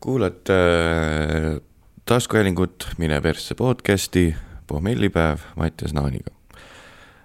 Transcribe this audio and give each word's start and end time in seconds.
kuulate 0.00 0.52
äh, 0.52 1.60
taskuhäälingut 2.04 2.88
Mine 2.98 3.20
persse 3.20 3.54
podcasti, 3.54 4.34
pohmellipäev 4.66 5.38
Mattias 5.56 5.94
Naaniga. 5.94 6.30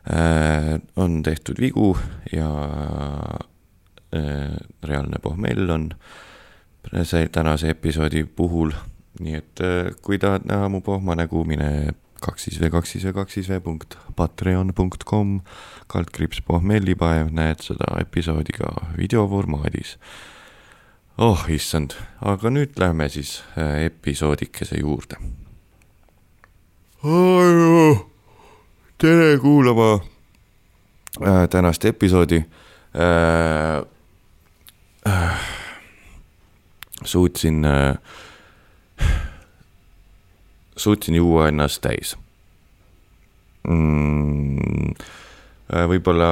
Äh, 0.09 0.81
on 0.95 1.23
tehtud 1.23 1.55
vigu 1.59 1.97
ja 2.31 2.49
äh, 4.15 4.57
reaalne 4.83 5.19
pohmell 5.21 5.69
on 5.69 5.89
see 7.03 7.27
tänase 7.29 7.69
episoodi 7.69 8.23
puhul. 8.23 8.71
nii 9.19 9.35
et 9.37 9.59
kui 10.01 10.17
tahad 10.17 10.41
näha 10.49 10.69
mu 10.73 10.79
pohmanägu, 10.81 11.43
mine 11.45 11.93
kaks 12.21 12.43
siis 12.43 12.57
V, 12.61 12.71
kaks 12.73 12.91
siis 12.91 13.03
V, 13.05 13.11
kaks 13.13 13.33
siis 13.33 13.49
V 13.49 13.59
punkt 13.61 13.93
patreon 14.15 14.73
punkt 14.73 15.03
kom, 15.05 15.41
kaldkriips 15.87 16.41
pohmellipäev, 16.41 17.29
näed 17.29 17.61
seda 17.61 17.91
episoodi 18.01 18.57
ka 18.57 18.73
videoformaadis 18.97 19.99
oh 21.17 21.45
issand, 21.49 21.93
aga 22.21 22.49
nüüd 22.49 22.77
lähme 22.79 23.09
siis 23.09 23.43
äh, 23.57 23.85
episoodikese 23.85 24.79
juurde. 24.79 25.17
tere 28.97 29.37
kuulama 29.37 29.99
äh, 31.21 31.49
tänast 31.49 31.85
episoodi 31.85 32.45
äh,. 32.95 33.83
Äh, 35.05 35.39
suutsin 37.03 37.65
äh,, 37.65 37.97
suutsin 40.77 41.15
juua 41.15 41.47
ennast 41.47 41.81
täis 41.81 42.17
mm,. 43.67 44.95
Äh, 45.73 45.87
võib-olla 45.89 46.29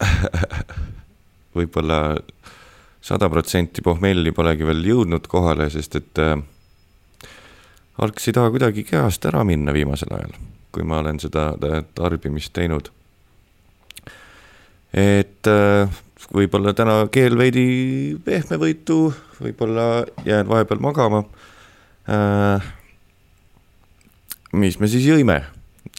võib-olla 1.56 1.98
sada 3.04 3.28
protsenti 3.28 3.82
pohmelli 3.84 4.32
polegi 4.32 4.64
veel 4.64 4.84
jõudnud 4.88 5.26
kohale, 5.28 5.68
sest 5.72 5.98
et 6.00 6.20
äh, 6.22 6.38
algs 8.00 8.28
ei 8.28 8.36
taha 8.36 8.52
kuidagi 8.54 8.84
kehast 8.88 9.26
ära 9.28 9.44
minna 9.44 9.74
viimasel 9.76 10.14
ajal, 10.16 10.32
kui 10.72 10.86
ma 10.88 11.02
olen 11.02 11.20
seda 11.20 11.50
tarbimist 11.94 12.54
teinud. 12.56 12.88
et 14.94 15.50
äh, 15.50 15.90
võib-olla 16.32 16.72
täna 16.72 17.02
keel 17.12 17.36
veidi 17.36 17.66
pehmevõitu, 18.24 18.98
võib-olla 19.42 20.06
jään 20.24 20.48
vahepeal 20.48 20.80
magama 20.80 21.24
äh,. 22.08 22.72
mis 24.52 24.80
me 24.80 24.88
siis 24.88 25.04
jõime? 25.10 25.42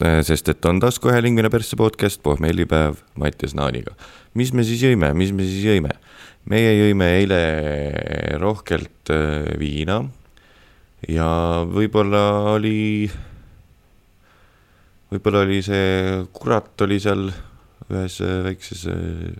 Äh, 0.02 0.18
sest 0.26 0.48
et 0.48 0.64
on 0.66 0.80
taskuhääling 0.82 1.38
Mine 1.38 1.50
persse 1.54 1.76
podcast, 1.76 2.18
pohmellipäev 2.22 2.98
Mattias 3.14 3.54
Naaniga. 3.54 3.94
mis 4.34 4.52
me 4.52 4.64
siis 4.64 4.82
jõime, 4.82 5.14
mis 5.14 5.30
me 5.32 5.46
siis 5.46 5.62
jõime? 5.64 5.94
Meie 6.50 6.74
jõime 6.76 7.08
eile 7.18 7.40
rohkelt 8.38 9.10
äh, 9.10 9.48
viina 9.58 10.00
ja 11.10 11.28
võib-olla 11.66 12.22
oli, 12.54 13.10
võib-olla 15.10 15.42
oli 15.46 15.60
see 15.66 16.22
kurat 16.36 16.86
oli 16.86 17.00
seal 17.02 17.28
ühes 17.90 18.20
äh, 18.22 18.38
väikses 18.46 18.86
äh, 18.92 19.34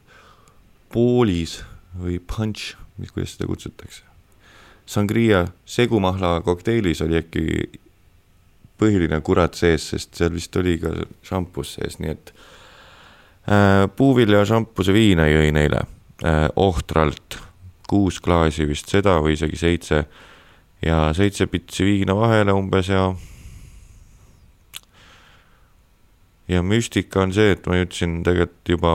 poolis 0.92 1.60
või 1.96 2.18
punch, 2.20 2.74
mis, 3.00 3.14
kuidas 3.14 3.36
seda 3.36 3.48
kutsutakse. 3.48 4.04
Sangria 4.86 5.46
segumahla 5.66 6.40
kokteilis 6.46 7.00
oli 7.02 7.18
äkki 7.18 7.46
põhiline 8.78 9.18
kurat 9.24 9.56
sees, 9.58 9.88
sest 9.94 10.18
seal 10.18 10.34
vist 10.34 10.54
oli 10.60 10.76
ka 10.82 10.92
šampus 11.26 11.76
sees, 11.78 12.00
nii 12.02 12.12
et 12.12 12.32
äh, 13.46 13.84
puuvilja 13.94 14.44
šampuse 14.46 14.94
viina 14.94 15.30
jõin 15.30 15.62
eile 15.62 15.86
ohtralt, 16.56 17.38
kuus 17.88 18.20
klaasi 18.24 18.64
vist 18.68 18.88
seda 18.88 19.18
või 19.20 19.34
isegi 19.36 19.58
seitse. 19.60 20.04
Ja 20.84 21.10
seitse 21.16 21.46
pitsi 21.50 21.84
viina 21.84 22.14
vahele 22.16 22.52
umbes 22.56 22.88
ja 22.88 23.10
ja 26.48 26.62
müstika 26.62 27.22
on 27.24 27.32
see, 27.34 27.54
et 27.56 27.66
ma 27.66 27.78
jõudsin 27.80 28.20
tegelikult 28.26 28.70
juba 28.70 28.92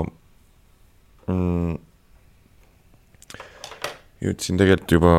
mm, 1.28 1.80
jõudsin 4.22 4.62
tegelikult 4.62 4.96
juba 4.96 5.16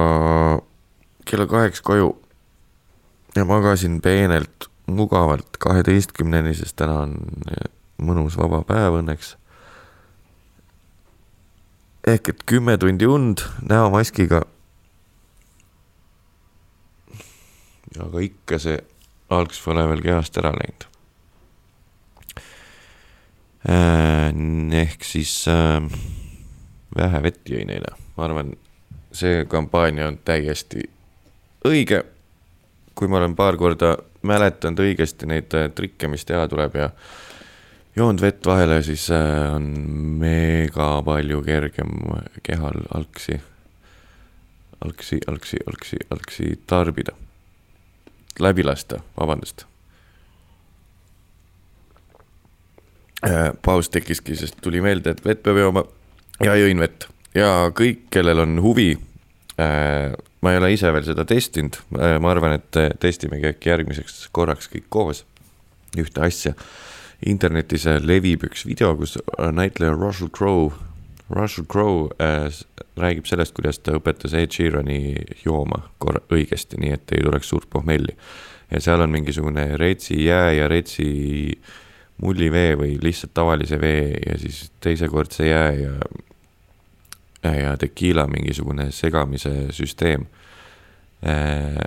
kella 1.28 1.46
kaheks 1.50 1.82
koju 1.84 2.12
ja 3.36 3.44
magasin 3.48 4.00
peenelt, 4.04 4.68
mugavalt 4.86 5.58
kaheteistkümneni, 5.62 6.54
sest 6.56 6.76
täna 6.80 7.04
on 7.06 7.16
mõnus 8.02 8.36
vaba 8.38 8.62
päev 8.66 9.00
õnneks 9.02 9.36
ehk 12.06 12.28
et 12.28 12.42
kümme 12.46 12.78
tundi 12.78 13.06
und 13.06 13.44
näomaskiga. 13.68 14.42
aga 18.00 18.20
ikka 18.24 18.56
see 18.58 18.78
algs 19.30 19.58
pole 19.60 19.82
veel 19.90 20.00
kehast 20.02 20.38
ära 20.40 20.50
läinud. 20.56 20.86
Äh, 23.68 24.32
ehk 24.80 25.04
siis 25.04 25.34
äh, 25.46 25.84
vähe 26.96 27.20
vett 27.22 27.52
jõin 27.52 27.70
eile, 27.70 27.92
ma 28.16 28.24
arvan, 28.26 28.54
see 29.12 29.44
kampaania 29.44 30.08
on 30.08 30.18
täiesti 30.24 30.88
õige. 31.68 32.02
kui 32.94 33.08
ma 33.08 33.16
olen 33.20 33.36
paar 33.36 33.56
korda 33.56 33.94
mäletanud 34.22 34.80
õigesti 34.82 35.28
neid 35.28 35.54
äh, 35.54 35.68
trikke, 35.70 36.08
mis 36.08 36.24
teha 36.24 36.48
tuleb 36.48 36.74
ja 36.80 36.88
äh, 36.88 37.31
joonud 37.96 38.20
vett 38.20 38.46
vahele, 38.46 38.80
siis 38.82 39.08
äh, 39.12 39.54
on 39.54 39.66
mega 40.20 40.88
palju 41.04 41.42
kergem 41.44 41.92
kehal 42.44 42.86
algsi, 42.96 43.36
algsi, 44.84 45.20
algsi, 45.28 45.60
algsi, 45.66 46.00
algsi 46.10 46.48
tarbida. 46.66 47.12
läbi 48.40 48.64
lasta, 48.64 49.02
vabandust. 49.16 49.66
Äh, 53.26 53.52
paus 53.62 53.90
tekkiski, 53.90 54.36
sest 54.36 54.56
tuli 54.62 54.80
meelde, 54.80 55.12
et 55.12 55.24
vett 55.24 55.42
peab 55.42 55.60
jooma 55.60 55.84
ja 56.42 56.56
jõin 56.56 56.80
vett 56.80 57.06
ja 57.36 57.70
kõik, 57.76 58.08
kellel 58.10 58.40
on 58.42 58.56
huvi. 58.64 58.96
Äh, 59.60 60.14
ma 60.42 60.52
ei 60.52 60.58
ole 60.58 60.72
ise 60.72 60.90
veel 60.90 61.04
seda 61.06 61.22
testinud, 61.28 61.76
ma 61.92 62.30
arvan, 62.32 62.56
et 62.56 62.98
testimegi 62.98 63.52
äkki 63.52 63.70
järgmiseks 63.70 64.24
korraks 64.34 64.66
kõik 64.72 64.88
koos 64.90 65.20
ühte 65.94 66.24
asja 66.24 66.56
internetis 67.26 67.86
levib 68.02 68.46
üks 68.48 68.66
video, 68.66 68.94
kus 68.98 69.18
näitleja 69.38 69.94
Russell 69.94 70.30
Crowe, 70.34 70.72
Russell 71.32 71.66
Crowe 71.70 72.10
äh, 72.20 72.48
räägib 72.98 73.26
sellest, 73.28 73.54
kuidas 73.56 73.78
ta 73.80 73.94
õpetas 73.96 74.34
Ed 74.36 74.52
Sheerani 74.52 75.14
jooma 75.44 75.84
korra-, 76.02 76.24
õigesti, 76.32 76.80
nii 76.82 76.96
et 76.96 77.14
ei 77.16 77.24
tuleks 77.24 77.48
suurt 77.48 77.70
pohmelli. 77.70 78.16
ja 78.72 78.80
seal 78.80 79.00
on 79.04 79.10
mingisugune 79.12 79.76
retsi 79.76 80.24
jää 80.24 80.52
ja 80.52 80.68
retsi 80.68 81.06
mullivee 82.22 82.76
või 82.78 82.98
lihtsalt 83.02 83.34
tavalise 83.34 83.80
vee 83.80 84.12
ja 84.26 84.38
siis 84.38 84.70
teisekordse 84.80 85.48
jää 85.48 85.72
ja 85.72 85.96
ja 87.42 87.76
tekiila 87.76 88.26
mingisugune 88.30 88.92
segamise 88.94 89.72
süsteem. 89.74 90.26
Äh, 91.26 91.80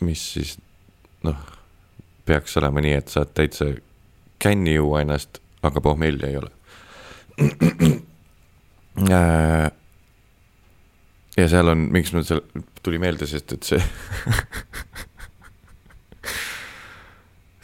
mis 0.00 0.24
siis 0.34 0.58
noh, 1.24 1.38
peaks 2.28 2.56
olema 2.60 2.82
nii, 2.84 2.98
et 3.00 3.08
saad 3.08 3.32
täitsa 3.34 3.70
känni 4.40 4.74
juua 4.74 5.00
ennast, 5.04 5.38
aga 5.62 5.80
pohmelli 5.80 6.26
ei 6.26 6.36
ole. 6.36 6.50
Äh, 9.00 9.70
ja 11.36 11.48
seal 11.48 11.68
on, 11.72 11.78
miks 11.94 12.12
mul 12.12 12.24
seal 12.26 12.40
tuli 12.82 12.98
meelde, 13.00 13.26
sest 13.30 13.52
et 13.54 13.62
see 13.64 13.80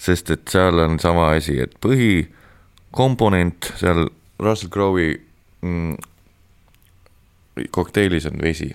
sest 0.06 0.30
et 0.32 0.48
seal 0.48 0.78
on 0.86 0.96
sama 1.02 1.26
asi, 1.34 1.58
et 1.60 1.74
põhikomponent 1.82 3.68
seal 3.76 4.06
Russell 4.40 4.70
Crowe'i 4.72 5.20
mm, 5.66 5.94
kokteilis 7.74 8.26
on 8.30 8.38
vesi. 8.40 8.70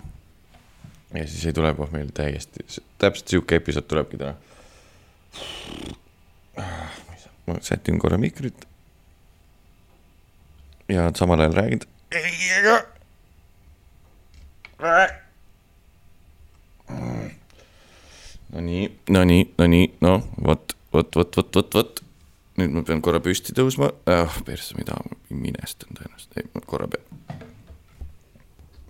ja 1.16 1.28
siis 1.28 1.46
ei 1.50 1.54
tule 1.56 1.74
pohmell 1.74 2.10
täiesti, 2.14 2.60
täpselt 3.02 3.28
sihuke 3.32 3.56
episood 3.64 3.88
tulebki 3.90 4.18
täna 4.22 4.36
ma 7.52 7.62
sätin 7.62 8.00
korra 8.00 8.18
mikrit. 8.18 8.68
ja 10.90 11.12
samal 11.16 11.40
ajal 11.40 11.54
räägid. 11.54 11.84
Nonii, 18.52 19.00
nonii, 19.10 19.54
nonii, 19.58 19.94
noh, 20.02 20.24
vot, 20.44 20.76
vot, 20.94 21.16
vot, 21.16 21.38
vot, 21.38 21.56
vot, 21.56 21.74
vot. 21.76 22.02
nüüd 22.60 22.74
ma 22.76 22.82
pean 22.84 23.00
korra 23.02 23.22
püsti 23.24 23.54
tõusma 23.56 23.88
oh,, 24.12 24.34
persse, 24.46 24.76
mida 24.76 24.98
ma 25.00 25.16
minestan 25.32 25.96
tõenäoliselt, 25.96 26.36
ei, 26.36 26.50
ma 26.52 26.62
korra 26.68 26.88
pean 26.92 27.06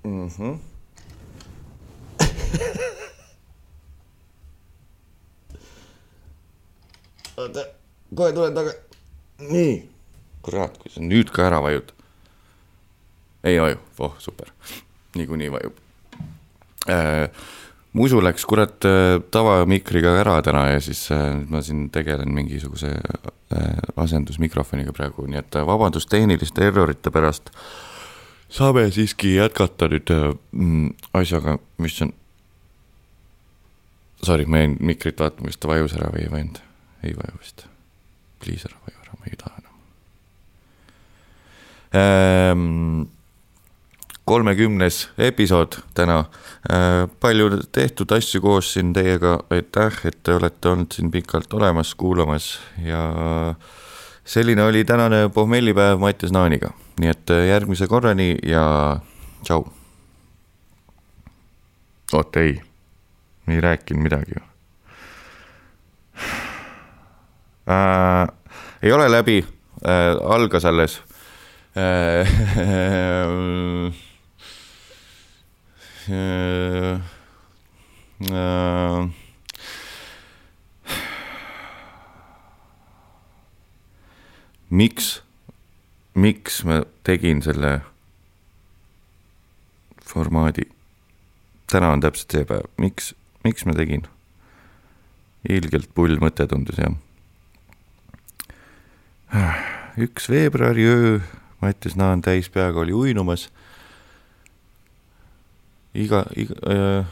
mm. 0.03 0.27
-hmm. 0.27 0.59
oota 7.37 7.80
kohe 8.15 8.33
tulen 8.33 8.55
taga. 8.57 8.75
nii, 9.49 9.77
kurat, 10.45 10.77
kui 10.81 10.93
sa 10.93 11.03
nüüd 11.05 11.31
ka 11.33 11.47
ära 11.47 11.61
vajud. 11.63 11.93
ei 13.43 13.57
vaju, 13.61 13.79
voh, 13.97 14.15
super, 14.19 14.53
niikuinii 15.15 15.51
vajub. 15.51 15.81
äh, 16.89 17.27
musu 17.93 18.21
läks 18.23 18.45
kurat 18.47 18.85
äh, 18.87 19.19
tavamikriga 19.31 20.15
ära 20.21 20.37
täna 20.45 20.67
ja 20.71 20.79
siis 20.83 21.03
äh, 21.11 21.27
nüüd 21.35 21.51
ma 21.51 21.61
siin 21.65 21.89
tegelen 21.93 22.33
mingisuguse 22.35 22.93
äh, 22.95 23.67
asendusmikrofoniga 23.99 24.95
praegu, 24.95 25.27
nii 25.27 25.41
et 25.41 25.59
vabandust 25.67 26.09
tehniliste 26.11 26.67
errorite 26.67 27.11
pärast. 27.11 27.51
saame 28.51 28.89
siiski 28.91 29.35
jätkata 29.35 29.87
nüüd 29.91 30.11
mm, 30.51 30.89
asjaga, 31.13 31.57
mis 31.77 32.01
on. 32.01 32.13
Sorry, 34.23 34.45
ma 34.45 34.61
jäin 34.61 34.77
mikrit 34.79 35.19
vaatama, 35.19 35.49
kas 35.49 35.57
ta 35.57 35.71
vajus 35.71 35.95
ära 35.97 36.11
või 36.13 36.27
ei 36.27 36.31
vajunud, 36.31 36.63
ei 37.03 37.15
vaju 37.17 37.39
vist. 37.39 37.70
Please 38.41 38.67
ära 38.69 38.77
vaju 38.81 38.97
ära, 39.03 39.17
ma 39.19 39.29
ei 39.29 39.37
taha 39.37 39.61
enam. 39.61 39.75
Ähm, 42.01 43.09
kolmekümnes 44.25 45.09
episood 45.17 45.77
täna. 45.97 46.23
Äh, 46.71 47.05
palju 47.21 47.49
tehtud 47.71 48.11
asju 48.17 48.41
koos 48.41 48.73
siin 48.73 48.93
teiega, 48.97 49.37
aitäh, 49.53 50.01
et 50.09 50.21
te 50.23 50.35
olete 50.39 50.73
olnud 50.73 50.97
siin 50.97 51.11
pikalt 51.13 51.53
olemas, 51.53 51.93
kuulamas. 51.95 52.55
Ja 52.81 53.03
selline 54.25 54.63
oli 54.63 54.85
tänane 54.85 55.27
pohmellipäev 55.33 56.01
Mattias 56.01 56.33
Naaniga, 56.33 56.73
nii 57.01 57.13
et 57.13 57.35
järgmise 57.49 57.87
korrani 57.87 58.35
ja 58.43 58.65
tšau. 59.43 59.65
oot 62.11 62.35
ei, 62.35 62.61
ei 63.47 63.61
rääkinud 63.61 64.03
midagi 64.03 64.33
ju 64.35 64.41
äh,. 67.67 68.27
ei 68.81 68.91
ole 68.91 69.11
läbi 69.11 69.45
äh,, 69.85 70.15
algas 70.21 70.65
alles 70.65 71.01
äh, 71.75 72.25
Äh, 76.09 76.93
äh, 78.31 79.09
miks, 84.69 85.21
miks 86.13 86.63
ma 86.63 86.81
tegin 87.03 87.41
selle 87.41 87.81
formaadi? 90.01 90.65
täna 91.69 91.93
on 91.93 92.01
täpselt 92.01 92.33
see 92.33 92.47
päev, 92.49 92.65
miks, 92.81 93.13
miks 93.45 93.63
ma 93.69 93.77
tegin? 93.77 94.07
ilgelt 95.47 95.93
pull 95.93 96.17
mõte 96.17 96.49
tundus 96.49 96.81
jah. 96.81 96.97
Üks 99.97 100.29
veebruari 100.29 100.85
öö, 100.85 101.19
Mattias 101.61 101.95
Naan 101.95 102.21
täis 102.21 102.49
peaga 102.49 102.79
oli 102.79 102.93
uinumas 102.93 103.49
iga, 105.95 106.25
iga 106.35 106.55
äh,, 106.67 107.05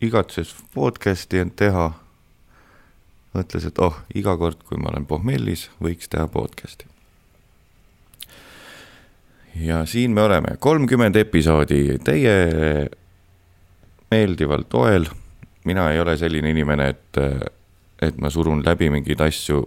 igatses 0.00 0.54
podcast'i 0.74 1.40
end 1.40 1.56
teha. 1.56 1.90
mõtles, 3.30 3.64
et 3.68 3.78
oh, 3.78 3.94
iga 4.14 4.34
kord, 4.36 4.64
kui 4.66 4.80
ma 4.80 4.90
olen 4.90 5.04
pohmellis, 5.06 5.68
võiks 5.80 6.10
teha 6.10 6.26
podcast'i. 6.28 6.88
ja 9.54 9.84
siin 9.86 10.12
me 10.12 10.22
oleme, 10.22 10.56
kolmkümmend 10.58 11.16
episoodi 11.16 11.98
teie 12.04 12.88
meeldival 14.10 14.64
toel. 14.68 15.08
mina 15.64 15.90
ei 15.92 16.00
ole 16.00 16.16
selline 16.16 16.50
inimene, 16.50 16.88
et, 16.88 17.22
et 18.02 18.16
ma 18.18 18.30
surun 18.30 18.64
läbi 18.66 18.90
mingeid 18.90 19.20
asju 19.20 19.64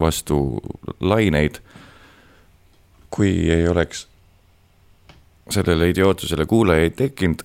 vastu 0.00 0.60
laineid. 1.00 1.60
kui 3.10 3.50
ei 3.52 3.68
oleks 3.68 4.06
sellele 5.50 5.88
idiootsusele 5.88 6.46
kuulajaid 6.46 6.94
tekkinud, 6.96 7.42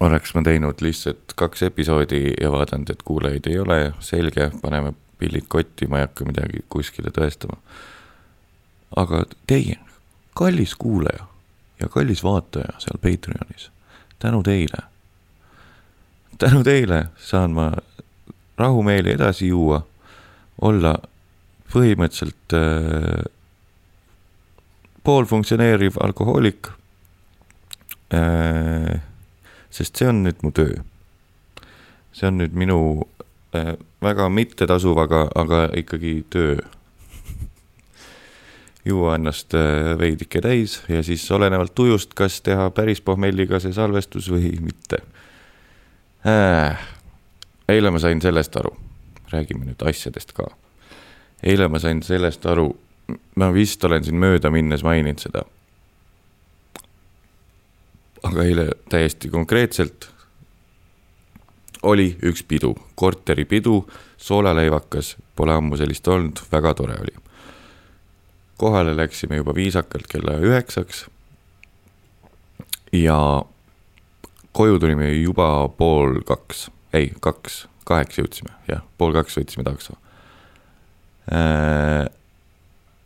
oleks 0.00 0.34
ma 0.34 0.42
teinud 0.42 0.80
lihtsalt 0.80 1.34
kaks 1.36 1.62
episoodi 1.62 2.32
ja 2.40 2.52
vaadanud, 2.52 2.90
et 2.90 3.02
kuulajaid 3.04 3.46
ei 3.50 3.58
ole, 3.58 3.92
selge, 4.00 4.50
paneme 4.62 4.94
pillid 5.18 5.46
kotti, 5.48 5.86
ma 5.86 6.00
ei 6.00 6.06
hakka 6.08 6.26
midagi 6.26 6.64
kuskile 6.68 7.12
tõestama. 7.14 7.58
aga 8.96 9.22
teie, 9.46 9.78
kallis 10.34 10.74
kuulaja 10.74 11.26
ja 11.80 11.88
kallis 11.88 12.24
vaataja 12.24 12.74
seal 12.78 12.98
Patreonis, 13.02 13.70
tänu 14.18 14.42
teile, 14.42 14.82
tänu 16.38 16.64
teile 16.64 17.06
saan 17.16 17.54
ma 17.56 17.70
rahumeeli 18.58 19.14
edasi 19.14 19.48
juua, 19.48 19.82
olla 20.62 20.96
põhimõtteliselt 21.72 22.56
äh, 22.56 23.24
poolfunktsioneeriv 25.04 25.98
alkohoolik 26.00 26.70
äh, 28.14 29.00
sest 29.72 29.96
see 29.98 30.08
on 30.08 30.22
nüüd 30.26 30.44
mu 30.44 30.52
töö. 30.54 30.82
see 32.12 32.28
on 32.28 32.38
nüüd 32.42 32.54
minu 32.56 32.78
äh, 33.56 33.74
väga 34.04 34.28
mittetasuv, 34.28 34.98
aga, 35.00 35.26
aga 35.34 35.64
ikkagi 35.80 36.20
töö 36.30 36.60
juua 38.84 39.16
ennast 39.16 39.54
äh, 39.54 39.94
veidike 39.98 40.42
täis 40.44 40.80
ja 40.88 41.02
siis 41.06 41.24
olenevalt 41.32 41.74
tujust, 41.74 42.14
kas 42.18 42.40
teha 42.44 42.68
päris 42.74 43.00
pohmelliga 43.00 43.60
see 43.62 43.72
salvestus 43.72 44.28
või 44.32 44.52
mitte 44.60 45.00
äh,. 46.26 46.88
eile 47.68 47.90
ma 47.94 48.02
sain 48.02 48.20
sellest 48.20 48.56
aru, 48.60 48.74
räägime 49.32 49.66
nüüd 49.66 49.82
asjadest 49.88 50.32
ka. 50.36 50.46
eile 51.42 51.68
ma 51.68 51.78
sain 51.78 52.02
sellest 52.02 52.46
aru, 52.46 52.70
ma 53.34 53.52
vist 53.54 53.84
olen 53.84 54.04
siin 54.04 54.20
mööda 54.20 54.50
minnes 54.50 54.84
maininud 54.86 55.20
seda 55.24 55.44
aga 58.22 58.44
eile 58.44 58.68
täiesti 58.88 59.30
konkreetselt 59.30 60.08
oli 61.82 62.12
üks 62.22 62.44
pidu, 62.46 62.76
korteripidu, 62.94 63.82
soolaleivakas, 64.16 65.16
pole 65.36 65.54
ammu 65.54 65.76
sellist 65.76 66.06
olnud, 66.08 66.44
väga 66.52 66.74
tore 66.78 66.98
oli. 67.00 67.14
kohale 68.56 68.96
läksime 68.96 69.36
juba 69.36 69.54
viisakalt 69.54 70.06
kella 70.06 70.38
üheksaks. 70.38 71.06
ja 72.92 73.44
koju 74.52 74.78
tulime 74.78 75.10
juba 75.12 75.68
pool 75.68 76.20
kaks, 76.24 76.70
ei, 76.92 77.12
kaks, 77.20 77.66
kaheksa 77.88 78.22
jõudsime, 78.22 78.54
jah, 78.68 78.82
pool 78.98 79.14
kaks 79.16 79.38
võtsime 79.40 79.66
takso. 79.66 79.98
Äh, 81.32 82.06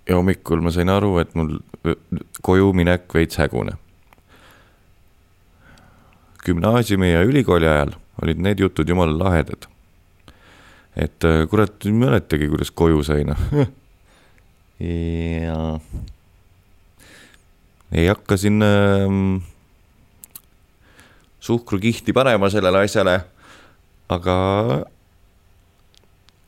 ja 0.06 0.18
hommikul 0.18 0.62
ma 0.64 0.72
sain 0.74 0.90
aru, 0.92 1.16
et 1.22 1.34
mul 1.38 1.58
koju 2.46 2.72
minek 2.76 3.10
veits 3.14 3.38
hägune 3.40 3.76
gümnaasiumi 6.46 7.12
ja 7.12 7.22
ülikooli 7.26 7.68
ajal 7.68 7.96
olid 8.22 8.40
need 8.42 8.60
jutud 8.62 8.88
jumala 8.88 9.18
lahedad. 9.18 9.66
et 10.96 11.24
äh, 11.24 11.42
kurat, 11.50 11.74
ei 11.84 11.92
mäletagi, 11.92 12.48
kuidas 12.48 12.70
koju 12.72 13.02
sai, 13.04 13.24
noh. 13.28 13.40
ja 14.80 15.58
ei 17.92 18.06
hakka 18.08 18.38
siin 18.40 18.64
äh, 18.64 19.16
suhkrukihti 21.40 22.14
panema 22.16 22.48
sellele 22.50 22.86
asjale, 22.86 23.18
aga 24.08 24.36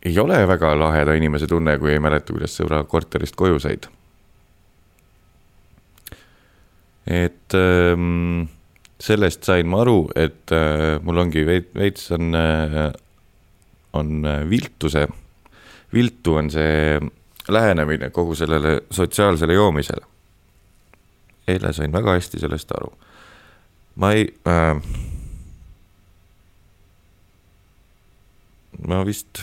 ei 0.04 0.18
ole 0.18 0.38
väga 0.48 0.74
laheda 0.78 1.14
inimese 1.18 1.46
tunne, 1.46 1.78
kui 1.78 1.92
ei 1.92 2.02
mäleta, 2.02 2.32
kuidas 2.32 2.54
sõbra 2.58 2.82
korterist 2.86 3.36
koju 3.36 3.58
said. 3.62 3.88
et 7.08 7.54
ähm, 7.56 8.42
sellest 9.00 9.46
sain 9.48 9.68
ma 9.70 9.80
aru, 9.80 10.10
et 10.12 10.52
äh, 10.52 10.98
mul 11.00 11.22
ongi 11.22 11.46
veits 11.48 12.10
on 12.12 12.34
äh,, 12.36 12.92
on 13.96 14.26
äh, 14.28 14.42
viltuse, 14.50 15.06
viltu 15.92 16.34
on 16.36 16.50
see 16.52 17.00
lähenemine 17.48 18.10
kogu 18.10 18.34
sellele 18.36 18.82
sotsiaalsele 18.90 19.56
joomisele. 19.56 20.04
eile 21.48 21.72
sain 21.72 21.92
väga 21.92 22.18
hästi 22.18 22.40
sellest 22.44 22.72
aru. 22.76 22.92
ma 23.94 24.12
ei 24.12 24.28
äh,, 24.44 24.82
ma 28.88 29.02
vist, 29.06 29.42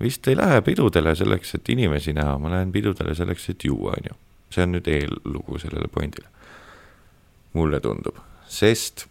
vist 0.00 0.28
ei 0.28 0.36
lähe 0.38 0.60
pidudele 0.62 1.14
selleks, 1.18 1.54
et 1.58 1.68
inimesi 1.74 2.14
näha, 2.14 2.36
ma 2.38 2.52
lähen 2.52 2.72
pidudele 2.72 3.14
selleks, 3.14 3.48
et 3.50 3.64
juua, 3.66 3.96
on 3.98 4.10
ju. 4.10 4.20
see 4.54 4.62
on 4.62 4.70
nüüd 4.70 4.86
eellugu 4.86 5.58
sellele 5.58 5.88
pointile 5.90 6.28
mulle 7.58 7.80
tundub, 7.82 8.20
sest 8.46 9.08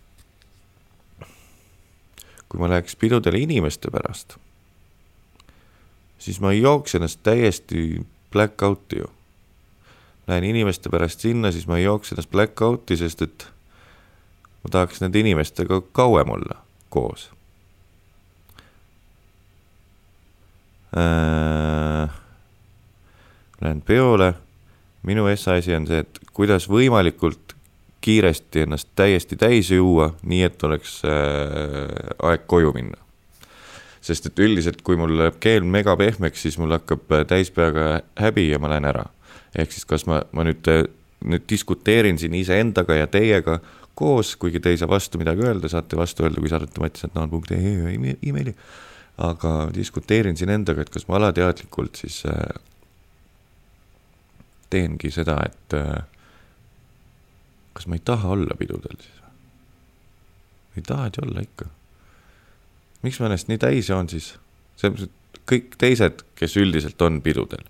kui 2.48 2.62
ma 2.62 2.70
läheks 2.72 2.96
pidudele 3.02 3.42
inimeste 3.44 3.92
pärast, 3.92 4.38
siis 6.22 6.40
ma 6.40 6.54
jooks 6.56 6.96
ennast 6.96 7.20
täiesti 7.28 8.06
black 8.32 8.64
out'i 8.64 9.02
ju. 9.02 9.10
Lähen 10.28 10.46
inimeste 10.48 10.88
pärast 10.90 11.20
sinna, 11.20 11.52
siis 11.52 11.68
ma 11.68 11.82
ei 11.82 11.84
jooks 11.84 12.14
ennast 12.14 12.32
black 12.32 12.62
out'i, 12.64 12.96
sest 12.96 13.26
et 13.26 13.48
ma 14.64 14.72
tahaks 14.78 15.04
nende 15.04 15.20
inimestega 15.20 15.82
kauem 15.92 16.32
olla 16.38 16.62
koos 16.94 17.34
Lähen 23.64 23.82
peole, 23.82 24.34
minu 25.08 25.28
esmaasi 25.32 25.74
on 25.76 25.88
see, 25.90 26.04
et 26.04 26.20
kuidas 26.36 26.68
võimalikult 26.70 27.54
kiiresti 28.04 28.66
ennast 28.66 28.90
täiesti 28.96 29.38
täis 29.40 29.72
juua, 29.72 30.10
nii 30.28 30.42
et 30.44 30.64
oleks 30.68 31.00
äh, 31.08 31.14
aeg 32.28 32.48
koju 32.48 32.74
minna. 32.76 33.00
sest 34.04 34.26
et 34.28 34.40
üldiselt, 34.44 34.82
kui 34.84 34.98
mul 35.00 35.14
läheb 35.16 35.38
keel 35.40 35.64
mega 35.64 35.94
pehmeks, 35.96 36.42
siis 36.44 36.58
mul 36.60 36.76
hakkab 36.76 37.14
äh, 37.16 37.24
täispeaga 37.28 38.02
häbi 38.20 38.50
ja 38.50 38.60
ma 38.60 38.74
lähen 38.74 38.90
ära. 38.92 39.06
ehk 39.56 39.72
siis, 39.72 39.86
kas 39.86 40.04
ma, 40.10 40.20
ma 40.32 40.44
nüüd, 40.44 40.68
äh, 40.68 40.84
nüüd 41.24 41.48
diskuteerin 41.50 42.20
siin 42.20 42.36
iseendaga 42.36 43.00
ja 43.00 43.08
teiega 43.08 43.62
koos, 43.96 44.36
kuigi 44.36 44.60
te 44.60 44.74
ei 44.74 44.82
saa 44.82 44.90
vastu 44.92 45.22
midagi 45.22 45.46
öelda, 45.48 45.72
saate 45.72 45.96
vastu 45.96 46.28
öelda, 46.28 46.42
kui 46.42 46.52
saadate 46.52 46.84
mattisatnaan.ee 46.84 48.18
emaili. 48.28 48.56
Aga 49.18 49.70
diskuteerin 49.76 50.38
siin 50.38 50.50
endaga, 50.50 50.82
et 50.82 50.90
kas 50.94 51.08
ma 51.08 51.20
alateadlikult 51.20 52.00
siis 52.02 52.24
äh, 52.26 52.56
teengi 54.74 55.12
seda, 55.14 55.38
et 55.46 55.78
äh, 55.78 56.02
kas 57.74 57.88
ma 57.88 57.98
ei 58.00 58.06
taha 58.06 58.34
olla 58.38 58.58
pidudel 58.58 58.98
siis 59.02 59.20
või? 59.22 59.34
ei 60.78 60.88
tahad 60.88 61.18
ju 61.20 61.28
olla 61.28 61.46
ikka. 61.46 61.70
miks 63.06 63.20
ma 63.20 63.30
ennast 63.30 63.52
nii 63.52 63.62
täis 63.62 63.90
joon 63.90 64.10
siis? 64.10 64.34
sellepärast, 64.82 65.12
et 65.12 65.42
kõik 65.50 65.78
teised, 65.78 66.26
kes 66.40 66.58
üldiselt 66.58 67.02
on 67.06 67.22
pidudel, 67.22 67.66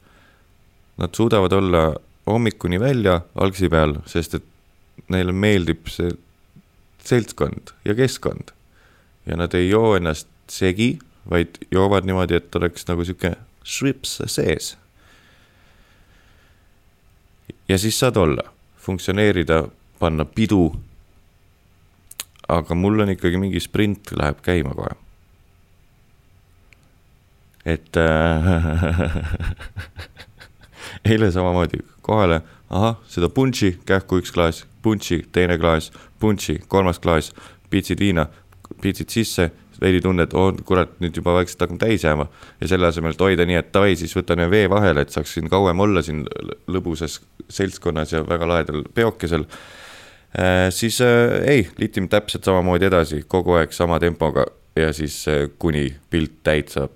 nad 0.98 1.16
suudavad 1.16 1.54
olla 1.60 1.86
hommikuni 2.30 2.80
välja 2.80 3.22
algsi 3.36 3.68
peal, 3.70 3.98
sest 4.08 4.40
et 4.40 4.46
neile 5.12 5.34
meeldib 5.36 5.90
see 5.92 6.12
seltskond 7.04 7.74
ja 7.86 7.96
keskkond. 7.96 8.54
ja 9.26 9.36
nad 9.40 9.54
ei 9.56 9.70
joo 9.70 9.96
ennast 9.96 10.28
segi, 10.52 11.00
vaid 11.30 11.60
joovad 11.72 12.06
niimoodi, 12.06 12.36
et 12.36 12.56
oleks 12.56 12.88
nagu 12.88 13.06
sihuke 13.06 13.36
šrips 13.64 14.22
sees 14.28 14.74
ja 17.70 17.78
siis 17.78 18.00
saad 18.00 18.16
olla, 18.16 18.44
funktsioneerida, 18.78 19.64
panna 20.00 20.26
pidu. 20.26 20.76
aga 22.48 22.76
mul 22.76 23.00
on 23.00 23.10
ikkagi 23.10 23.38
mingi 23.40 23.60
sprint 23.60 24.12
läheb 24.12 24.42
käima 24.44 24.74
kohe. 24.76 24.96
et 27.66 27.98
äh, 27.98 28.46
eile 31.12 31.32
samamoodi 31.32 31.80
kohale, 32.02 32.42
ahah, 32.70 32.98
seda 33.08 33.30
punši, 33.30 33.80
kähku 33.86 34.20
üks 34.20 34.32
klaas, 34.32 34.66
punši, 34.82 35.24
teine 35.32 35.58
klaas, 35.58 35.92
punši, 36.20 36.60
kolmas 36.68 37.00
klaas, 37.00 37.32
pitsid 37.70 38.00
viina, 38.00 38.28
pitsid 38.82 39.10
sisse 39.10 39.52
veidi 39.82 40.02
tunne, 40.04 40.26
et 40.28 40.34
oo 40.38 40.48
oh, 40.50 40.58
kurat, 40.66 40.92
nüüd 41.04 41.16
juba 41.18 41.36
vaikselt 41.38 41.66
hakkab 41.66 41.80
täis 41.82 42.04
jääma. 42.06 42.28
ja 42.62 42.70
selle 42.72 42.88
asemel, 42.88 43.16
et 43.16 43.22
hoida 43.22 43.46
nii, 43.50 43.60
et 43.60 43.72
davai, 43.74 43.96
siis 44.00 44.16
võtan 44.16 44.44
vee 44.52 44.66
vahele, 44.70 45.04
et 45.04 45.14
saaks 45.14 45.36
siin 45.38 45.50
kauem 45.52 45.80
olla 45.84 46.04
siin 46.06 46.24
lõbusas 46.72 47.20
seltskonnas 47.50 48.14
ja 48.14 48.24
väga 48.28 48.48
lahedal 48.50 48.84
peokesel 48.94 49.46
äh,. 50.38 50.70
siis 50.72 51.02
äh, 51.02 51.40
ei, 51.56 51.68
liitime 51.78 52.08
täpselt 52.12 52.44
samamoodi 52.46 52.90
edasi, 52.90 53.24
kogu 53.28 53.58
aeg 53.60 53.74
sama 53.76 54.00
tempoga 54.04 54.46
ja 54.76 54.94
siis 54.94 55.24
äh, 55.28 55.48
kuni 55.60 55.90
pilt 56.10 56.42
täit 56.44 56.74
saab. 56.74 56.92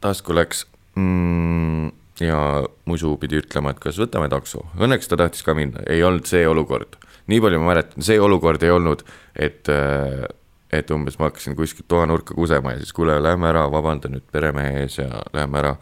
tasku 0.00 0.34
läks 0.34 0.66
mm, 0.94 1.90
ja 2.20 2.38
musu 2.84 3.16
pidi 3.20 3.40
ütlema, 3.40 3.72
et 3.72 3.82
kas 3.82 3.98
võtame 3.98 4.28
takso, 4.32 4.66
õnneks 4.78 5.10
ta 5.10 5.18
tahtis 5.18 5.42
ka 5.42 5.54
minna, 5.54 5.82
ei 5.90 6.04
olnud 6.06 6.28
see 6.28 6.46
olukord 6.48 6.98
nii 7.30 7.42
palju 7.42 7.60
ma 7.62 7.72
mäletan, 7.72 8.04
see 8.06 8.18
olukord 8.22 8.62
ei 8.62 8.72
olnud, 8.74 9.02
et 9.34 9.70
äh, 9.72 10.26
et 10.72 10.90
umbes 10.90 11.18
ma 11.18 11.30
hakkasin 11.30 11.56
kuskilt 11.56 11.86
toanurka 11.88 12.34
kusema 12.34 12.74
ja 12.74 12.82
siis 12.82 12.92
kuule, 12.92 13.16
lähme 13.22 13.48
ära, 13.50 13.66
vabanda 13.70 14.10
nüüd 14.10 14.24
peremehe 14.32 14.82
ees 14.82 14.98
ja 14.98 15.22
lähme 15.34 15.62
ära. 15.62 15.76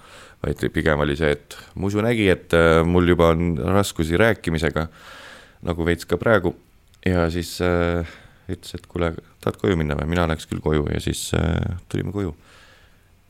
vaid 0.44 0.60
pigem 0.72 1.00
oli 1.00 1.16
see, 1.16 1.30
et 1.32 1.56
Musu 1.80 2.02
nägi, 2.04 2.26
et 2.28 2.52
äh, 2.52 2.82
mul 2.84 3.08
juba 3.08 3.30
on 3.32 3.54
raskusi 3.56 4.18
rääkimisega, 4.20 4.88
nagu 5.64 5.86
veits 5.86 6.04
ka 6.04 6.18
praegu. 6.20 6.54
ja 7.06 7.30
siis 7.30 7.60
äh, 7.64 8.04
ütles, 8.48 8.74
et 8.74 8.86
kuule, 8.86 9.14
tahad 9.40 9.56
koju 9.60 9.76
minna 9.76 9.96
või, 9.96 10.10
mina 10.12 10.26
läheks 10.28 10.46
küll 10.50 10.60
koju 10.60 10.84
ja 10.92 11.00
siis 11.00 11.30
äh, 11.34 11.78
tulime 11.88 12.12
koju. 12.12 12.34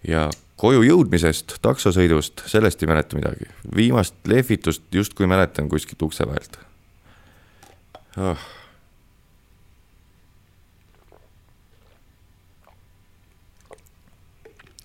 ja 0.08 0.28
koju 0.56 0.82
jõudmisest, 0.82 1.58
taksosõidust, 1.62 2.44
sellest 2.50 2.82
ei 2.82 2.90
mäleta 2.90 3.16
midagi. 3.16 3.46
viimast 3.76 4.14
lehvitust 4.26 4.82
justkui 4.92 5.30
mäletan 5.30 5.68
kuskilt 5.68 6.02
ukse 6.02 6.26
vahelt 6.26 6.58
oh 8.18 8.50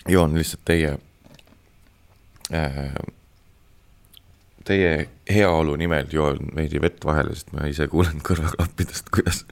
joon 0.10 0.36
lihtsalt 0.38 0.66
teie 0.66 0.98
äh,, 2.54 2.94
teie 4.70 5.10
heaolu 5.30 5.76
nimel 5.76 6.08
joon 6.14 6.52
veidi 6.56 6.82
vett 6.82 7.06
vahele, 7.06 7.34
sest 7.36 7.54
ma 7.56 7.68
ise 7.70 7.88
kuulen 7.90 8.22
kõrvaklappidest, 8.26 9.10
kuidas 9.14 9.44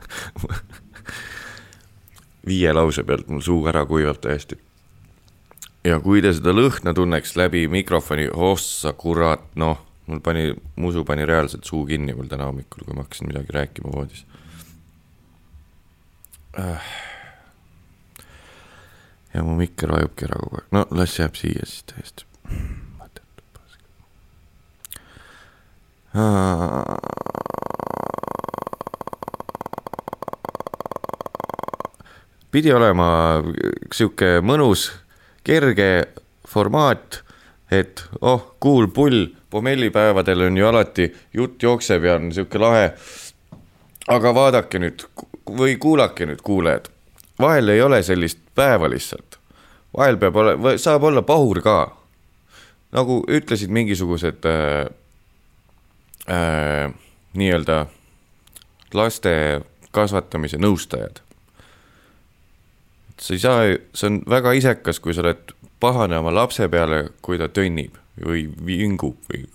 viie 2.47 2.73
lause 2.73 3.03
pealt 3.07 3.29
mul 3.31 3.43
suu 3.45 3.65
ära 3.69 3.85
kuivab 3.89 4.21
täiesti. 4.23 4.59
ja 5.87 5.99
kui 6.03 6.21
te 6.21 6.33
seda 6.33 6.53
lõhna 6.53 6.93
tunneks 6.93 7.35
läbi 7.39 7.65
mikrofoni, 7.71 8.29
ossa 8.33 8.93
kurat, 8.93 9.49
noh, 9.55 9.81
mul 10.07 10.21
pani, 10.23 10.51
musu 10.75 11.03
pani 11.05 11.25
reaalselt 11.25 11.65
suu 11.67 11.85
kinni 11.85 12.15
mul 12.15 12.29
täna 12.31 12.49
hommikul, 12.51 12.85
kui 12.85 12.95
ma 12.95 13.05
hakkasin 13.05 13.33
midagi 13.33 13.57
rääkima 13.59 13.93
voodis 13.93 14.25
äh 16.57 17.06
ja 19.37 19.43
mu 19.45 19.53
mikker 19.57 19.91
vajubki 19.93 20.25
ära 20.25 20.39
kogu 20.41 20.57
aeg, 20.57 20.67
no 20.73 20.83
las 20.97 21.13
jääb 21.19 21.37
siia 21.37 21.65
siis 21.65 21.85
täiesti. 21.91 22.25
pidi 32.51 32.71
olema 32.73 33.07
sihuke 33.93 34.39
mõnus, 34.41 34.87
kerge 35.45 36.07
formaat, 36.47 37.19
et 37.69 38.01
oh, 38.21 38.55
kuul 38.63 38.87
pull, 38.89 39.27
pommellipäevadel 39.53 40.47
on 40.47 40.57
ju 40.57 40.65
alati 40.65 41.11
jutt 41.37 41.61
jookseb 41.61 42.07
ja 42.07 42.15
on 42.17 42.31
sihuke 42.33 42.57
lahe. 42.57 42.93
aga 44.07 44.33
vaadake 44.33 44.79
nüüd 44.79 45.03
või 45.45 45.75
kuulake 45.77 46.25
nüüd, 46.25 46.41
kuulajad 46.41 46.87
vahel 47.39 47.69
ei 47.69 47.81
ole 47.81 48.03
sellist 48.03 48.39
päeva 48.55 48.89
lihtsalt. 48.89 49.39
vahel 49.97 50.17
peab 50.17 50.35
olema, 50.35 50.77
saab 50.77 51.03
olla 51.03 51.21
pahur 51.21 51.61
ka. 51.61 51.97
nagu 52.91 53.23
ütlesid 53.27 53.69
mingisugused 53.69 54.45
äh, 54.45 54.87
äh, 56.29 56.93
nii-öelda 57.33 57.85
laste 58.93 59.61
kasvatamise 59.91 60.57
nõustajad. 60.57 61.21
sa 63.21 63.33
ei 63.33 63.39
saa, 63.39 63.61
see 63.93 64.09
on 64.11 64.21
väga 64.29 64.53
isekas, 64.53 64.99
kui 64.99 65.13
sa 65.13 65.25
oled 65.25 65.53
pahane 65.79 66.17
oma 66.17 66.33
lapse 66.33 66.67
peale, 66.69 67.09
kui 67.21 67.37
ta 67.37 67.47
tönnib 67.49 67.97
või 68.21 68.47
vingub 68.65 69.17
või 69.29 69.45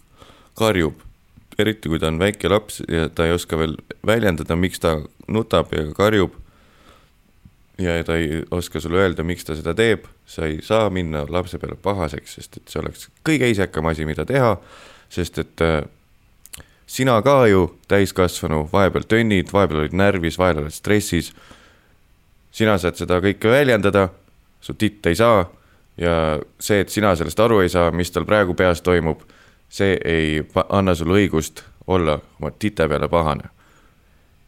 karjub. 0.59 0.95
eriti 1.59 1.89
kui 1.89 1.99
ta 1.99 2.09
on 2.09 2.19
väike 2.19 2.49
laps 2.49 2.83
ja 2.89 3.09
ta 3.09 3.27
ei 3.27 3.33
oska 3.33 3.59
veel 3.59 3.77
väljendada, 4.07 4.57
miks 4.57 4.81
ta 4.81 4.99
nutab 5.29 5.73
ja 5.73 5.85
karjub 5.95 6.42
ja 7.79 8.05
ta 8.05 8.17
ei 8.17 8.43
oska 8.51 8.81
sulle 8.81 8.99
öelda, 8.99 9.25
miks 9.25 9.45
ta 9.45 9.57
seda 9.57 9.75
teeb, 9.75 10.05
sa 10.27 10.47
ei 10.47 10.59
saa 10.63 10.91
minna 10.91 11.25
lapse 11.29 11.59
peale 11.59 11.77
pahaseks, 11.83 12.35
sest 12.39 12.57
et 12.61 12.69
see 12.73 12.81
oleks 12.83 13.09
kõige 13.25 13.49
isekam 13.51 13.89
asi, 13.91 14.07
mida 14.09 14.27
teha, 14.29 14.57
sest 15.13 15.39
et 15.41 15.65
äh, 15.65 15.81
sina 16.87 17.17
ka 17.25 17.47
ju, 17.49 17.67
täiskasvanu, 17.89 18.67
vahepeal 18.73 19.07
tönnid, 19.09 19.53
vahepeal 19.53 19.85
olid 19.85 19.97
närvis, 19.97 20.39
vahel 20.39 20.63
oled 20.65 20.75
stressis. 20.75 21.33
sina 22.53 22.77
saad 22.79 22.99
seda 23.01 23.21
kõike 23.25 23.49
väljendada, 23.49 24.09
su 24.61 24.75
titt 24.75 25.07
ei 25.07 25.17
saa 25.17 25.47
ja 25.97 26.41
see, 26.61 26.81
et 26.81 26.89
sina 26.89 27.15
sellest 27.17 27.41
aru 27.41 27.63
ei 27.65 27.69
saa, 27.69 27.91
mis 27.91 28.11
tal 28.11 28.27
praegu 28.29 28.55
peas 28.55 28.83
toimub, 28.83 29.23
see 29.73 29.97
ei 30.05 30.43
anna 30.69 30.95
sulle 30.95 31.17
õigust 31.17 31.65
olla 31.87 32.19
oma 32.41 32.51
tite 32.59 32.89
peale 32.89 33.09
pahane. 33.09 33.49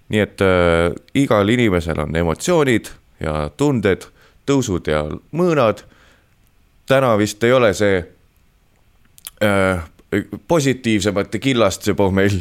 nii 0.08 0.20
et 0.20 0.42
äh, 0.44 0.92
igal 1.14 1.48
inimesel 1.48 1.98
on 1.98 2.16
emotsioonid 2.16 2.90
ja 3.24 3.50
tunded, 3.56 4.06
tõusud 4.46 4.90
ja 4.90 5.04
mõõnad. 5.32 5.84
täna 6.86 7.16
vist 7.18 7.44
ei 7.44 7.52
ole 7.52 7.72
see 7.74 8.04
äh, 9.42 9.84
positiivsemate 10.48 11.38
killast 11.38 11.82
see 11.82 11.94
pohmell 11.96 12.40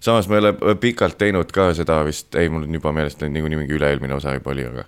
samas 0.00 0.28
ma 0.28 0.34
ei 0.36 0.40
ole 0.40 0.74
pikalt 0.80 1.18
teinud 1.18 1.52
ka 1.54 1.74
seda 1.74 2.04
vist, 2.06 2.34
ei 2.34 2.48
mul 2.48 2.62
on 2.66 2.74
juba 2.74 2.92
meelest 2.92 3.22
niikuinii 3.22 3.58
mingi 3.62 3.76
üle-eelmine 3.78 4.14
osa 4.14 4.34
juba 4.34 4.50
oli, 4.54 4.66
aga 4.66 4.84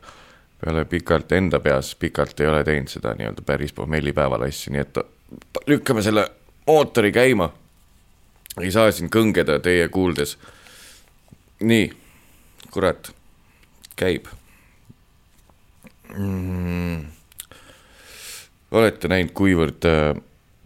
peale 0.64 0.84
pikalt 0.84 1.32
enda 1.32 1.60
peas 1.60 1.94
pikalt 1.94 2.40
ei 2.40 2.48
ole 2.50 2.64
teinud 2.64 2.88
seda 2.90 3.14
nii-öelda 3.18 3.42
päris 3.46 3.72
pohmellipäeval 3.72 4.42
asju, 4.48 4.72
nii 4.74 4.82
et 4.82 4.98
lükkame 5.66 6.02
selle 6.02 6.28
mootori 6.66 7.12
käima. 7.12 7.52
ei 8.60 8.70
saa 8.70 8.90
siin 8.92 9.10
kõngeda 9.10 9.58
teie 9.62 9.88
kuuldes 9.88 10.38
nii, 11.64 11.88
kurat, 12.70 13.10
käib. 13.96 14.28
Mm.. 16.14 17.06
olete 18.70 19.08
näinud, 19.10 19.32
kuivõrd 19.34 19.86
äh, 19.88 20.12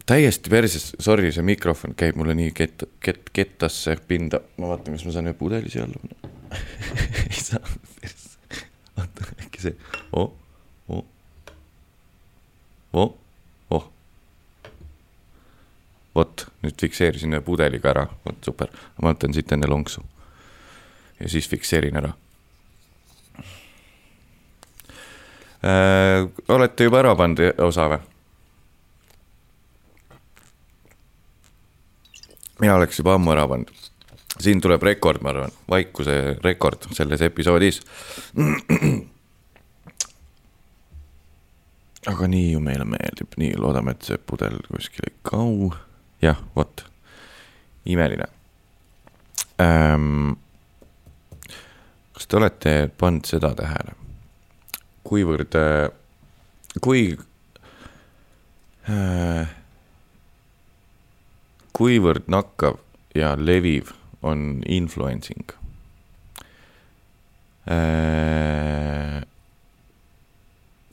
täiesti 0.09 0.49
perses, 0.49 0.91
sorry, 1.01 1.31
see 1.33 1.45
mikrofon 1.45 1.95
käib 1.97 2.17
mulle 2.19 2.35
nii 2.37 2.51
kett, 2.57 2.85
kett, 3.03 3.31
kettasse 3.33 3.95
pinda, 4.09 4.41
ma 4.57 4.71
vaatan, 4.73 4.97
kas 4.97 5.05
ma 5.07 5.13
saan 5.15 5.29
ühe 5.29 5.37
pudeli 5.37 5.71
siia 5.73 5.85
alla 5.85 6.01
panna. 6.01 6.35
Ei 7.29 7.41
saa, 7.41 7.61
persse, 8.01 8.61
oota, 8.97 9.29
äkki 9.45 9.63
see, 9.67 9.75
oh, 10.17 10.31
oh, 10.89 11.03
oh, 12.93 13.11
oh. 13.77 13.89
vot, 16.17 16.47
nüüd 16.65 16.77
fikseerisin 16.85 17.37
ühe 17.37 17.45
pudeliga 17.45 17.93
ära, 17.93 18.07
vot 18.25 18.41
super, 18.45 18.73
ma 18.97 19.13
võtan 19.13 19.37
siit 19.37 19.57
enne 19.57 19.69
lonksu. 19.69 20.05
Ja 21.19 21.29
siis 21.29 21.49
fikseerin 21.49 21.97
ära 21.99 22.13
äh,. 25.63 26.29
olete 26.47 26.87
juba 26.87 27.03
ära 27.03 27.15
pannud 27.19 27.59
osa 27.65 27.89
või? 27.91 27.99
mina 32.59 32.75
oleks 32.75 32.99
juba 32.99 33.13
ammu 33.15 33.31
ära 33.31 33.47
pannud. 33.47 33.71
siin 34.39 34.61
tuleb 34.61 34.83
rekord, 34.83 35.21
ma 35.23 35.29
arvan, 35.33 35.51
vaikuse 35.69 36.37
rekord 36.43 36.85
selles 36.95 37.21
episoodis. 37.21 37.81
aga 42.11 42.27
nii 42.31 42.51
ju 42.53 42.59
meile 42.63 42.85
meeldib, 42.87 43.33
nii 43.37 43.57
loodame, 43.59 43.91
et 43.91 44.07
see 44.07 44.17
pudel 44.17 44.55
kuskil 44.67 45.09
ei 45.09 45.15
kau. 45.27 45.73
jah, 46.23 46.39
vot, 46.55 46.85
imeline 47.85 48.27
ähm,. 49.61 50.37
Kas 52.19 52.27
te 52.27 52.35
olete 52.35 52.71
pannud 52.99 53.23
seda 53.23 53.53
tähele, 53.55 53.93
kuivõrd, 55.07 55.55
kui 56.83 57.13
äh, 58.91 59.53
kuivõrd 61.79 62.27
nakkav 62.27 62.75
ja 63.15 63.31
leviv 63.39 63.93
on 64.19 64.59
influencing 64.67 65.55
äh,? 67.71 69.23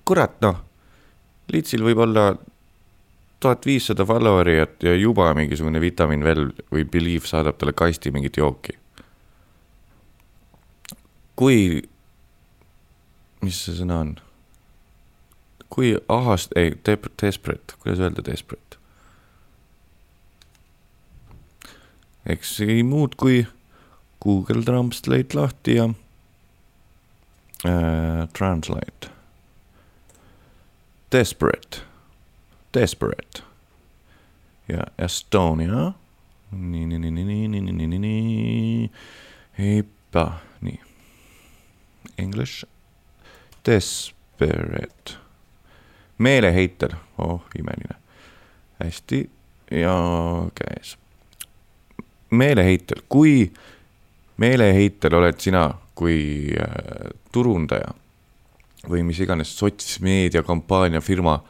kurat, 0.06 0.38
noh, 0.46 0.62
litsil 1.50 1.82
võib 1.82 2.06
olla 2.06 2.28
tuhat 3.42 3.66
viissada 3.66 4.06
follower'it 4.06 4.86
ja 4.86 4.94
juba 4.94 5.32
mingisugune 5.34 5.82
Vitamin 5.82 6.22
Well 6.22 6.52
või 6.70 6.86
Believe 6.86 7.26
saadab 7.26 7.58
talle 7.58 7.74
kasti 7.74 8.14
mingit 8.14 8.38
jooki. 8.38 8.78
Kui, 11.36 11.82
mis 13.42 13.64
see 13.64 13.76
sõna 13.80 14.00
on? 14.04 14.14
kui 15.68 15.96
ahast-, 16.08 16.54
ei, 16.56 16.76
desperate, 16.86 17.76
kuidas 17.82 18.00
öelda 18.00 18.24
desperate? 18.24 18.78
eks 22.26 22.60
ei 22.64 22.82
muud 22.82 23.14
kui 23.20 23.44
Google 24.22 24.62
Translate 24.66 25.36
lahti 25.38 25.76
ja 25.76 25.84
äh, 27.66 28.28
Translate. 28.38 29.12
Desperate, 31.12 31.84
desperate 32.74 33.42
ja 34.68 34.86
Estonia. 34.98 35.92
nii, 36.50 36.86
nii, 36.86 36.98
nii, 36.98 37.10
nii, 37.10 37.24
nii, 37.24 37.48
nii, 37.48 37.60
nii, 37.60 37.72
nii, 37.72 37.86
nii, 37.86 37.98
nii, 37.98 38.90
nii. 39.58 40.45
English, 42.18 42.64
desperate, 43.66 45.16
meeleheitel, 46.18 46.96
oh 47.18 47.42
imeline, 47.58 47.96
hästi. 48.82 49.30
Ja 49.70 49.96
käes. 50.54 50.96
Meeleheitel, 52.30 53.02
kui 53.08 53.50
meeleheitel 54.38 55.14
oled 55.18 55.40
sina 55.42 55.64
kui 55.98 56.52
äh, 56.54 57.10
turundaja 57.34 57.90
või 58.86 59.02
mis 59.08 59.18
iganes 59.24 59.56
sotsmeedia 59.58 60.44
kampaania 60.46 61.00
firma. 61.00 61.40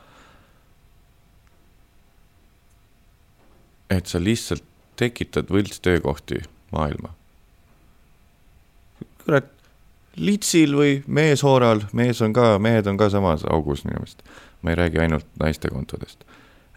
et 3.91 4.11
sa 4.11 4.19
lihtsalt 4.19 4.65
tekitad 4.99 5.51
võltstöökohti 5.53 6.41
maailma. 6.73 7.13
kurat, 9.25 9.51
litsil 10.17 10.77
või 10.77 11.01
meeshooral, 11.07 11.83
mees 11.97 12.23
on 12.25 12.33
ka, 12.37 12.57
mehed 12.63 12.87
on 12.89 12.97
ka 13.01 13.11
samas 13.13 13.45
augus 13.45 13.85
minu 13.85 14.01
meelest. 14.01 14.23
ma 14.63 14.73
ei 14.73 14.77
räägi 14.77 14.99
ainult 14.99 15.27
naiste 15.41 15.69
kontodest 15.69 16.25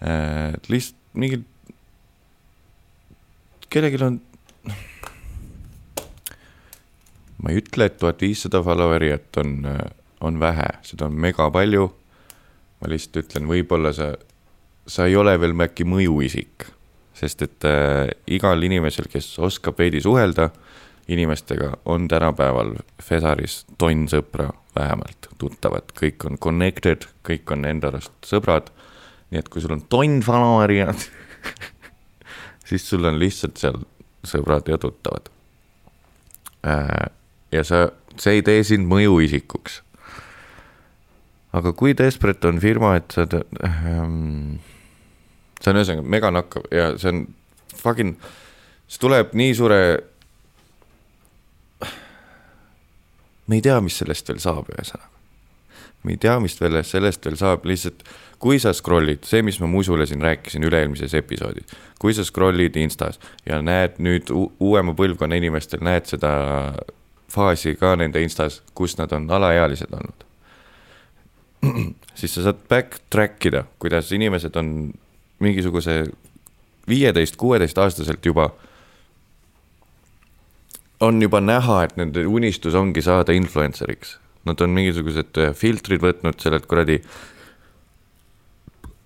äh,. 0.03 0.53
lihtsalt 0.67 0.97
mingid 1.13 1.45
kellelgi 3.69 4.01
on, 4.03 4.17
ma 7.41 7.51
ei 7.51 7.61
ütle, 7.61 7.85
et 7.85 7.97
tuhat 8.01 8.21
viissada 8.21 8.61
follower'it 8.65 9.39
on, 9.41 9.55
on 10.25 10.39
vähe, 10.41 10.67
seda 10.83 11.07
on 11.09 11.19
mega 11.27 11.49
palju. 11.53 11.89
ma 12.79 12.87
lihtsalt 12.87 13.25
ütlen, 13.25 13.47
võib-olla 13.49 13.91
sa, 13.93 14.13
sa 14.87 15.05
ei 15.09 15.15
ole 15.19 15.33
veel 15.39 15.53
äkki 15.65 15.83
mõjuisik, 15.83 16.69
sest 17.19 17.41
et 17.43 17.67
äh, 17.67 18.07
igal 18.31 18.63
inimesel, 18.63 19.09
kes 19.11 19.33
oskab 19.43 19.77
veidi 19.79 19.99
suhelda 20.01 20.49
inimestega, 21.09 21.73
on 21.85 22.07
tänapäeval 22.07 22.75
Fesaris 23.03 23.63
tonn 23.77 24.07
sõpra 24.11 24.49
vähemalt, 24.75 25.29
tuttavad, 25.41 25.91
kõik 25.97 26.25
on 26.29 26.37
connected, 26.37 27.07
kõik 27.25 27.51
on 27.55 27.65
enda 27.65 27.91
arust 27.91 28.13
sõbrad. 28.25 28.69
nii 29.29 29.39
et 29.39 29.49
kui 29.49 29.61
sul 29.61 29.75
on 29.75 29.81
tonn 29.89 30.21
follower'i 30.25 30.81
siis 32.69 32.89
sul 32.89 33.05
on 33.05 33.19
lihtsalt 33.19 33.57
seal 33.57 33.77
sõbrad 34.25 34.67
ja 34.69 34.77
tuttavad. 34.77 35.29
Äh, 36.67 37.11
ja 37.51 37.63
sa, 37.63 37.87
see 38.19 38.39
ei 38.39 38.43
tee 38.45 38.63
sind 38.67 38.89
mõjuisikuks. 38.89 39.81
aga 41.53 41.71
kui 41.73 41.95
desperate 41.97 42.45
on 42.47 42.59
firma, 42.61 42.93
et 42.99 43.09
sa 43.15 43.25
ähm,, 43.65 44.59
see 45.57 45.71
on 45.71 45.79
ühesõnaga 45.79 46.03
mega 46.05 46.29
nakkav 46.29 46.67
ja 46.71 46.91
see 47.01 47.09
on 47.09 47.23
fucking, 47.79 48.19
see 48.87 49.01
tuleb 49.01 49.33
nii 49.33 49.55
suure. 49.57 49.81
Me 53.49 53.57
ei 53.57 53.65
tea, 53.65 53.79
mis 53.81 53.97
sellest 53.97 54.29
veel 54.29 54.41
saab, 54.43 54.69
ühesõnaga. 54.75 55.09
me 56.03 56.13
ei 56.15 56.21
tea, 56.21 56.37
mis 56.39 56.55
veel 56.61 56.79
sellest 56.85 57.25
veel 57.25 57.37
saab, 57.39 57.65
lihtsalt 57.67 58.05
kui 58.39 58.59
sa 58.61 58.71
scroll'id, 58.75 59.25
see, 59.27 59.43
mis 59.43 59.59
ma 59.59 59.67
Musule 59.67 60.05
siin 60.07 60.21
rääkisin 60.23 60.63
üle-eelmises 60.63 61.13
episoodis, 61.17 61.67
kui 61.99 62.15
sa 62.15 62.23
scroll'id 62.23 62.77
Instas 62.79 63.19
ja 63.47 63.59
näed 63.65 63.99
nüüd 63.99 64.31
uuema 64.31 64.95
põlvkonna 64.95 65.39
inimestel, 65.39 65.83
näed 65.83 66.07
seda 66.07 66.31
faasi 67.29 67.75
ka 67.79 67.95
nende 67.99 68.23
Instas, 68.23 68.61
kus 68.77 68.95
nad 68.99 69.11
on 69.15 69.27
alaealised 69.31 69.91
olnud. 69.91 70.25
siis 72.19 72.37
sa 72.37 72.47
saad 72.47 72.63
backtrack 72.71 73.51
ida, 73.51 73.65
kuidas 73.79 74.13
inimesed 74.15 74.55
on 74.55 74.93
mingisuguse 75.43 76.05
viieteist, 76.87 77.35
kuueteistaastaselt 77.35 78.25
juba 78.25 78.49
on 80.99 81.21
juba 81.21 81.41
näha, 81.41 81.83
et 81.83 81.97
nende 81.99 82.25
unistus 82.27 82.75
ongi 82.75 83.01
saada 83.01 83.35
influencer'iks. 83.35 84.17
Nad 84.47 84.61
on 84.63 84.73
mingisugused 84.75 85.37
filtrid 85.55 86.01
võtnud 86.03 86.39
sellelt 86.41 86.65
kuradi 86.69 86.99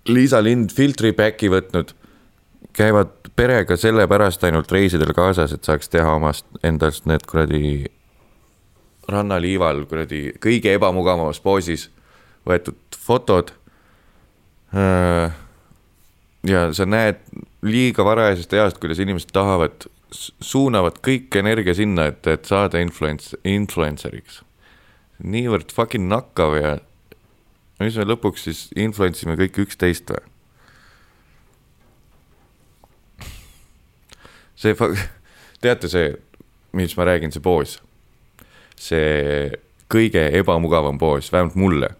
Liisa 0.08 0.42
Lind 0.42 0.72
filtri 0.74 1.14
back'i 1.16 1.48
võtnud, 1.50 1.94
käivad 2.76 3.12
perega 3.36 3.76
sellepärast 3.78 4.44
ainult 4.44 4.72
reisidel 4.72 5.14
kaasas, 5.16 5.54
et 5.54 5.64
saaks 5.64 5.90
teha 5.90 6.16
omast 6.18 6.46
endast 6.62 7.06
need 7.08 7.24
kuradi 7.28 7.86
rannaliival 9.10 9.84
kuradi 9.88 10.28
kõige 10.42 10.74
ebamugavamas 10.76 11.40
poosis 11.44 11.88
võetud 12.48 12.98
fotod. 12.98 13.52
Äh, 14.74 15.34
ja 16.48 16.66
sa 16.76 16.86
näed 16.88 17.20
liiga 17.64 18.04
varajasest 18.04 18.52
east, 18.58 18.80
kuidas 18.80 19.00
inimesed 19.00 19.32
tahavad, 19.32 19.86
suunavad 20.40 21.00
kõik 21.04 21.34
energia 21.40 21.74
sinna, 21.76 22.08
et, 22.12 22.26
et 22.30 22.44
saada 22.48 22.80
influence, 22.82 23.36
influencer'iks. 23.44 24.42
niivõrd 25.24 25.72
fucking 25.72 26.08
nakkav 26.10 26.56
ja 26.58 26.76
mis 27.80 27.96
me 27.98 28.06
lõpuks 28.06 28.46
siis 28.48 28.68
influence 28.76 29.24
ime 29.26 29.36
kõik 29.38 29.60
üksteist 29.66 30.10
või? 30.10 30.22
see, 34.56 34.74
teate 35.62 35.90
see, 35.90 36.14
mis 36.72 36.96
ma 36.98 37.08
räägin, 37.08 37.34
see 37.34 37.44
poos, 37.44 37.78
see 38.80 39.50
kõige 39.92 40.24
ebamugavam 40.38 40.98
poos, 40.98 41.32
vähemalt 41.32 41.60
mulle. 41.60 41.94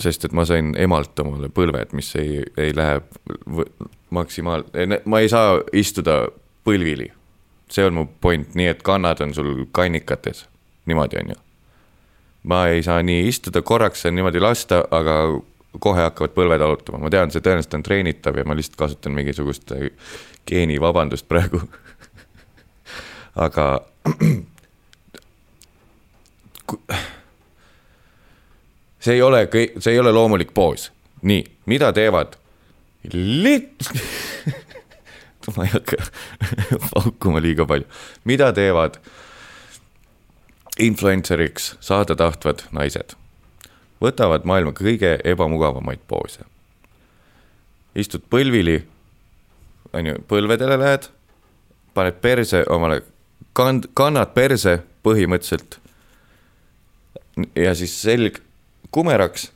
sest 0.00 0.24
et 0.24 0.32
ma 0.32 0.46
sain 0.48 0.70
emalt 0.80 1.18
omale 1.20 1.50
põlved, 1.52 1.90
mis 1.92 2.06
ei, 2.16 2.38
ei 2.56 2.70
lähe 2.72 3.02
maksimaal, 4.10 4.64
ma 5.04 5.20
ei 5.20 5.28
saa 5.28 5.60
istuda 5.72 6.28
põlvili. 6.64 7.12
see 7.70 7.84
on 7.86 7.94
mu 7.94 8.06
point, 8.20 8.54
nii 8.54 8.66
et 8.66 8.82
kannad 8.82 9.20
on 9.22 9.34
sul 9.34 9.64
kannikates, 9.72 10.46
niimoodi 10.86 11.16
on 11.22 11.30
ju 11.30 11.36
ma 12.42 12.66
ei 12.66 12.82
saa 12.82 13.02
nii 13.02 13.28
istuda, 13.28 13.62
korraks 13.62 14.02
saan 14.02 14.14
niimoodi 14.14 14.40
lasta, 14.40 14.84
aga 14.90 15.40
kohe 15.78 16.02
hakkavad 16.02 16.30
põlved 16.34 16.64
valutama, 16.64 16.98
ma 17.04 17.10
tean, 17.12 17.30
see 17.30 17.44
tõenäoliselt 17.44 17.76
on 17.78 17.84
treenitav 17.86 18.40
ja 18.40 18.44
ma 18.48 18.56
lihtsalt 18.58 18.78
kasutan 18.80 19.14
mingisugust 19.14 19.70
geenivabandust 20.48 21.28
praegu 21.28 21.60
aga 23.46 23.66
see 29.04 29.14
ei 29.14 29.22
ole, 29.22 29.48
see 29.78 29.92
ei 29.92 30.00
ole 30.00 30.12
loomulik 30.12 30.54
poos. 30.54 30.92
nii, 31.22 31.44
mida 31.66 31.92
teevad? 31.92 32.39
Lit- 33.12 33.88
ma 35.56 35.64
ei 35.64 35.72
hakka 35.72 35.96
paukuma 36.90 37.40
liiga 37.42 37.66
palju, 37.66 37.88
mida 38.24 38.52
teevad 38.52 39.00
influenceriks 40.78 41.74
saada 41.80 42.16
tahtvad 42.16 42.66
naised? 42.76 43.16
võtavad 44.00 44.46
maailma 44.48 44.72
kõige 44.72 45.18
ebamugavamaid 45.28 46.00
poose. 46.08 46.44
istud 47.94 48.22
põlvili, 48.30 48.78
on 49.92 50.06
ju, 50.06 50.14
põlvedele 50.28 50.78
lähed, 50.80 51.08
paned 51.94 52.20
perse 52.22 52.62
omale, 52.70 53.02
kand-, 53.52 53.90
kannad 53.94 54.32
perse 54.34 54.78
põhimõtteliselt. 55.04 55.80
ja 57.54 57.74
siis 57.74 57.96
selg 58.02 58.40
kumeraks, 58.90 59.50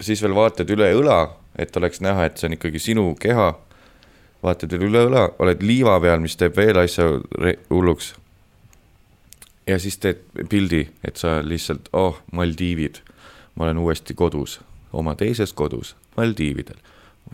siis 0.00 0.22
veel 0.22 0.34
vaatad 0.34 0.70
üle 0.70 0.90
õla, 0.96 1.39
et 1.60 1.76
oleks 1.76 2.00
näha, 2.00 2.24
et 2.26 2.40
see 2.40 2.48
on 2.48 2.56
ikkagi 2.56 2.80
sinu 2.82 3.10
keha. 3.20 3.52
vaatad 4.40 4.72
veel 4.72 4.86
üle 4.88 5.02
õla, 5.04 5.26
oled 5.44 5.60
liiva 5.60 5.98
peal, 6.00 6.22
mis 6.24 6.38
teeb 6.40 6.56
veel 6.56 6.78
asja 6.80 7.04
hulluks. 7.70 8.14
ja 9.66 9.78
siis 9.78 9.98
teed 9.98 10.22
pildi, 10.48 10.88
et 11.04 11.16
sa 11.16 11.40
lihtsalt, 11.44 11.90
oh, 11.92 12.22
Maldiivid, 12.32 13.02
ma 13.54 13.64
olen 13.64 13.78
uuesti 13.78 14.14
kodus, 14.14 14.60
oma 14.92 15.14
teises 15.14 15.52
kodus, 15.52 15.96
Maldiividel. 16.16 16.76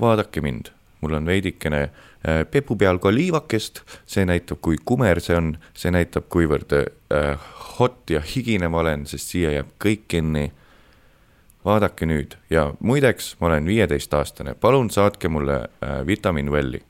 vaadake 0.00 0.40
mind, 0.40 0.72
mul 1.00 1.14
on 1.14 1.26
veidikene 1.26 1.82
äh, 1.82 2.42
pepu 2.50 2.76
peal 2.76 2.98
ka 2.98 3.14
liivakest, 3.14 3.80
see 4.06 4.26
näitab, 4.26 4.58
kui 4.60 4.76
kumer 4.84 5.20
see 5.20 5.36
on, 5.36 5.56
see 5.74 5.94
näitab, 5.94 6.26
kuivõrd 6.28 6.74
äh, 6.74 7.38
hot 7.78 8.10
ja 8.10 8.20
higine 8.20 8.68
ma 8.68 8.82
olen, 8.82 9.06
sest 9.06 9.30
siia 9.30 9.54
jääb 9.54 9.70
kõik 9.82 10.08
kinni 10.08 10.50
vaadake 11.66 12.06
nüüd. 12.06 12.36
Ja 12.50 12.70
muideks, 12.80 13.34
ma 13.40 13.50
olen 13.50 13.66
viieteistaastane, 13.66 14.54
palun 14.54 14.90
saatke 14.90 15.28
mulle 15.28 15.56
äh, 15.56 16.06
vitamiin 16.06 16.52
Welli. 16.52 16.82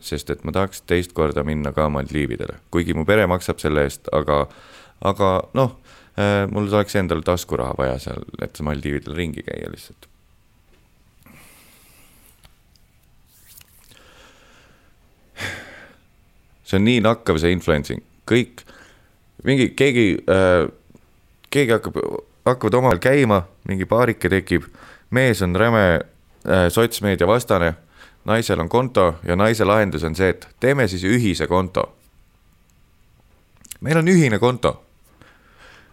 sest 0.00 0.30
et 0.32 0.40
ma 0.44 0.52
tahaks 0.56 0.80
teist 0.88 1.12
korda 1.12 1.42
minna 1.44 1.68
ka 1.76 1.84
Maldiividele, 1.92 2.54
kuigi 2.72 2.94
mu 2.96 3.04
pere 3.04 3.26
maksab 3.28 3.58
selle 3.60 3.82
eest, 3.84 4.08
aga, 4.12 4.46
aga 5.04 5.28
noh 5.54 5.74
äh,, 6.16 6.48
mul 6.48 6.70
oleks 6.72 6.96
endal 6.96 7.20
taskuraha 7.20 7.74
vaja 7.78 7.98
seal, 8.00 8.24
et 8.40 8.60
Maldiividel 8.64 9.14
ringi 9.14 9.44
käia 9.44 9.68
lihtsalt. 9.70 10.08
see 16.64 16.80
on 16.80 16.88
nii 16.88 17.04
nakkav, 17.04 17.36
see 17.36 17.52
influencing, 17.52 18.00
kõik, 18.24 18.64
mingi, 19.44 19.74
keegi 19.76 20.06
äh,, 20.24 20.72
keegi 21.52 21.76
hakkab 21.76 22.00
hakkavad 22.44 22.74
omavahel 22.74 22.98
käima, 23.02 23.42
mingi 23.68 23.86
paarike 23.86 24.28
tekib, 24.28 24.66
mees 25.10 25.42
on 25.42 25.56
räme 25.56 25.84
äh, 25.94 26.68
sotsmeedia 26.68 27.26
vastane, 27.26 27.74
naisel 28.24 28.60
on 28.60 28.68
konto 28.68 29.14
ja 29.26 29.36
naise 29.36 29.64
lahendus 29.64 30.04
on 30.04 30.14
see, 30.14 30.30
et 30.34 30.48
teeme 30.60 30.88
siis 30.88 31.04
ühise 31.04 31.46
konto. 31.46 31.92
meil 33.80 33.98
on 33.98 34.08
ühine 34.08 34.38
konto 34.38 34.82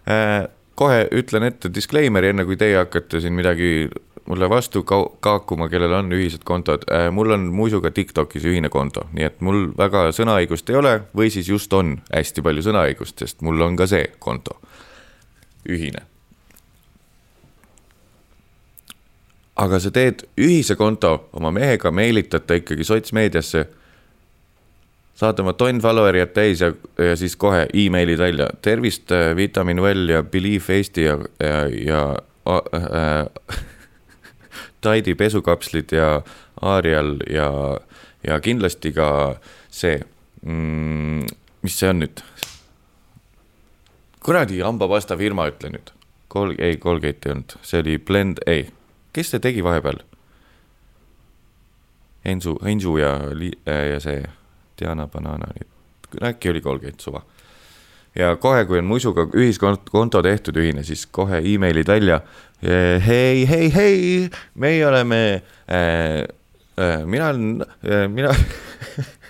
äh,. 0.09 0.47
kohe 0.75 1.07
ütlen 1.11 1.43
ette 1.43 1.73
disclaimer'i, 1.73 2.29
enne 2.29 2.45
kui 2.45 2.55
teie 2.57 2.77
hakkate 2.77 3.19
siin 3.19 3.33
midagi 3.33 3.89
mulle 4.29 4.49
vastu 4.49 4.83
ka 4.83 5.01
kaakuma, 5.19 5.67
kellel 5.69 5.93
on 5.93 6.13
ühised 6.13 6.45
kontod 6.45 6.85
äh,. 6.91 7.09
mul 7.11 7.31
on 7.31 7.49
muisuga 7.53 7.91
Tiktokis 7.91 8.45
ühine 8.45 8.69
konto, 8.69 9.07
nii 9.13 9.25
et 9.25 9.41
mul 9.41 9.73
väga 9.77 10.09
sõnaõigust 10.15 10.69
ei 10.69 10.77
ole 10.81 10.99
või 11.15 11.33
siis 11.33 11.49
just 11.49 11.73
on 11.73 11.97
hästi 12.13 12.45
palju 12.45 12.69
sõnaõigust, 12.69 13.17
sest 13.19 13.41
mul 13.41 13.61
on 13.61 13.75
ka 13.75 13.89
see 13.89 14.05
konto 14.19 14.61
ühine 15.69 16.05
aga 19.59 19.79
sa 19.81 19.91
teed 19.93 20.23
ühise 20.39 20.77
konto 20.79 21.29
oma 21.35 21.51
mehega, 21.55 21.91
meelitad 21.91 22.47
ta 22.47 22.57
ikkagi 22.59 22.85
sotsmeediasse. 22.87 23.65
saad 25.19 25.39
oma 25.43 25.51
tonn 25.59 25.81
follower'ijat 25.83 26.31
täis 26.31 26.61
ja, 26.63 26.69
ja 26.95 27.15
siis 27.19 27.35
kohe 27.35 27.65
emailid 27.75 28.21
välja, 28.21 28.47
tervist, 28.63 29.11
äh, 29.11 29.35
Vitamin 29.35 29.81
Well 29.83 30.09
ja 30.09 30.23
Believe 30.23 30.77
Eesti 30.77 31.03
ja, 31.03 31.17
ja, 31.43 31.67
ja 31.67 32.03
äh, 32.47 33.27
Tidy 34.81 35.15
pesukapslid 35.15 35.91
ja 35.91 36.21
Ariel 36.61 37.17
ja, 37.29 37.51
ja 38.23 38.39
kindlasti 38.39 38.93
ka 38.95 39.35
see 39.67 39.99
mm,, 40.45 41.27
mis 41.61 41.79
see 41.79 41.91
on 41.91 41.99
nüüd? 42.05 42.23
kuradi 44.23 44.63
hambapasta 44.63 45.17
firma, 45.17 45.49
ütle 45.51 45.73
nüüd. 45.73 45.91
Kol-, 46.31 46.55
ei, 46.61 46.77
Colgate 46.77 47.27
ei 47.27 47.33
olnud, 47.33 47.55
see 47.65 47.79
oli 47.81 47.97
Blend, 47.97 48.39
ei 48.47 48.69
kes 49.19 49.33
see 49.35 49.43
tegi 49.43 49.63
vahepeal? 49.65 49.99
Ensu, 52.29 52.55
Ensu 52.67 52.97
ja, 52.99 53.15
äh, 53.67 53.83
ja 53.93 53.99
see 54.03 54.23
Diana 54.79 55.07
Banana, 55.07 55.51
äkki 56.31 56.51
oli 56.53 56.61
Colgate 56.61 57.03
suva. 57.03 57.21
ja 58.15 58.35
kohe, 58.35 58.65
kui 58.65 58.79
on 58.79 58.87
muisuga 58.89 59.27
ühiskonto 59.37 60.21
tehtud 60.25 60.57
ühine, 60.57 60.83
siis 60.83 61.05
kohe 61.05 61.37
emailid 61.53 61.87
välja. 61.87 62.21
hei, 63.05 63.45
hei, 63.47 63.69
hei, 63.75 64.29
meie 64.55 64.87
oleme 64.87 65.41
äh,, 65.69 66.23
äh, 66.79 67.05
mina 67.05 67.29
olen 67.29 67.61
äh,, 67.61 68.07
mina 68.09 68.33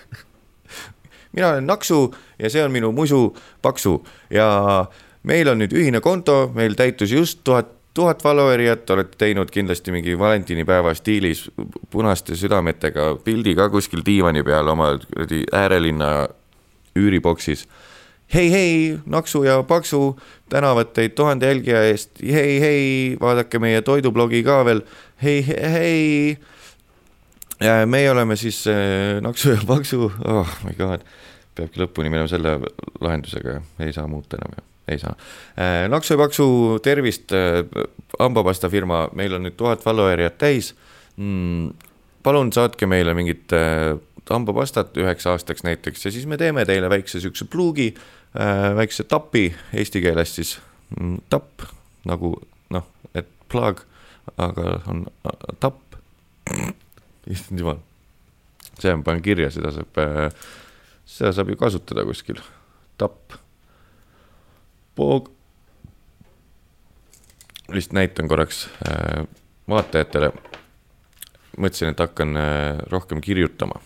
mina 1.36 1.50
olen 1.50 1.68
Naksu 1.68 2.16
ja 2.40 2.50
see 2.50 2.64
on 2.64 2.72
minu 2.72 2.92
musu 2.92 3.36
Paksu 3.62 4.00
ja 4.30 4.86
meil 5.24 5.50
on 5.50 5.60
nüüd 5.62 5.76
ühine 5.76 6.02
konto, 6.02 6.48
meil 6.56 6.74
täitus 6.74 7.12
just 7.12 7.44
tuhat 7.44 7.79
tuhat 8.00 8.24
follower'it, 8.24 8.90
olete 8.96 9.18
teinud 9.20 9.50
kindlasti 9.52 9.92
mingi 9.92 10.14
valentinipäeva 10.20 10.94
stiilis 10.96 11.44
punaste 11.92 12.38
südametega 12.40 13.12
pildi 13.24 13.56
ka 13.58 13.68
kuskil 13.74 14.06
diivani 14.06 14.44
peal 14.48 14.72
oma 14.72 14.94
kuradi 15.02 15.42
äärelinna 15.52 16.12
üüriboksis. 16.96 17.66
hei, 18.34 18.52
hei, 18.52 19.00
Naksu 19.06 19.44
ja 19.44 19.64
Paksu 19.64 20.20
tänavad 20.50 20.94
teid 20.94 21.18
tuhande 21.18 21.48
jälgija 21.52 21.84
eest, 21.90 22.12
hei, 22.24 22.60
hei, 22.62 23.18
vaadake 23.22 23.60
meie 23.60 23.82
toidublogi 23.82 24.44
ka 24.44 24.62
veel, 24.66 24.82
hei, 25.24 25.44
hei. 25.48 26.38
meie 27.86 28.12
oleme 28.12 28.36
siis 28.36 28.64
äh, 28.68 29.20
Naksu 29.22 29.58
ja 29.58 29.62
Paksu, 29.68 30.12
oh 30.26 30.58
my 30.64 30.78
god, 30.78 31.04
peabki 31.56 31.84
lõpuni 31.84 32.14
minema 32.14 32.32
selle 32.32 32.60
lahendusega, 33.02 33.60
ei 33.80 33.94
saa 33.94 34.08
muuta 34.08 34.40
enam 34.40 34.69
ei 34.92 35.00
saa. 35.00 35.16
Äh, 35.58 35.88
Naksu 35.90 36.14
ja 36.14 36.18
Paksu, 36.18 36.48
tervist, 36.84 37.32
äh, 37.32 37.64
hambapasta 38.20 38.70
firma, 38.70 39.08
meil 39.16 39.34
on 39.38 39.46
nüüd 39.48 39.58
tuhat 39.60 39.84
follower'it 39.84 40.38
täis 40.42 40.74
mm,. 41.18 41.74
palun 42.24 42.52
saatke 42.56 42.90
meile 42.90 43.14
mingit 43.18 43.54
äh, 43.56 43.96
hambapastat 44.30 44.98
üheks 45.00 45.26
aastaks 45.30 45.66
näiteks 45.66 46.06
ja 46.06 46.14
siis 46.14 46.28
me 46.30 46.38
teeme 46.38 46.66
teile 46.70 46.90
väikse 46.92 47.18
siukse 47.24 47.48
pluugi, 47.50 47.88
väikse 48.78 49.08
tapi 49.10 49.48
eesti 49.74 50.04
keeles 50.04 50.36
siis 50.38 50.52
mm,, 50.94 51.16
tapp 51.34 51.66
nagu 52.06 52.36
noh, 52.70 52.86
et 53.18 53.26
plug, 53.50 53.82
aga 54.38 54.76
on 54.92 55.08
tapp. 55.60 55.98
issand 57.30 57.62
jumal, 57.62 57.82
see 58.78 58.94
ma 58.94 59.06
panen 59.06 59.26
kirja, 59.26 59.50
seda 59.54 59.74
saab, 59.74 59.98
seda 61.10 61.34
saab 61.34 61.50
ju 61.50 61.58
kasutada 61.58 62.06
kuskil, 62.06 62.38
tapp 63.02 63.40
Poog. 65.00 65.32
lihtsalt 67.72 67.94
näitan 67.94 68.28
korraks 68.28 68.70
äh, 68.90 69.28
vaatajatele. 69.70 70.32
mõtlesin, 71.58 71.94
et 71.94 72.00
hakkan 72.00 72.38
äh, 72.38 72.78
rohkem 72.92 73.22
kirjutama. 73.22 73.80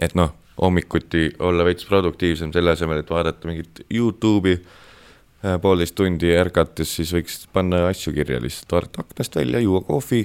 et 0.00 0.14
noh, 0.14 0.32
hommikuti 0.62 1.30
olla 1.38 1.64
veits 1.64 1.84
produktiivsem, 1.84 2.52
selle 2.52 2.72
asemel, 2.72 3.02
et 3.04 3.10
vaadata 3.10 3.48
mingit 3.48 3.82
Youtube'i 3.94 4.54
äh, 4.54 5.60
poolteist 5.60 5.94
tundi 5.94 6.32
ärgates, 6.32 6.94
siis 6.96 7.12
võiks 7.12 7.44
panna 7.52 7.82
asju 7.90 8.14
kirja 8.16 8.40
lihtsalt, 8.40 8.72
vaadata 8.72 9.04
aknast 9.04 9.36
välja, 9.36 9.60
juua 9.60 9.82
kohvi. 9.84 10.22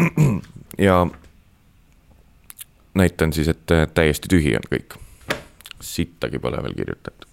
ja 0.88 1.06
näitan 2.94 3.32
siis, 3.32 3.48
et 3.48 3.76
täiesti 3.94 4.28
tühi 4.28 4.52
on 4.60 4.68
kõik. 4.68 5.00
sittagi 5.80 6.38
pole 6.38 6.62
veel 6.62 6.76
kirjutatud. 6.82 7.27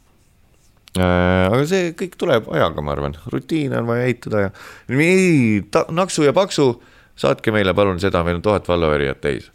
Äh, 0.96 1.46
aga 1.52 1.64
see 1.68 1.90
kõik 2.00 2.14
tuleb 2.20 2.46
ajaga, 2.56 2.84
ma 2.86 2.94
arvan, 2.96 3.18
rutiine 3.34 3.82
on 3.82 3.90
vaja 3.90 4.06
ehitada 4.08 4.44
ja 4.46 4.52
nii, 4.96 5.66
naksu 5.92 6.24
ja 6.24 6.32
paksu, 6.36 6.70
saatke 7.20 7.52
meile 7.52 7.74
palun 7.76 8.00
seda, 8.00 8.22
meil 8.24 8.40
on 8.40 8.46
tuhat 8.46 8.68
follower'it 8.70 9.20
täis. 9.24 9.50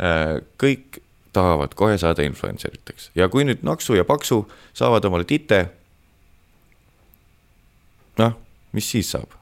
Äh, 0.00 0.38
kõik 0.60 1.02
tahavad 1.36 1.74
kohe 1.76 1.98
saada 2.00 2.24
influencer 2.24 2.72
iteks 2.72 3.10
ja 3.16 3.28
kui 3.28 3.44
nüüd 3.44 3.60
naksu 3.66 3.96
ja 3.98 4.06
paksu 4.08 4.46
saavad 4.76 5.04
omale 5.04 5.28
tite. 5.28 5.66
noh, 8.16 8.32
mis 8.72 8.88
siis 8.88 9.10
saab? 9.12 9.36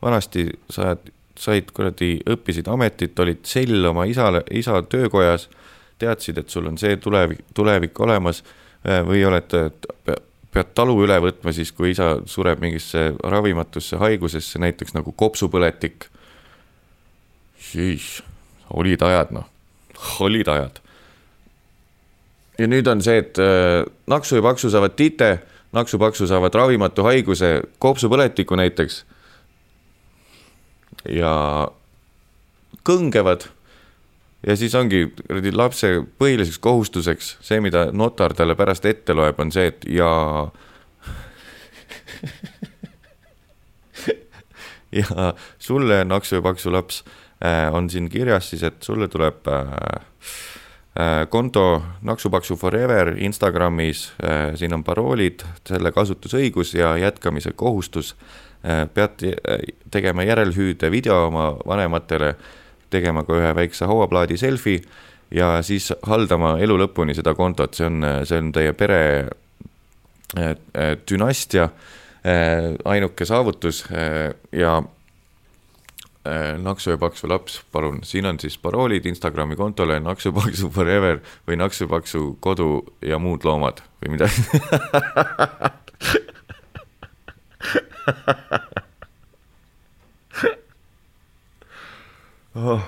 vanasti 0.00 0.46
sa 0.72 0.94
said 1.40 1.70
kuradi, 1.76 2.18
õppisid 2.28 2.68
ametit, 2.68 3.18
olid 3.20 3.44
sell 3.48 3.84
oma 3.88 4.04
isale, 4.08 4.42
isa 4.56 4.80
töökojas, 4.82 5.48
teadsid, 6.00 6.40
et 6.40 6.52
sul 6.52 6.68
on 6.68 6.76
see 6.80 6.96
tulevik, 7.00 7.44
tulevik 7.56 8.00
olemas 8.00 8.42
äh, 8.84 9.00
või 9.06 9.22
oled, 9.28 9.56
pead 10.54 10.72
talu 10.74 10.96
üle 11.04 11.18
võtma 11.22 11.52
siis, 11.54 11.72
kui 11.72 11.92
isa 11.92 12.16
sureb 12.26 12.60
mingisse 12.62 13.12
ravimatusse 13.22 14.00
haigusesse, 14.00 14.58
näiteks 14.58 14.94
nagu 14.96 15.12
kopsupõletik. 15.12 16.08
siis 17.60 18.22
olid 18.70 19.02
ajad, 19.02 19.30
noh, 19.30 19.46
olid 20.20 20.48
ajad. 20.48 20.80
ja 22.58 22.66
nüüd 22.66 22.86
on 22.86 23.02
see, 23.02 23.18
et 23.18 23.38
äh, 23.38 23.84
naksu 24.06 24.36
ja 24.36 24.42
paksu 24.42 24.70
saavad 24.70 24.96
tite, 24.96 25.38
naksu-paksu 25.72 26.26
saavad 26.26 26.54
ravimatu 26.54 27.02
haiguse, 27.06 27.62
kopsupõletiku 27.78 28.56
näiteks 28.58 29.04
ja 31.08 31.32
kõngevad. 32.86 33.48
Ja 34.46 34.56
siis 34.56 34.74
ongi 34.74 35.06
kuradi 35.26 35.52
lapse 35.52 35.92
põhiliseks 36.18 36.58
kohustuseks 36.60 37.36
see, 37.44 37.60
mida 37.60 37.90
notar 37.92 38.34
talle 38.34 38.54
pärast 38.56 38.84
ette 38.88 39.14
loeb, 39.14 39.40
on 39.40 39.52
see, 39.52 39.66
et 39.72 39.84
ja 39.88 40.10
ja 44.92 45.34
sulle, 45.58 46.04
naksu 46.04 46.34
ja 46.34 46.42
paksu 46.42 46.72
laps, 46.72 47.04
äh, 47.44 47.74
on 47.74 47.90
siin 47.90 48.08
kirjas 48.10 48.50
siis, 48.50 48.62
et 48.62 48.82
sulle 48.82 49.08
tuleb 49.08 49.48
äh, 49.48 49.72
äh, 50.98 51.28
konto 51.28 51.82
Naksupaksu 52.02 52.56
Forever 52.56 53.14
Instagramis, 53.18 54.12
siin 54.54 54.74
on 54.74 54.84
paroolid, 54.84 55.44
selle 55.68 55.92
kasutusõigus 55.92 56.74
ja 56.74 56.96
jätkamise 56.96 57.52
kohustus. 57.56 58.16
Pead 58.94 59.22
tegema 59.90 60.22
järelhüüde 60.28 60.90
video 60.92 61.14
oma 61.30 61.54
vanematele, 61.66 62.34
tegema 62.90 63.24
ka 63.26 63.38
ühe 63.38 63.54
väikse 63.56 63.88
hauaplaadi 63.90 64.38
selfie 64.40 64.82
ja 65.34 65.62
siis 65.62 65.92
haldama 66.06 66.56
elu 66.62 66.76
lõpuni 66.84 67.14
seda 67.16 67.34
kontot, 67.38 67.74
see 67.74 67.86
on, 67.86 68.04
see 68.26 68.38
on 68.42 68.52
teie 68.54 68.72
pere 68.76 69.00
äh, 70.36 70.54
dünastia 71.08 71.70
ainuke 72.84 73.24
saavutus 73.24 73.86
ja 74.52 74.82
Naksu 76.60 76.90
ja 76.90 76.98
Paksu 77.00 77.28
laps, 77.32 77.62
palun, 77.72 78.02
siin 78.04 78.26
on 78.28 78.36
siis 78.40 78.58
paroolid 78.60 79.06
Instagrami 79.08 79.56
kontole 79.56 79.96
Naksu 80.04 80.32
Paksu 80.36 80.68
Forever 80.70 81.22
või 81.48 81.56
Naksu 81.56 81.88
Paksu 81.88 82.36
kodu 82.44 82.84
ja 83.00 83.18
muud 83.18 83.44
loomad 83.48 83.80
või 84.02 84.18
midagi 84.18 84.44
oh. 92.54 92.82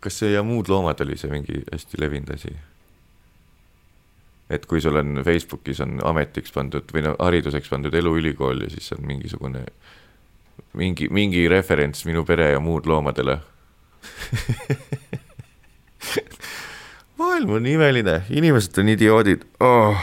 kas 0.00 0.18
see 0.18 0.32
ja 0.32 0.42
muud 0.42 0.68
loomad 0.68 1.00
oli 1.04 1.16
see 1.18 1.30
mingi 1.32 1.62
hästi 1.72 2.00
levinud 2.00 2.30
asi? 2.34 2.52
et 4.52 4.66
kui 4.66 4.80
sul 4.84 4.96
on 5.00 5.22
Facebookis 5.24 5.80
on 5.84 6.00
ametiks 6.04 6.52
pandud 6.52 6.84
või 6.94 7.02
no 7.06 7.16
hariduseks 7.18 7.68
pandud 7.72 7.94
eluülikool 7.94 8.64
ja 8.66 8.70
siis 8.72 8.92
on 8.96 9.06
mingisugune 9.08 9.62
mingi, 10.76 11.08
mingi 11.08 11.48
referents 11.48 12.04
minu 12.08 12.24
pere 12.28 12.50
ja 12.52 12.60
muud 12.60 12.86
loomadele 12.86 13.38
maailm 17.22 17.50
on 17.54 17.66
imeline, 17.66 18.22
inimesed 18.30 18.78
on 18.82 18.88
idioodid 18.92 19.40
oh 19.60 19.96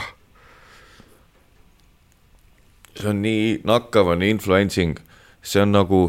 see 3.00 3.08
on 3.08 3.22
nii 3.24 3.60
nakkav, 3.64 4.12
on 4.12 4.22
influencing, 4.22 4.98
see 5.42 5.62
on 5.62 5.72
nagu 5.72 6.00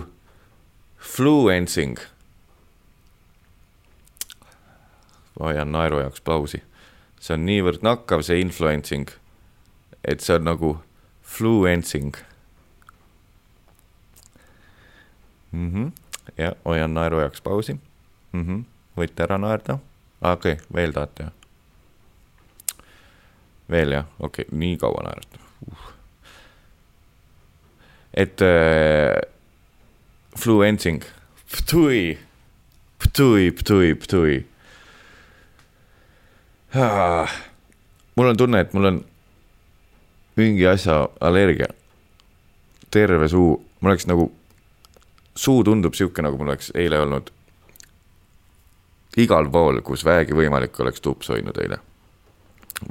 fluencing. 0.97 1.99
ma 5.30 5.30
hoian 5.41 5.71
naeru 5.71 5.99
jaoks 6.01 6.21
pausi. 6.21 6.63
see 7.21 7.33
on 7.37 7.45
niivõrd 7.45 7.83
nakkav, 7.85 8.23
see 8.25 8.41
influencing, 8.41 9.09
et 10.03 10.21
see 10.25 10.35
on 10.35 10.47
nagu 10.49 10.71
fluencing 11.21 12.15
mm. 15.51 15.69
-hmm. 15.71 15.91
ja 16.37 16.53
hoian 16.65 16.93
naeru 16.93 17.19
jaoks 17.19 17.41
pausi 17.41 17.73
mm. 17.73 18.45
-hmm. 18.45 18.63
võite 18.97 19.23
ära 19.23 19.37
naerda. 19.37 19.79
okei 20.21 20.53
okay,, 20.53 20.65
veel 20.73 20.93
tahate 20.93 21.31
veel 23.69 23.91
jah, 23.91 24.05
okei 24.19 24.45
okay,, 24.45 24.59
nii 24.59 24.77
kaua 24.77 25.03
naerata 25.03 25.37
uh 25.71 25.91
et 28.13 28.41
äh, 28.41 29.21
fluencing, 30.35 31.03
ptui, 31.51 32.17
ptui, 32.99 33.51
ptui, 33.51 33.95
ptui 33.95 34.37
ah,. 34.37 34.50
Mul 38.15 38.27
on 38.27 38.37
tunne, 38.37 38.59
et 38.59 38.73
mul 38.73 38.85
on 38.85 39.01
mingi 40.39 40.67
asja 40.67 41.09
allergia. 41.19 41.67
terve 42.91 43.27
suu, 43.27 43.55
mul 43.79 43.91
oleks 43.91 44.07
nagu, 44.07 44.31
suu 45.35 45.63
tundub 45.63 45.93
sihuke, 45.93 46.21
nagu 46.21 46.37
mul 46.37 46.51
oleks 46.51 46.71
eile 46.75 46.99
olnud 46.99 47.31
igal 49.17 49.47
pool, 49.51 49.81
kus 49.81 50.05
vähegi 50.05 50.35
võimalik 50.35 50.79
oleks 50.79 51.01
tups 51.01 51.29
hoidnud 51.29 51.57
eile. 51.57 51.79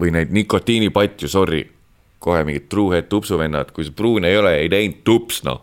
või 0.01 0.13
neid 0.15 0.31
nikotiinipatju, 0.31 1.29
sorry 1.29 1.65
kohe 2.21 2.45
mingid 2.45 2.69
truuhead 2.69 3.09
tupsuvennad, 3.09 3.73
kui 3.73 3.87
see 3.87 3.97
pruun 3.97 4.25
ei 4.29 4.37
ole, 4.37 4.53
ei 4.61 4.69
teinud 4.69 5.01
tups, 5.05 5.41
noh. 5.47 5.63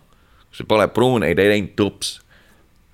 kui 0.49 0.61
see 0.61 0.69
pole 0.69 0.87
pruun, 0.89 1.23
ei 1.23 1.37
teinud 1.37 1.75
tups. 1.77 2.17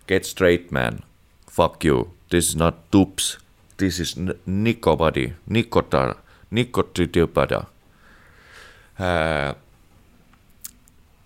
Get 0.08 0.28
straight, 0.28 0.72
man. 0.76 1.00
Fuck 1.48 1.86
you, 1.86 2.10
this 2.30 2.50
is 2.52 2.58
not 2.60 2.84
tups. 2.92 3.38
This 3.78 4.00
is 4.00 4.16
nicobody, 4.46 5.34
nikotar, 5.50 6.16
nikotüdüpada 6.52 7.64
äh,. 9.00 9.56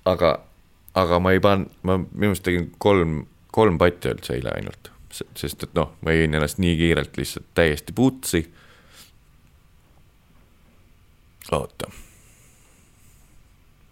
aga, 0.05 0.39
aga 0.95 1.19
ma 1.19 1.33
ei 1.35 1.41
pannud, 1.43 1.73
ma 1.83 1.97
minu 1.97 2.31
arust 2.31 2.45
tegin 2.47 2.69
kolm, 2.79 3.25
kolm 3.51 3.77
patti 3.77 4.13
üldse 4.13 4.37
eile 4.37 4.53
ainult, 4.55 4.91
sest 5.11 5.67
et 5.67 5.75
noh, 5.75 5.91
ma 6.01 6.15
jõin 6.15 6.39
ennast 6.39 6.61
nii 6.63 6.77
kiirelt 6.79 7.19
lihtsalt 7.19 7.51
täiesti 7.57 7.95
putsi. 7.95 8.45
oota 11.51 11.91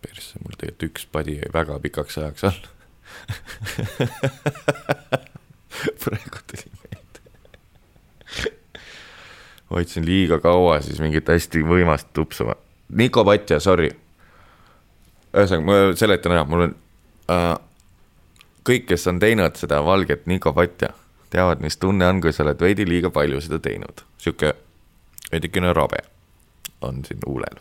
persse, 0.05 0.39
mul 0.43 0.55
tegelikult 0.57 0.89
üks 0.89 1.05
padi 1.11 1.33
jäi 1.39 1.49
väga 1.53 1.79
pikaks 1.83 2.17
ajaks 2.21 2.43
all 2.49 2.61
praegu 6.03 6.39
meelde 6.51 6.84
hoidsin 9.71 10.05
liiga 10.05 10.39
kaua 10.39 10.79
siis 10.81 10.99
mingit 11.01 11.27
hästi 11.27 11.63
võimast 11.65 12.07
tupsu. 12.13 12.49
Niko 12.89 13.25
Patja, 13.25 13.59
sorry. 13.59 13.89
ühesõnaga, 15.33 15.65
ma 15.65 15.95
seletan 15.97 16.35
ära, 16.35 16.43
mul 16.45 16.67
on 16.67 16.75
äh,. 17.29 17.55
kõik, 18.65 18.85
kes 18.91 19.07
on 19.07 19.19
teinud 19.19 19.57
seda 19.59 19.81
valget 19.85 20.25
Niko 20.25 20.53
Patja, 20.53 20.93
teavad, 21.29 21.61
mis 21.61 21.77
tunne 21.77 22.07
on, 22.07 22.21
kui 22.21 22.33
sa 22.33 22.43
oled 22.45 22.61
veidi 22.61 22.85
liiga 22.87 23.09
palju 23.09 23.41
seda 23.41 23.59
teinud. 23.59 24.05
sihuke 24.17 24.53
veidikene 25.31 25.73
rabe 25.73 26.03
on 26.81 27.05
siin 27.05 27.19
huulel. 27.25 27.59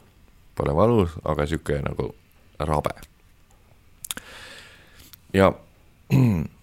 Pole 0.55 0.77
valus, 0.77 1.17
aga 1.25 1.47
sihuke 1.47 1.81
nagu 1.83 2.15
rabe. 2.59 2.95
ja, 5.33 5.53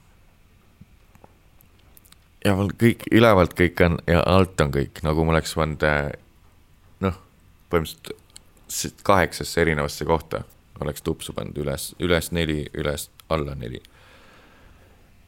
ja 2.45 2.55
mul 2.57 2.71
kõik, 2.81 3.05
ülevalt 3.11 3.53
kõik 3.57 3.83
on 3.85 3.99
ja 4.09 4.23
alt 4.25 4.61
on 4.61 4.73
kõik, 4.73 5.03
nagu 5.05 5.25
ma 5.25 5.35
oleks 5.35 5.53
pannud 5.57 5.85
eh, 5.87 6.09
noh, 7.05 7.19
põhimõtteliselt 7.73 9.05
kaheksasse 9.07 9.61
erinevasse 9.61 10.07
kohta 10.07 10.43
oleks 10.81 11.05
tupsu 11.05 11.35
pannud 11.37 11.57
üles, 11.61 11.91
üles 12.01 12.31
neli, 12.33 12.65
üles 12.73 13.09
alla 13.29 13.55
neli. 13.55 13.81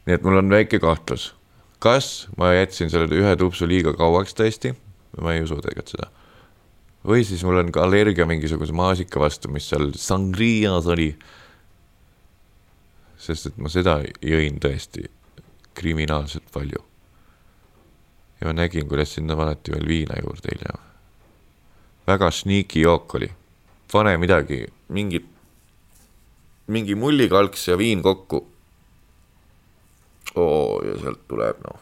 nii 0.08 0.17
et 0.17 0.26
mul 0.26 0.41
on 0.41 0.49
väike 0.52 0.82
kahtlus, 0.84 1.32
kas 1.80 2.28
ma 2.38 2.54
jätsin 2.54 2.89
selle 2.91 3.13
ühe 3.15 3.36
tupsu 3.39 3.69
liiga 3.69 3.93
kauaks 3.97 4.36
tõesti, 4.36 4.73
ma 5.21 5.36
ei 5.36 5.45
usu 5.45 5.62
tegelikult 5.62 5.95
seda 5.95 6.12
või 7.08 7.23
siis 7.28 7.43
mul 7.43 7.60
on 7.60 7.71
ka 7.76 7.84
allergia 7.84 8.26
mingisuguse 8.28 8.76
maasika 8.76 9.19
vastu, 9.19 9.52
mis 9.52 9.67
seal 9.69 9.91
sangrias 9.99 10.88
oli. 10.88 11.12
sest 13.23 13.52
et 13.52 13.58
ma 13.58 13.69
seda 13.71 14.02
jõin 14.21 14.60
tõesti 14.60 15.06
kriminaalselt 15.73 16.49
palju. 16.52 16.80
Ja 18.44 18.50
ma 18.50 18.54
nägin, 18.54 18.88
kuidas 18.92 19.14
sinna 19.16 19.38
valeti 19.40 19.72
veel 19.72 19.88
viina 19.88 20.16
juurde 20.20 20.52
hiljem. 20.52 20.80
väga 22.08 22.32
sneaky 22.32 22.82
jook 22.82 23.16
oli, 23.16 23.30
pane 23.92 24.18
midagi, 24.18 24.66
mingit, 24.90 25.26
mingi 26.68 26.96
mullikalks 26.96 27.68
ja 27.68 27.78
viin 27.78 28.02
kokku. 28.04 28.48
oo, 30.36 30.82
ja 30.84 30.98
sealt 31.00 31.22
tuleb 31.28 31.62
noh. 31.64 31.80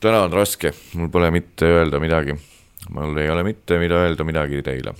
täna 0.00 0.22
on 0.24 0.32
raske, 0.32 0.72
mul 0.94 1.08
pole 1.08 1.30
mitte 1.30 1.66
öelda 1.66 2.00
midagi. 2.00 2.34
mul 2.90 3.16
ei 3.16 3.30
ole 3.30 3.44
mitte 3.44 3.78
mida 3.78 3.94
öelda 3.94 4.24
midagi 4.24 4.62
teile. 4.62 4.94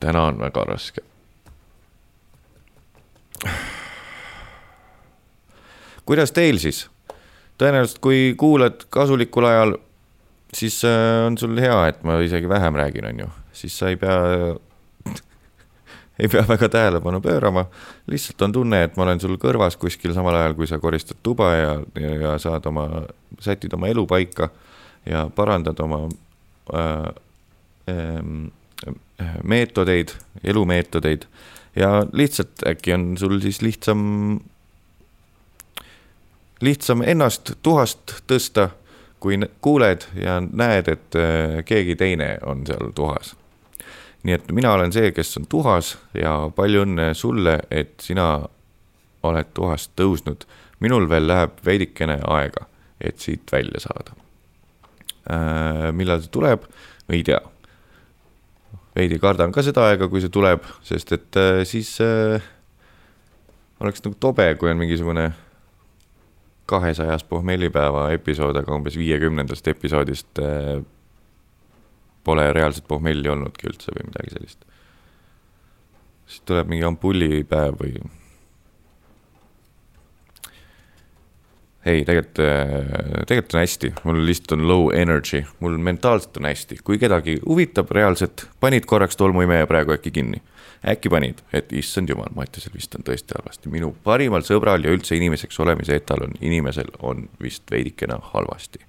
täna 0.00 0.22
on 0.22 0.38
väga 0.38 0.64
raske. 0.64 1.02
Kuidas 6.06 6.32
teil 6.32 6.60
siis? 6.62 6.86
tõenäoliselt, 7.58 8.00
kui 8.02 8.34
kuulad 8.38 8.80
kasulikul 8.90 9.46
ajal, 9.46 9.76
siis 10.54 10.80
äh, 10.88 11.22
on 11.26 11.38
sul 11.38 11.54
hea, 11.62 11.76
et 11.90 12.00
ma 12.06 12.18
isegi 12.24 12.48
vähem 12.50 12.74
räägin, 12.80 13.06
on 13.12 13.20
ju, 13.24 13.28
siis 13.54 13.76
sa 13.78 13.92
ei 13.92 13.98
pea 14.00 14.16
ei 16.22 16.28
pea 16.30 16.42
väga 16.48 16.68
tähelepanu 16.68 17.20
pöörama, 17.22 17.66
lihtsalt 18.10 18.42
on 18.42 18.56
tunne, 18.58 18.82
et 18.88 18.98
ma 18.98 19.06
olen 19.06 19.22
sul 19.22 19.38
kõrvas 19.38 19.78
kuskil 19.78 20.14
samal 20.16 20.34
ajal, 20.40 20.56
kui 20.58 20.66
sa 20.70 20.80
koristad 20.82 21.20
tuba 21.22 21.52
ja, 21.54 21.72
ja, 22.00 22.14
ja 22.26 22.34
saad 22.42 22.66
oma, 22.70 22.88
sätid 23.42 23.74
oma 23.78 23.90
elu 23.92 24.06
paika 24.10 24.50
ja 25.06 25.28
parandad 25.34 25.78
oma 25.84 26.04
äh, 26.74 27.08
äh, 27.90 28.22
meetodeid, 29.42 30.14
elumeetodeid. 30.44 31.26
Ja 31.76 32.04
lihtsalt 32.12 32.62
äkki 32.66 32.94
on 32.94 33.16
sul 33.18 33.40
siis 33.42 33.62
lihtsam, 33.62 34.40
lihtsam 36.64 37.04
ennast 37.04 37.54
tuhast 37.62 38.18
tõsta, 38.30 38.70
kui 39.20 39.38
kuuled 39.64 40.04
ja 40.20 40.40
näed, 40.40 40.88
et 40.88 41.16
äh, 41.16 41.62
keegi 41.64 41.96
teine 41.96 42.36
on 42.44 42.66
seal 42.66 42.92
tuhas 42.96 43.34
nii 44.24 44.34
et 44.38 44.52
mina 44.56 44.72
olen 44.72 44.92
see, 44.92 45.12
kes 45.12 45.36
on 45.40 45.46
tuhas 45.52 45.94
ja 46.16 46.34
palju 46.56 46.84
õnne 46.86 47.10
sulle, 47.16 47.58
et 47.70 47.94
sina 48.00 48.28
oled 49.24 49.50
tuhast 49.56 49.92
tõusnud. 50.00 50.46
minul 50.80 51.08
veel 51.08 51.26
läheb 51.28 51.60
veidikene 51.64 52.18
aega, 52.28 52.66
et 53.00 53.18
siit 53.18 53.52
välja 53.52 53.80
saada 53.80 54.16
äh,. 55.30 55.92
millal 55.92 56.20
see 56.20 56.32
tuleb, 56.32 56.64
ei 57.08 57.22
tea. 57.22 57.40
veidi 58.96 59.18
kardan 59.18 59.52
ka 59.52 59.62
seda 59.62 59.88
aega, 59.90 60.08
kui 60.08 60.20
see 60.20 60.32
tuleb, 60.32 60.64
sest 60.82 61.12
et 61.12 61.36
äh, 61.36 61.62
siis 61.68 61.98
oleks 63.80 64.04
nagu 64.04 64.16
tobe, 64.20 64.54
kui 64.56 64.70
on 64.70 64.80
mingisugune 64.80 65.32
kahesajas 66.66 67.24
pohmellipäeva 67.28 68.08
episood, 68.14 68.56
aga 68.56 68.74
umbes 68.74 68.96
viiekümnendast 68.98 69.68
episoodist 69.68 70.40
äh, 70.40 70.82
pole 72.24 72.52
reaalset 72.52 72.86
pohmelli 72.88 73.28
olnudki 73.28 73.68
üldse 73.68 73.92
või 73.92 74.08
midagi 74.08 74.34
sellist. 74.36 74.64
siis 76.26 76.40
tuleb 76.48 76.70
mingi 76.72 76.86
ampullipäev 76.88 77.76
või. 77.80 77.98
ei, 81.84 82.04
tegelikult, 82.04 82.40
äh, 82.40 83.26
tegelikult 83.28 83.54
on 83.54 83.60
hästi, 83.60 83.92
mul 84.04 84.24
lihtsalt 84.24 84.56
on 84.56 84.68
low 84.68 84.88
energy, 84.96 85.44
mul 85.60 85.76
mentaalselt 85.76 86.40
on 86.40 86.48
hästi, 86.48 86.80
kui 86.84 86.98
kedagi 86.98 87.36
huvitab 87.44 87.92
reaalselt, 87.92 88.48
panid 88.60 88.88
korraks 88.88 89.20
tolmuimeja 89.20 89.66
praegu 89.68 89.92
äkki 89.98 90.10
kinni. 90.10 90.40
Äkki 90.88 91.08
panid, 91.08 91.40
et 91.52 91.72
issand 91.72 92.10
jumal, 92.12 92.32
Mattiasel 92.36 92.74
vist 92.74 92.94
on 92.98 93.04
tõesti 93.06 93.36
halvasti, 93.38 93.70
minu 93.72 93.90
parimal 94.04 94.44
sõbral 94.44 94.84
ja 94.84 94.92
üldse 94.92 95.16
inimeseks 95.16 95.60
olemise 95.64 95.96
etalon 95.96 96.34
inimesel 96.44 96.90
on 97.02 97.24
vist 97.42 97.70
veidikene 97.72 98.18
halvasti. 98.34 98.82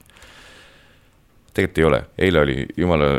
Tegelikult 1.55 1.79
ei 1.79 1.87
ole, 1.87 2.01
eile 2.27 2.43
oli 2.43 2.57
jumala, 2.77 3.09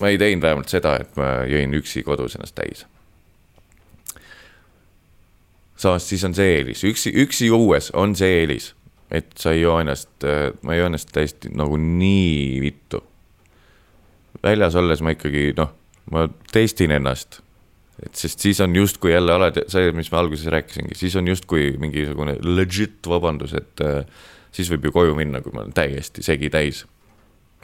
ma 0.00 0.12
ei 0.12 0.18
teinud 0.22 0.46
vähemalt 0.46 0.70
seda, 0.70 0.94
et 1.02 1.18
ma 1.18 1.32
jõin 1.50 1.74
üksi 1.80 2.04
kodus 2.06 2.38
ennast 2.38 2.54
täis. 2.58 2.86
samas 5.80 6.04
siis 6.08 6.24
on 6.28 6.34
see 6.36 6.58
eelis, 6.58 6.84
üksi, 6.84 7.10
üksi 7.22 7.46
juues 7.48 7.88
on 7.96 8.12
see 8.16 8.42
eelis, 8.42 8.74
et 9.10 9.30
sa 9.40 9.54
ei 9.56 9.62
joo 9.62 9.78
ennast, 9.80 10.10
ma 10.62 10.74
ei 10.74 10.78
joo 10.78 10.90
ennast 10.90 11.08
täiesti 11.12 11.48
nagu 11.56 11.76
nii 11.80 12.60
vittu. 12.60 13.02
väljas 14.42 14.76
olles 14.76 15.00
ma 15.00 15.16
ikkagi 15.16 15.54
noh, 15.56 15.72
ma 16.12 16.28
testin 16.52 16.90
ennast 16.90 17.40
et 18.06 18.14
sest 18.16 18.40
siis 18.40 18.60
on 18.64 18.74
justkui 18.76 19.12
jälle 19.12 19.34
alati 19.34 19.66
see, 19.70 19.90
mis 19.96 20.12
ma 20.12 20.22
alguses 20.22 20.50
rääkisingi, 20.52 20.96
siis 20.98 21.16
on 21.20 21.28
justkui 21.28 21.74
mingisugune 21.80 22.38
legit 22.44 23.06
vabandus, 23.08 23.52
et 23.58 23.84
äh, 23.84 24.04
siis 24.52 24.70
võib 24.72 24.88
ju 24.88 24.94
koju 24.94 25.18
minna, 25.18 25.42
kui 25.44 25.52
ma 25.54 25.64
olen 25.64 25.76
täiesti 25.76 26.24
segi 26.26 26.50
täis 26.52 26.84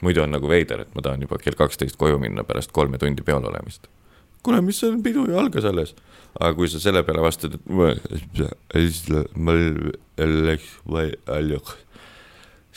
muidu 0.01 0.21
on 0.23 0.33
nagu 0.33 0.49
veider, 0.49 0.83
et 0.83 0.95
ma 0.95 1.03
tahan 1.05 1.23
juba 1.25 1.39
kell 1.41 1.57
kaksteist 1.57 1.97
koju 1.99 2.19
minna 2.21 2.45
pärast 2.47 2.73
kolme 2.75 2.99
tundi 3.01 3.25
peol 3.25 3.45
olemist. 3.49 3.87
kuule, 4.45 4.61
mis 4.63 4.77
see 4.79 4.93
pidu 5.03 5.25
ju 5.27 5.39
algas 5.39 5.65
alles. 5.65 5.95
aga 6.39 6.53
kui 6.55 6.69
sa 6.69 6.79
selle 6.79 7.03
peale 7.03 7.21
vastad, 7.21 7.57
et 7.57 7.61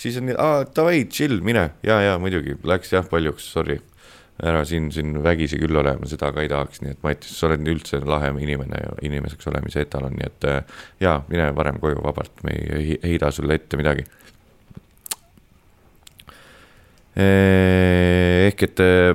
siis 0.01 0.17
on 0.17 0.31
nii, 0.31 0.39
aa 0.41 0.65
davai, 0.65 1.05
chill, 1.13 1.43
mine 1.45 1.71
ja, 1.85 2.01
ja 2.01 2.19
muidugi 2.19 2.57
läks 2.65 2.93
jah 2.95 3.07
paljuks, 3.09 3.53
sorry. 3.53 3.81
Ära 4.43 4.63
siin, 4.65 4.89
siin 4.95 5.19
vägisi 5.25 5.59
küll 5.61 5.77
olema, 5.77 6.09
seda 6.09 6.31
ka 6.33 6.45
ei 6.45 6.49
tahaks, 6.49 6.81
nii 6.85 6.95
et 6.95 7.03
Mattias, 7.05 7.37
sa 7.37 7.49
oled 7.51 7.67
üldse 7.69 8.01
lahe 8.05 8.33
inimene 8.41 8.81
ja 8.81 8.95
inimeseks 9.05 9.51
olemise 9.53 9.85
etalon, 9.85 10.17
nii 10.17 10.29
et 10.29 10.49
ja 11.03 11.19
mine 11.29 11.51
varem 11.57 11.81
koju 11.83 12.01
vabalt, 12.05 12.41
me 12.47 12.57
ei 12.57 12.97
heida 13.03 13.31
sulle 13.35 13.59
ette 13.61 13.81
midagi 13.81 14.07
Eh, 17.21 18.47
ehk 18.47 18.63
et 18.69 18.81
eh, 18.85 19.15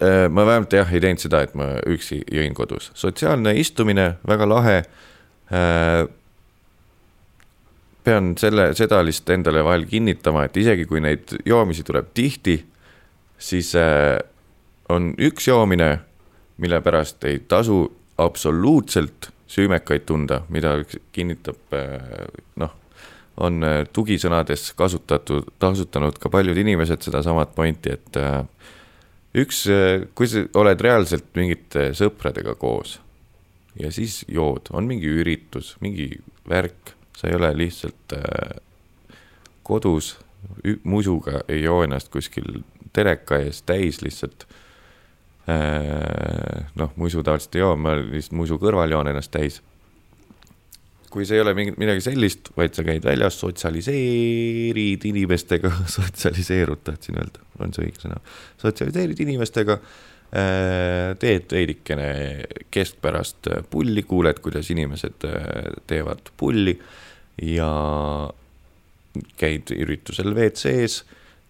eh, 0.00 0.28
ma 0.32 0.46
vähemalt 0.48 0.72
jah, 0.72 0.88
ei 0.88 1.02
teinud 1.04 1.20
seda, 1.20 1.42
et 1.44 1.52
ma 1.58 1.74
üksi 1.92 2.22
jõin 2.32 2.56
kodus, 2.56 2.88
sotsiaalne 2.96 3.52
istumine, 3.60 4.14
väga 4.28 4.48
lahe. 4.48 4.78
pean 8.04 8.34
selle, 8.36 8.66
seda 8.76 8.98
lihtsalt 9.04 9.30
endale 9.32 9.62
vahel 9.64 9.86
kinnitama, 9.88 10.42
et 10.44 10.56
isegi 10.60 10.84
kui 10.88 11.00
neid 11.00 11.32
joomisi 11.48 11.84
tuleb 11.84 12.10
tihti, 12.16 12.58
siis 13.38 13.72
on 14.88 15.12
üks 15.18 15.48
joomine, 15.48 15.98
mille 16.58 16.80
pärast 16.82 17.24
ei 17.24 17.38
tasu 17.48 17.84
absoluutselt 18.18 19.30
süümekaid 19.48 20.04
tunda, 20.06 20.42
mida 20.48 20.74
kinnitab 21.12 21.76
noh 22.56 22.74
on 23.40 23.62
äh, 23.64 23.82
tugisõnades 23.92 24.72
kasutatud, 24.78 25.52
kasutanud 25.62 26.18
ka 26.20 26.30
paljud 26.32 26.58
inimesed 26.58 27.06
sedasamat 27.06 27.54
pointi, 27.56 27.94
et 27.94 28.18
äh, 28.18 28.40
üks, 29.38 29.64
äh, 29.72 30.06
kui 30.18 30.30
sa 30.30 30.44
oled 30.58 30.82
reaalselt 30.84 31.30
mingite 31.38 31.90
sõpradega 31.98 32.56
koos 32.58 32.98
ja 33.78 33.92
siis 33.94 34.20
jood, 34.28 34.72
on 34.74 34.88
mingi 34.90 35.10
üritus, 35.20 35.76
mingi 35.84 36.10
värk, 36.50 36.94
sa 37.18 37.30
ei 37.30 37.36
ole 37.38 37.52
lihtsalt 37.58 38.14
kodus 39.66 40.16
musuga, 40.86 41.42
ei 41.50 41.62
joo 41.64 41.82
ennast 41.84 42.10
kuskil 42.10 42.62
teleka 42.92 43.38
ees 43.44 43.62
täis 43.62 44.02
lihtsalt. 44.02 44.46
noh, 46.76 46.90
musu 47.00 47.22
tavaliselt 47.24 47.54
ei 47.56 47.62
joo, 47.62 47.72
ma 47.80 47.94
lihtsalt 47.96 48.34
musu 48.36 48.58
kõrval 48.60 48.92
joon 48.92 49.08
ennast 49.08 49.32
täis 49.32 49.62
kui 51.12 51.24
see 51.26 51.38
ei 51.38 51.42
ole 51.42 51.54
mingi, 51.56 51.74
midagi 51.80 52.02
sellist, 52.04 52.52
vaid 52.56 52.76
sa 52.76 52.84
käid 52.86 53.04
väljas, 53.06 53.38
sotsialiseerid 53.40 55.06
inimestega 55.08 55.72
sotsialiseerud, 55.96 56.82
tahtsin 56.84 57.18
öelda, 57.20 57.44
on 57.64 57.74
see 57.74 57.88
õige 57.88 58.04
sõna, 58.04 58.20
sotsialiseerid 58.60 59.22
inimestega 59.24 59.78
äh, 59.78 61.14
teed 61.20 61.54
veidikene 61.54 62.10
keskpärast 62.74 63.50
pulli, 63.72 64.04
kuuled, 64.08 64.42
kuidas 64.44 64.70
inimesed 64.74 65.28
äh, 65.28 65.46
teevad 65.88 66.32
pulli 66.36 66.76
ja 67.48 67.70
käid 69.40 69.72
üritusel 69.74 70.34
WC-s, 70.34 71.04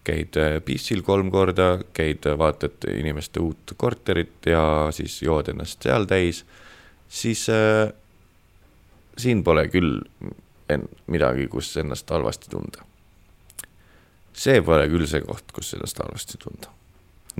käid 0.07 0.37
äh, 0.39 0.57
pissil 0.65 1.03
kolm 1.05 1.31
korda, 1.31 1.79
käid, 1.93 2.25
vaatad 2.37 2.87
inimeste 2.93 3.41
uut 3.43 3.73
korterit 3.77 4.45
ja 4.49 4.63
siis 4.95 5.21
jood 5.21 5.51
ennast 5.51 5.83
seal 5.83 6.07
täis, 6.09 6.43
siis 7.09 7.45
siin 9.19 9.43
pole 9.43 9.65
küll 9.71 9.99
midagi, 11.09 11.47
kus 11.47 11.71
ennast 11.81 12.09
halvasti 12.09 12.49
tunda. 12.49 12.85
see 14.33 14.61
pole 14.63 14.85
küll 14.87 15.07
see 15.09 15.21
koht, 15.25 15.51
kus 15.53 15.73
ennast 15.75 15.99
halvasti 15.99 16.37
tunda. 16.39 16.71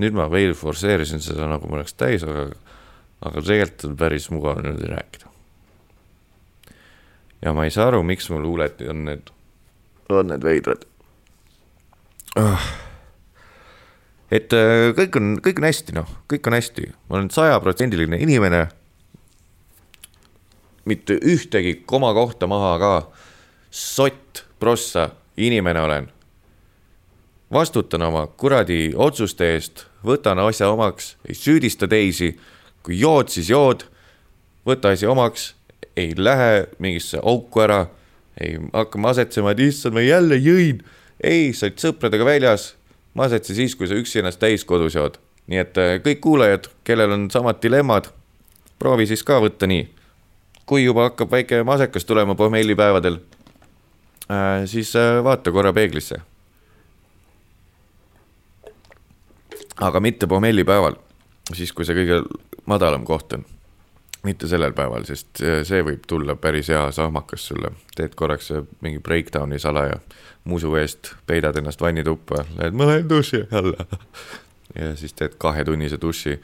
nüüd 0.00 0.16
ma 0.16 0.28
veel 0.30 0.54
forsseerisin 0.54 1.22
seda, 1.24 1.46
nagu 1.48 1.68
ma 1.68 1.80
oleks 1.80 1.94
täis, 1.94 2.24
aga, 2.24 2.48
aga 3.20 3.42
tegelikult 3.42 3.84
on 3.88 3.96
päris 3.96 4.30
mugav 4.30 4.62
niimoodi 4.62 4.90
rääkida. 4.90 5.32
ja 7.42 7.54
ma 7.56 7.64
ei 7.64 7.74
saa 7.74 7.88
aru, 7.92 8.02
miks 8.02 8.30
mul 8.30 8.46
huuled 8.46 8.82
on 8.88 9.04
need, 9.04 9.34
on 10.08 10.32
need 10.32 10.44
veidrad 10.44 10.89
et 14.30 14.52
äh, 14.54 14.90
kõik 14.96 15.16
on, 15.18 15.32
kõik 15.42 15.62
on 15.62 15.66
hästi, 15.70 15.96
noh, 15.96 16.10
kõik 16.30 16.46
on 16.46 16.58
hästi, 16.58 16.92
ma 17.08 17.18
olen 17.18 17.30
sajaprotsendiline 17.34 18.20
inimene 18.22 18.68
mitte 20.84 21.18
ühtegi 21.22 21.82
komakohta 21.86 22.46
maha 22.46 22.78
ka. 22.78 23.10
sott, 23.70 24.44
prossa, 24.58 25.10
inimene 25.36 25.80
olen. 25.80 26.10
vastutan 27.52 28.02
oma 28.02 28.26
kuradi 28.26 28.92
otsuste 28.96 29.54
eest, 29.54 29.86
võtan 30.04 30.38
asja 30.38 30.70
omaks, 30.70 31.16
ei 31.28 31.34
süüdista 31.34 31.88
teisi. 31.88 32.38
kui 32.82 33.00
jood, 33.00 33.28
siis 33.28 33.50
jood. 33.50 33.84
võta 34.66 34.88
asi 34.88 35.06
omaks, 35.06 35.54
ei 35.96 36.14
lähe 36.16 36.66
mingisse 36.78 37.18
auku 37.22 37.60
ära, 37.60 37.86
ei 38.40 38.58
hakka 38.72 38.98
masetsema, 38.98 39.50
et 39.50 39.60
issand, 39.60 39.94
ma 39.94 40.00
jälle 40.00 40.36
jõin. 40.36 40.82
Ei, 41.24 41.52
sa 41.52 41.68
olid 41.68 41.82
sõpradega 41.82 42.26
väljas, 42.26 42.74
mased 43.18 43.44
sa 43.44 43.56
siis, 43.56 43.74
kui 43.76 43.88
sa 43.90 43.98
üksi 43.98 44.20
ennast 44.20 44.40
täis 44.42 44.64
kodus 44.64 44.96
jood. 44.96 45.18
nii 45.50 45.58
et 45.58 45.78
äh, 45.82 45.96
kõik 46.04 46.20
kuulajad, 46.22 46.68
kellel 46.86 47.10
on 47.16 47.30
samad 47.30 47.58
dilemmad, 47.62 48.10
proovi 48.78 49.06
siis 49.10 49.24
ka 49.26 49.40
võtta 49.42 49.66
nii. 49.66 49.88
kui 50.66 50.84
juba 50.84 51.08
hakkab 51.08 51.30
väike 51.30 51.62
masekas 51.66 52.04
tulema 52.04 52.34
pohmellipäevadel, 52.34 53.18
äh, 54.30 54.66
siis 54.66 54.94
äh, 54.96 55.24
vaata 55.24 55.52
korra 55.52 55.72
peeglisse. 55.72 56.20
aga 59.80 60.00
mitte 60.00 60.26
pohmellipäeval, 60.26 60.94
siis 61.54 61.72
kui 61.72 61.84
see 61.84 61.96
kõige 61.96 62.22
madalam 62.66 63.04
koht 63.04 63.32
on 63.32 63.44
mitte 64.22 64.48
sellel 64.48 64.72
päeval, 64.76 65.04
sest 65.08 65.40
see 65.40 65.84
võib 65.84 66.02
tulla 66.08 66.36
päris 66.36 66.68
hea 66.68 66.82
sahmakas 66.92 67.46
sulle. 67.48 67.72
teed 67.96 68.14
korraks 68.14 68.52
mingi 68.84 69.00
breakdown'i 69.00 69.58
salaja, 69.58 70.00
musu 70.44 70.74
eest 70.76 71.14
peidad 71.26 71.56
ennast 71.56 71.80
vannituppa, 71.80 72.44
lähed, 72.58 72.76
ma 72.76 72.88
lähen 72.90 73.08
duši 73.08 73.44
alla. 73.50 73.86
ja 74.78 74.96
siis 74.96 75.12
teed 75.12 75.38
kahetunnise 75.38 75.98
duši. 76.02 76.40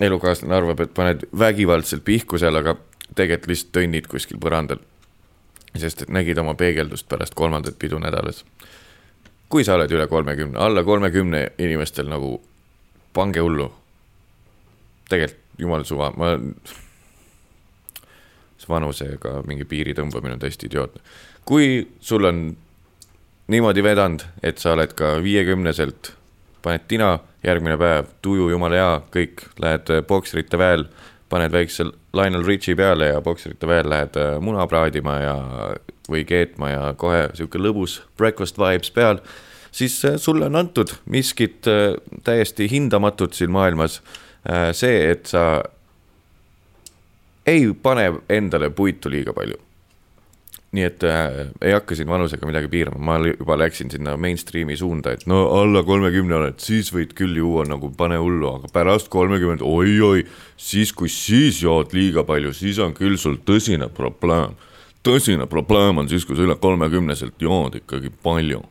elukaaslane 0.00 0.56
arvab, 0.56 0.80
et 0.80 0.94
paned 0.94 1.22
vägivaldselt 1.38 2.04
pihku 2.04 2.38
seal, 2.38 2.56
aga 2.56 2.76
tegelikult 3.14 3.50
lihtsalt 3.52 3.72
tönnid 3.72 4.10
kuskil 4.10 4.40
põrandal. 4.42 4.82
sest 5.78 6.02
et 6.02 6.10
nägid 6.10 6.38
oma 6.38 6.54
peegeldust 6.54 7.08
pärast 7.08 7.34
kolmandat 7.34 7.78
pidu 7.78 7.98
nädalas. 7.98 8.44
kui 9.48 9.64
sa 9.64 9.74
oled 9.74 9.90
üle 9.90 10.06
kolmekümne, 10.06 10.58
alla 10.58 10.82
kolmekümne 10.84 11.48
inimestel 11.58 12.10
nagu 12.10 12.42
pange 13.12 13.40
hullu. 13.40 13.72
tegelikult 15.08 15.43
jumal 15.58 15.84
suva, 15.84 16.10
ma. 16.16 16.34
see 18.58 18.70
vanusega 18.70 19.42
mingi 19.48 19.66
piiri 19.68 19.94
tõmbamine 19.96 20.36
on 20.36 20.42
täiesti 20.42 20.68
idiootne. 20.70 21.00
kui 21.44 21.86
sul 22.00 22.24
on 22.24 22.44
niimoodi 23.52 23.82
vedanud, 23.84 24.24
et 24.42 24.58
sa 24.58 24.72
oled 24.72 24.94
ka 24.96 25.18
viiekümneselt, 25.22 26.14
paned 26.64 26.86
tina, 26.88 27.18
järgmine 27.44 27.76
päev, 27.76 28.08
tuju 28.24 28.48
jumala 28.48 28.78
hea, 28.78 28.92
kõik, 29.12 29.44
lähed 29.60 29.92
pokserite 30.08 30.58
väel, 30.58 30.86
paned 31.28 31.52
väikse 31.52 31.84
Lionel 32.16 32.46
Richie 32.46 32.76
peale 32.78 33.10
ja 33.10 33.20
pokserite 33.20 33.68
väel 33.68 33.90
lähed 33.90 34.16
äh, 34.16 34.38
muna 34.40 34.64
praadima 34.70 35.18
ja, 35.20 35.36
või 36.08 36.24
keetma 36.28 36.70
ja 36.70 36.82
kohe 36.96 37.26
sihuke 37.34 37.60
lõbus 37.60 37.98
breakfast 38.16 38.60
vibes 38.60 38.92
peal, 38.94 39.20
siis 39.74 39.98
äh, 40.08 40.16
sulle 40.16 40.48
on 40.48 40.56
antud 40.56 40.94
miskit 41.10 41.68
äh, 41.68 41.98
täiesti 42.24 42.70
hindamatut 42.70 43.36
siin 43.36 43.52
maailmas 43.52 44.00
Äh, 44.00 44.23
see, 44.76 44.98
et 45.10 45.26
sa 45.26 45.62
ei 47.46 47.72
pane 47.82 48.12
endale 48.28 48.70
puitu 48.70 49.10
liiga 49.10 49.32
palju. 49.32 49.60
nii 50.74 50.82
et 50.82 51.04
äh, 51.06 51.36
ei 51.62 51.70
hakka 51.70 51.94
siin 51.94 52.08
vanusega 52.10 52.48
midagi 52.50 52.66
piirama, 52.66 52.98
ma 52.98 53.28
juba 53.28 53.54
läksin 53.60 53.92
sinna 53.92 54.16
mainstream'i 54.18 54.74
suunda, 54.74 55.12
et 55.14 55.22
no 55.30 55.44
alla 55.54 55.84
kolmekümne 55.86 56.34
oled, 56.34 56.56
siis 56.58 56.88
võid 56.90 57.12
küll 57.14 57.36
juua 57.38 57.62
nagu 57.70 57.92
pane 57.94 58.18
hullu, 58.18 58.48
aga 58.56 58.72
pärast 58.74 59.06
kolmekümmend 59.12 59.62
oi-oi, 59.62 60.24
siis 60.58 60.90
kui 60.90 61.12
siis 61.14 61.60
jood 61.62 61.94
liiga 61.94 62.24
palju, 62.26 62.50
siis 62.58 62.80
on 62.82 62.90
küll 62.98 63.14
sul 63.22 63.38
tõsine 63.46 63.86
probleem. 63.86 64.58
tõsine 65.06 65.46
probleem 65.46 66.02
on 66.02 66.10
siis, 66.10 66.26
kui 66.26 66.34
sa 66.34 66.42
üle 66.42 66.58
kolmekümneselt 66.58 67.38
jood 67.38 67.78
ikkagi 67.78 68.10
palju. 68.10 68.64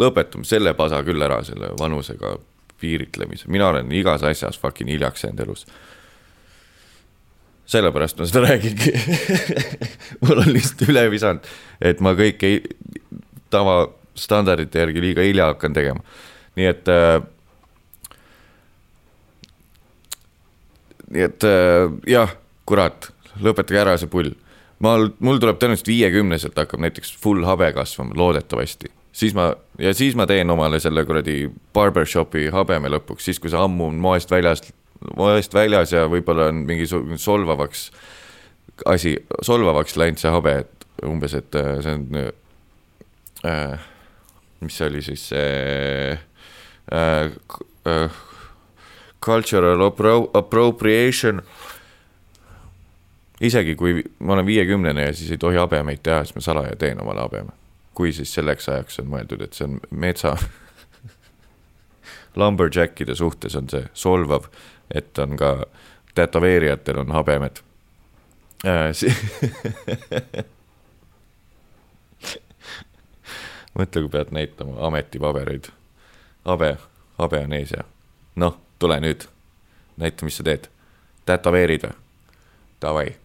lõpetame 0.00 0.48
selle 0.48 0.72
pasa 0.72 1.04
küll 1.04 1.20
ära, 1.20 1.42
selle 1.44 1.74
vanusega 1.78 2.38
piiritlemise, 2.84 3.48
mina 3.52 3.72
olen 3.72 3.92
igas 3.96 4.22
asjas 4.26 4.60
fucking 4.60 4.92
hiljaks 4.92 5.24
jäänud 5.24 5.44
elus. 5.46 5.66
sellepärast 7.66 8.18
ma 8.20 8.26
seda 8.28 8.44
räägingi 8.48 8.92
mul 10.20 10.42
on 10.44 10.52
lihtsalt 10.52 10.88
üle 10.88 11.06
visanud, 11.10 11.46
et 11.80 12.00
ma 12.04 12.12
kõike 12.18 12.50
tavastandardite 13.54 14.82
järgi 14.82 15.04
liiga 15.04 15.24
hilja 15.24 15.52
hakkan 15.52 15.76
tegema, 15.76 16.04
nii 16.58 16.68
et 16.68 16.90
äh, 16.92 17.22
nii 21.14 21.28
et 21.28 21.46
äh, 21.48 21.86
jah, 22.10 22.34
kurat, 22.68 23.10
lõpetage 23.42 23.80
ära 23.80 23.96
see 24.00 24.10
pull. 24.10 24.34
ma, 24.84 24.98
mul 25.24 25.40
tuleb 25.40 25.56
tõenäoliselt 25.60 25.88
viiekümneselt 25.88 26.58
hakkab 26.60 26.82
näiteks 26.84 27.14
full 27.22 27.46
habe 27.48 27.70
kasvama, 27.76 28.16
loodetavasti 28.18 28.92
siis 29.14 29.34
ma, 29.34 29.52
ja 29.78 29.94
siis 29.94 30.16
ma 30.18 30.26
teen 30.26 30.50
omale 30.50 30.80
selle 30.82 31.04
kuradi 31.06 31.44
barbershopi 31.74 32.48
habeme 32.54 32.90
lõpuks, 32.92 33.28
siis 33.28 33.40
kui 33.40 33.52
see 33.52 33.60
ammu 33.60 33.88
on 33.92 34.00
moest 34.02 34.32
väljas, 34.34 34.64
moest 35.16 35.54
väljas 35.54 35.94
ja 35.94 36.06
võib-olla 36.10 36.50
on 36.50 36.64
mingi 36.68 36.88
solvavaks 36.90 37.88
asi, 38.90 39.14
solvavaks 39.42 39.96
läinud 40.00 40.20
see 40.20 40.34
habe, 40.34 40.56
et 40.64 40.86
umbes, 41.06 41.34
et 41.38 41.58
äh, 41.58 41.72
see 41.84 41.96
on 41.98 42.06
äh,, 43.46 43.88
mis 44.64 44.78
see 44.78 44.90
oli 44.90 45.02
siis 45.06 45.28
see 45.30 46.14
äh, 46.14 47.30
äh, 47.86 48.22
cultural 49.24 49.86
appro 49.86 50.30
appropriation. 50.34 51.42
isegi 53.40 53.74
kui 53.76 54.02
ma 54.18 54.32
olen 54.32 54.46
viiekümnene 54.46 55.10
ja 55.10 55.12
siis 55.14 55.30
ei 55.34 55.38
tohi 55.38 55.58
habemeid 55.60 56.02
teha, 56.02 56.24
siis 56.24 56.34
ma 56.34 56.50
salaja 56.52 56.76
teen 56.80 57.00
omale 57.02 57.20
habeme 57.20 57.63
kui 57.94 58.12
siis 58.12 58.34
selleks 58.34 58.68
ajaks 58.68 58.98
on 59.02 59.06
mõeldud, 59.12 59.42
et 59.44 59.52
see 59.54 59.66
on 59.68 59.80
metsa 59.90 60.36
lumberjackide 62.40 63.14
suhtes 63.14 63.56
on 63.56 63.68
see 63.70 63.86
solvav, 63.94 64.44
et 64.94 65.18
on 65.18 65.36
ka 65.40 65.66
tätoveerijatel 66.14 66.98
on 67.04 67.10
habemed 67.14 67.56
äh,. 68.66 68.90
mõtle, 73.78 74.00
kui 74.04 74.08
pead 74.08 74.30
näitama 74.30 74.86
ametipabereid. 74.86 75.64
habe, 76.44 76.76
habe 77.18 77.38
on 77.44 77.52
ees 77.52 77.70
ja 77.74 77.84
noh, 78.36 78.58
tule 78.78 79.00
nüüd, 79.00 79.26
näita, 79.96 80.24
mis 80.24 80.36
sa 80.38 80.46
teed. 80.46 80.68
tätoveerid 81.26 81.82
või? 81.86 81.94
Davai. 82.82 83.16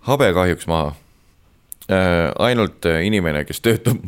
habe 0.00 0.32
kahjuks 0.32 0.66
maha 0.66 0.94
äh, 1.90 2.32
ainult 2.38 2.86
äh, 2.86 3.02
inimene, 3.06 3.44
kes 3.44 3.60
töötab 3.64 3.98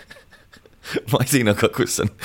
masinaga, 1.14 1.68
kus 1.74 2.00
on 2.04 2.10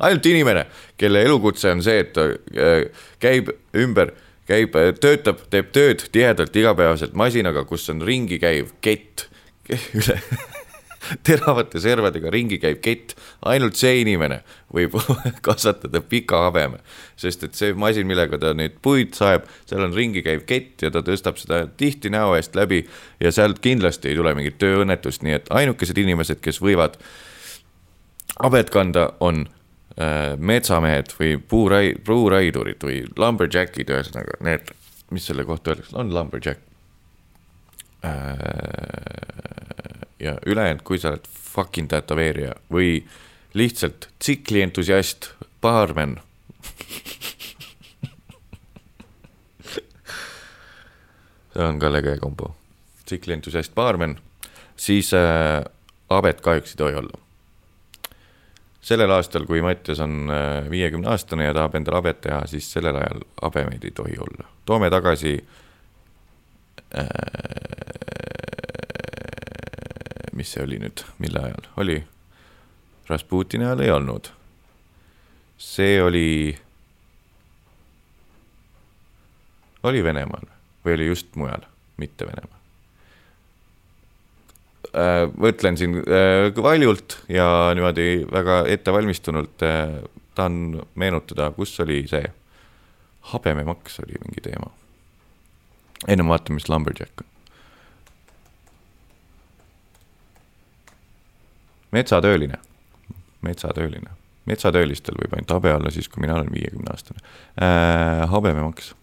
ainult 0.00 0.26
inimene, 0.26 0.64
kelle 0.98 1.22
elukutse 1.24 1.70
on 1.72 1.82
see, 1.84 2.00
et 2.04 2.12
ta 2.16 2.28
äh, 2.30 2.86
käib 3.22 3.50
ümber, 3.76 4.14
käib, 4.48 4.76
äh, 4.78 4.92
töötab, 5.00 5.44
teeb 5.52 5.72
tööd 5.74 6.06
tihedalt 6.12 6.56
igapäevaselt 6.56 7.16
masinaga, 7.18 7.64
kus 7.68 7.88
on 7.92 8.02
ringi 8.06 8.40
käiv 8.42 8.72
kett 8.84 9.28
üle 9.98 10.18
teravate 11.26 11.80
servadega 11.82 12.30
ringi 12.32 12.58
käiv 12.62 12.80
kett, 12.84 13.14
ainult 13.46 13.78
see 13.78 14.00
inimene 14.02 14.40
võib 14.74 14.96
kasvatada 15.46 16.02
pika 16.02 16.44
habeme. 16.46 16.80
sest 17.20 17.44
et 17.46 17.58
see 17.58 17.74
masin, 17.74 18.06
millega 18.08 18.38
ta 18.40 18.52
nüüd 18.56 18.78
puid 18.82 19.14
saeb, 19.18 19.48
seal 19.68 19.84
on 19.86 19.96
ringi 19.96 20.22
käiv 20.26 20.44
kett 20.48 20.82
ja 20.84 20.92
ta 20.94 21.02
tõstab 21.06 21.40
seda 21.40 21.64
tihti 21.80 22.12
näo 22.12 22.34
eest 22.38 22.56
läbi 22.58 22.84
ja 23.20 23.32
sealt 23.32 23.58
kindlasti 23.64 24.12
ei 24.12 24.18
tule 24.18 24.34
mingit 24.38 24.58
tööõnnetust, 24.62 25.24
nii 25.26 25.38
et 25.40 25.50
ainukesed 25.50 25.98
inimesed, 25.98 26.40
kes 26.44 26.60
võivad 26.62 26.98
habet 28.40 28.70
kanda, 28.72 29.10
on 29.20 29.44
äh, 30.00 30.36
metsamehed 30.38 31.14
või 31.18 31.36
puurai-, 31.50 31.96
puuraidurid 32.04 32.82
või 32.86 33.02
lumberjackid, 33.18 33.90
ühesõnaga 33.90 34.40
need, 34.46 34.72
mis 35.10 35.26
selle 35.26 35.44
kohta 35.48 35.74
öeldakse, 35.74 35.96
on 35.98 36.14
lumberjack 36.14 36.62
äh, 38.06 39.99
ja 40.20 40.36
ülejäänud, 40.46 40.82
kui 40.84 40.98
sa 40.98 41.14
oled 41.14 41.26
fucking 41.30 41.88
tätoveerija 41.90 42.54
või 42.72 43.00
lihtsalt 43.54 44.08
tsiklientusiast, 44.18 45.32
baarmen 45.60 46.18
see 51.60 51.66
on 51.66 51.78
ka 51.78 51.92
lege 51.92 52.16
kombo. 52.18 52.54
tsiklientusiast, 53.04 53.74
baarmen, 53.74 54.18
siis 54.76 55.14
äh, 55.14 55.64
abet 56.08 56.40
kahjuks 56.40 56.70
ei 56.70 56.76
tohi 56.76 56.94
olla. 56.94 57.18
sellel 58.80 59.10
aastal, 59.10 59.44
kui 59.46 59.62
Mattias 59.62 60.00
on 60.00 60.30
viiekümne 60.70 61.06
äh, 61.06 61.12
aastane 61.12 61.44
ja 61.44 61.54
tahab 61.54 61.74
endale 61.74 61.98
abet 61.98 62.20
teha, 62.20 62.46
siis 62.46 62.72
sellel 62.72 62.96
ajal 62.96 63.20
habemeid 63.42 63.84
ei 63.84 63.90
tohi 63.90 64.16
olla. 64.18 64.48
toome 64.64 64.90
tagasi 64.90 65.34
äh, 66.94 67.06
mis 70.40 70.54
see 70.56 70.64
oli 70.64 70.78
nüüd, 70.80 71.04
mille 71.20 71.42
ajal, 71.44 71.66
oli? 71.82 71.98
Rasputini 73.10 73.66
ajal 73.66 73.84
ei 73.84 73.90
olnud. 73.92 74.30
see 75.60 75.98
oli, 76.02 76.56
oli 79.84 80.00
Venemaal 80.04 80.48
või 80.86 80.94
oli 80.96 81.10
just 81.10 81.36
mujal, 81.36 81.66
mitte 82.00 82.24
Venemaal? 82.24 82.56
Äh, 84.90 85.26
mõtlen 85.36 85.76
siin 85.76 86.00
äh, 86.00 86.48
valjult 86.56 87.18
ja 87.28 87.44
niimoodi 87.76 88.24
väga 88.32 88.62
ettevalmistunult 88.72 89.62
äh, 89.68 89.98
tahan 90.34 90.80
meenutada, 90.98 91.50
kus 91.54 91.76
oli 91.84 92.06
see 92.08 92.24
habememaks 93.34 94.00
oli 94.06 94.16
mingi 94.24 94.48
teema. 94.48 94.72
ennem 96.08 96.32
vaatame, 96.32 96.56
mis 96.56 96.68
Lumberjack 96.72 97.20
on. 97.20 97.29
Metsatööline, 101.92 102.58
metsatööline, 103.46 104.14
metsatöölistel 104.50 105.18
võib 105.20 105.34
ainult 105.36 105.56
habe 105.56 105.74
olla 105.74 105.90
siis, 105.90 106.08
kui 106.08 106.22
mina 106.24 106.38
olen 106.38 106.52
viiekümne 106.52 106.94
aastane 106.94 107.20
äh,. 107.62 108.24
habememaks. 108.30 108.94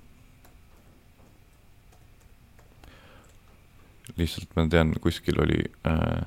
lihtsalt 4.18 4.56
ma 4.58 4.66
tean, 4.70 4.96
kuskil 5.02 5.38
oli 5.42 5.60
äh, 5.86 6.26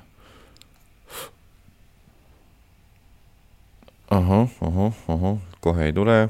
ahah, 4.10 4.50
ahah, 4.60 4.94
ahah, 5.08 5.38
kohe 5.60 5.84
ei 5.84 5.92
tule. 5.92 6.28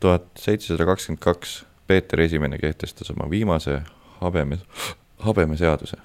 tuhat 0.00 0.24
seitsesada 0.34 0.84
kakskümmend 0.84 1.20
kaks, 1.22 1.64
Peeter 1.86 2.20
Esimene 2.20 2.58
kehtestas 2.58 3.10
oma 3.10 3.30
viimase 3.30 3.82
habeme, 4.20 4.58
habemeseaduse. 5.18 5.96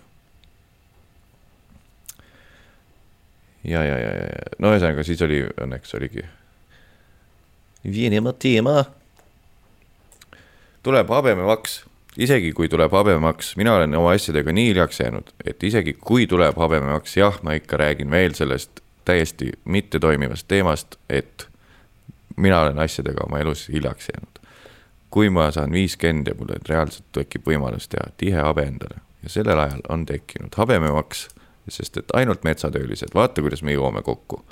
Ja, 3.67 3.83
ja, 3.83 3.97
ja, 3.99 4.13
ja, 4.15 4.53
no 4.59 4.71
ühesõnaga 4.73 5.03
siis 5.03 5.21
oli, 5.25 5.43
õnneks 5.63 5.93
oligi. 5.99 6.23
Venemaa 7.87 8.33
teema. 8.33 8.85
tuleb 10.83 11.09
habememaks 11.11 11.81
isegi 12.17 12.51
kui 12.53 12.69
tuleb 12.69 12.91
habemaks, 12.91 13.53
mina 13.57 13.75
olen 13.77 13.95
oma 13.95 14.15
asjadega 14.17 14.53
nii 14.53 14.71
hiljaks 14.71 14.99
jäänud, 14.99 15.29
et 15.45 15.63
isegi 15.63 15.93
kui 15.93 16.27
tuleb 16.27 16.57
habemaks, 16.57 17.17
jah, 17.17 17.37
ma 17.43 17.53
ikka 17.57 17.77
räägin 17.77 18.11
veel 18.11 18.33
sellest 18.37 18.81
täiesti 19.05 19.51
mittetoimivast 19.65 20.47
teemast, 20.47 20.97
et 21.09 21.47
mina 22.35 22.61
olen 22.61 22.79
asjadega 22.79 23.27
oma 23.27 23.39
elus 23.39 23.67
hiljaks 23.69 24.09
jäänud. 24.13 24.33
kui 25.09 25.29
ma 25.29 25.51
saan 25.51 25.71
viiskümmend 25.71 26.27
ja 26.27 26.33
mul 26.35 26.49
reaalselt 26.69 27.05
tekib 27.15 27.45
võimalus 27.47 27.87
teha 27.87 28.09
tihe 28.19 28.41
habe 28.43 28.65
endale 28.67 28.99
ja 29.23 29.29
sellel 29.29 29.59
ajal 29.59 29.81
on 29.89 30.05
tekkinud 30.05 30.53
habememaks, 30.57 31.27
sest 31.69 31.97
et 31.97 32.13
ainult 32.13 32.43
metsatöölised, 32.47 33.13
vaata, 33.15 33.41
kuidas 33.41 33.63
me 33.63 33.75
jõuame 33.75 34.01
kokku. 34.03 34.43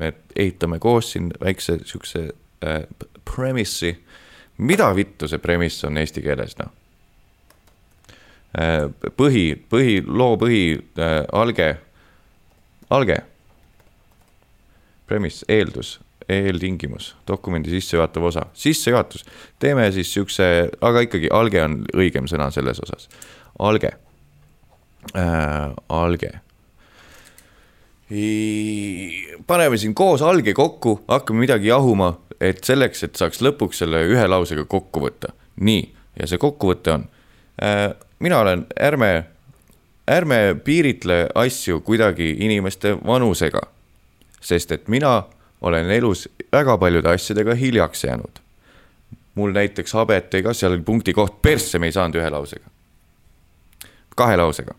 me 0.00 0.12
ehitame 0.36 0.78
koos 0.82 1.12
siin 1.12 1.28
väikse 1.40 1.78
siukse 1.86 2.24
äh, 2.66 2.80
premise'i, 3.24 3.94
mida 4.58 4.88
vittu 4.96 5.28
see 5.28 5.38
premise 5.38 5.86
on 5.86 5.98
eesti 5.98 6.22
keeles, 6.22 6.56
noh? 6.58 6.72
Äh, 8.58 8.88
põhi, 9.18 9.44
põhi, 9.70 10.00
loo 10.06 10.34
põhi 10.38 10.64
äh,, 10.98 11.20
alge, 11.32 11.68
alge. 12.90 13.20
Premise, 15.06 15.44
eeldus, 15.52 15.98
eeltingimus, 16.30 17.12
dokumendi 17.28 17.70
sissejuhatav 17.74 18.30
osa, 18.30 18.46
sissejuhatus. 18.54 19.24
teeme 19.58 19.90
siis 19.92 20.12
siukse, 20.14 20.70
aga 20.80 21.02
ikkagi 21.06 21.30
alge 21.30 21.62
on 21.62 21.82
õigem 21.94 22.30
sõna 22.30 22.50
selles 22.54 22.80
osas, 22.82 23.08
alge. 23.58 23.92
Äh,, 25.14 25.74
alge 25.88 26.40
paneme 29.46 29.76
siin 29.80 29.94
koos 29.94 30.22
alge 30.22 30.54
kokku, 30.54 31.00
hakkame 31.08 31.44
midagi 31.44 31.68
jahuma, 31.68 32.12
et 32.40 32.64
selleks, 32.64 33.02
et 33.06 33.16
saaks 33.16 33.42
lõpuks 33.42 33.82
selle 33.82 34.04
ühe 34.06 34.26
lausega 34.28 34.64
kokku 34.64 35.02
võtta. 35.06 35.32
nii, 35.56 35.84
ja 36.20 36.26
see 36.30 36.38
kokkuvõte 36.38 36.92
on 36.94 37.06
äh, 37.62 37.94
mina 38.24 38.38
olen, 38.38 38.66
ärme, 38.80 39.24
ärme 40.10 40.56
piiritle 40.64 41.28
asju 41.34 41.80
kuidagi 41.80 42.36
inimeste 42.38 42.96
vanusega. 43.06 43.60
sest 44.40 44.72
et 44.72 44.88
mina 44.88 45.22
olen 45.60 45.90
elus 45.90 46.28
väga 46.52 46.78
paljude 46.78 47.08
asjadega 47.08 47.54
hiljaks 47.54 48.04
jäänud. 48.04 48.40
mul 49.34 49.52
näiteks 49.52 49.92
habet 49.92 50.34
ei 50.34 50.42
kas, 50.42 50.60
seal 50.60 50.72
oli 50.72 50.82
punkti 50.82 51.12
koht, 51.12 51.42
persse 51.42 51.78
me 51.78 51.86
ei 51.86 51.92
saanud 51.92 52.20
ühe 52.20 52.30
lausega. 52.30 52.70
kahe 54.16 54.36
lausega 54.36 54.74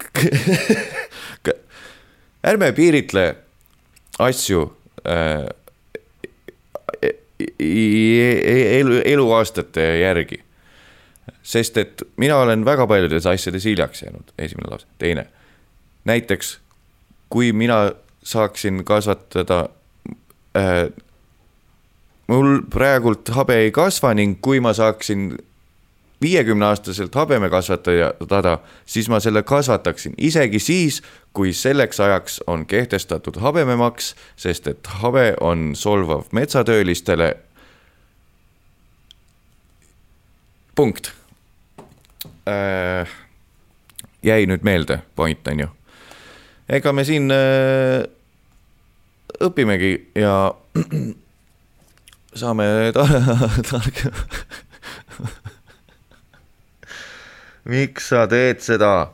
ärme 2.44 2.72
piiritle 2.72 3.24
asju 4.18 4.62
äh, 5.06 5.46
elu, 7.60 9.00
eluaastate 9.04 9.84
järgi 10.00 10.42
sest 11.42 11.76
et 11.80 12.02
mina 12.20 12.36
olen 12.36 12.64
väga 12.64 12.86
paljudes 12.86 13.26
asjades 13.26 13.64
hiljaks 13.64 14.02
jäänud, 14.02 14.32
esimene 14.38 14.70
lause, 14.70 14.86
teine. 14.98 15.26
näiteks 16.04 16.58
kui 17.30 17.52
mina 17.52 17.92
saaksin 18.22 18.84
kasvatada 18.84 19.68
äh,. 20.56 20.90
mul 22.26 22.62
praegult 22.70 23.28
habe 23.28 23.56
ei 23.56 23.70
kasva 23.70 24.14
ning 24.14 24.38
kui 24.42 24.60
ma 24.60 24.72
saaksin 24.72 25.38
viiekümne 26.22 26.64
aastaselt 26.64 27.14
habeme 27.14 27.50
kasvatada, 27.50 28.58
siis 28.86 29.08
ma 29.08 29.20
selle 29.20 29.42
kasvataksin 29.42 30.14
isegi 30.18 30.58
siis, 30.58 31.02
kui 31.32 31.52
selleks 31.52 32.00
ajaks 32.00 32.40
on 32.46 32.66
kehtestatud 32.66 33.40
habememaks, 33.40 34.14
sest 34.36 34.66
et 34.66 34.86
habe 35.02 35.34
on 35.40 35.72
solvav 35.74 36.24
metsatöölistele. 36.32 37.36
punkt 40.74 41.12
äh, 42.48 43.08
jäi 44.22 44.46
nüüd 44.46 44.62
meelde, 44.62 45.02
point 45.16 45.48
on 45.48 45.60
ju. 45.60 45.66
ega 46.68 46.92
me 46.92 47.04
siin 47.04 47.30
äh, 47.30 48.06
õpimegi 49.44 49.92
ja 50.14 50.54
saame 52.40 52.64
targa 52.96 54.12
miks 57.70 58.10
sa 58.10 58.26
teed 58.30 58.62
seda? 58.64 59.10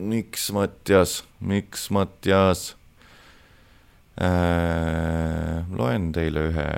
miks, 0.00 0.50
Mattias, 0.56 1.24
miks, 1.40 1.90
Mattias 1.90 2.76
äh,? 4.16 5.60
loen 5.76 6.12
teile 6.16 6.46
ühe, 6.50 6.68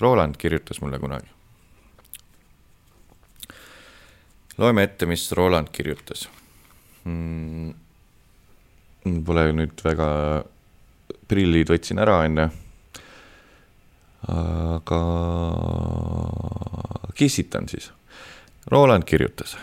Roland 0.00 0.38
kirjutas 0.40 0.80
mulle 0.82 0.98
kunagi 1.02 1.30
loeme 4.58 4.82
ette, 4.88 5.06
mis 5.06 5.28
Roland 5.32 5.70
kirjutas 5.72 6.28
mm,. 7.04 7.74
Pole 9.24 9.44
nüüd 9.56 9.78
väga, 9.80 10.08
prillid 11.30 11.70
võtsin 11.72 12.00
ära, 12.02 12.18
onju. 12.26 12.44
aga 14.34 14.98
kissitan 17.16 17.70
siis. 17.70 17.88
Roland 18.70 19.02
kirjutas. 19.04 19.58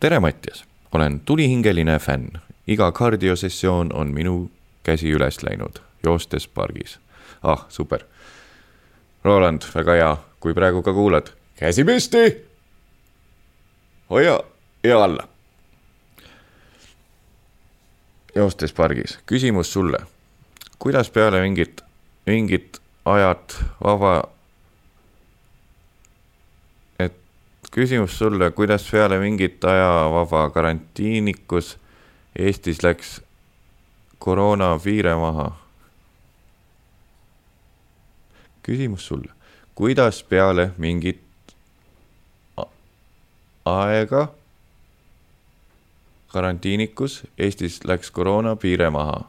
tere, 0.00 0.20
Mattias, 0.20 0.64
olen 0.92 1.20
tulihingeline 1.20 1.98
fänn, 1.98 2.28
iga 2.66 2.92
kardiosessioon 2.92 3.92
on 3.92 4.14
minu 4.14 4.50
käsi 4.82 5.12
üles 5.12 5.42
läinud, 5.42 5.78
joostes 6.04 6.48
pargis. 6.48 6.98
ah, 7.42 7.66
super. 7.68 8.04
Roland, 9.24 9.62
väga 9.74 9.92
hea, 9.92 10.16
kui 10.40 10.54
praegu 10.54 10.82
ka 10.82 10.92
kuulad, 10.92 11.26
käsi 11.56 11.84
püsti 11.84 12.48
hoia 14.10 14.40
ja 14.84 15.04
alla. 15.04 15.28
joostes 18.34 18.72
pargis, 18.72 19.18
küsimus 19.26 19.72
sulle. 19.72 19.98
kuidas 20.78 21.10
peale 21.10 21.40
mingit, 21.40 21.80
mingit 22.26 22.80
ajat 23.04 23.64
vaba, 23.84 24.22
et 26.98 27.14
küsimus 27.78 28.18
sulle, 28.18 28.50
kuidas 28.50 28.90
peale 28.90 29.18
mingit 29.18 29.64
ajavaba 29.64 30.50
karantiinikus 30.50 31.78
Eestis 32.38 32.82
läks 32.82 33.20
koroona 34.18 34.78
piire 34.84 35.14
maha? 35.14 35.52
küsimus 38.62 39.06
sulle, 39.06 39.30
kuidas 39.74 40.22
peale 40.22 40.70
mingit 40.78 41.22
aega 43.64 44.28
karantiinikus, 46.28 47.22
Eestis 47.38 47.84
läks 47.84 48.10
koroona 48.10 48.56
piire 48.56 48.90
maha. 48.90 49.20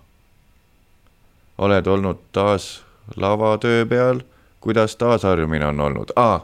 oled 1.58 1.86
olnud 1.86 2.18
taas 2.32 2.84
lavatöö 3.16 3.86
peal, 3.86 4.20
kuidas 4.60 4.95
taasharjumine 4.95 5.66
on 5.66 5.80
olnud 5.80 6.10
ah,? 6.16 6.41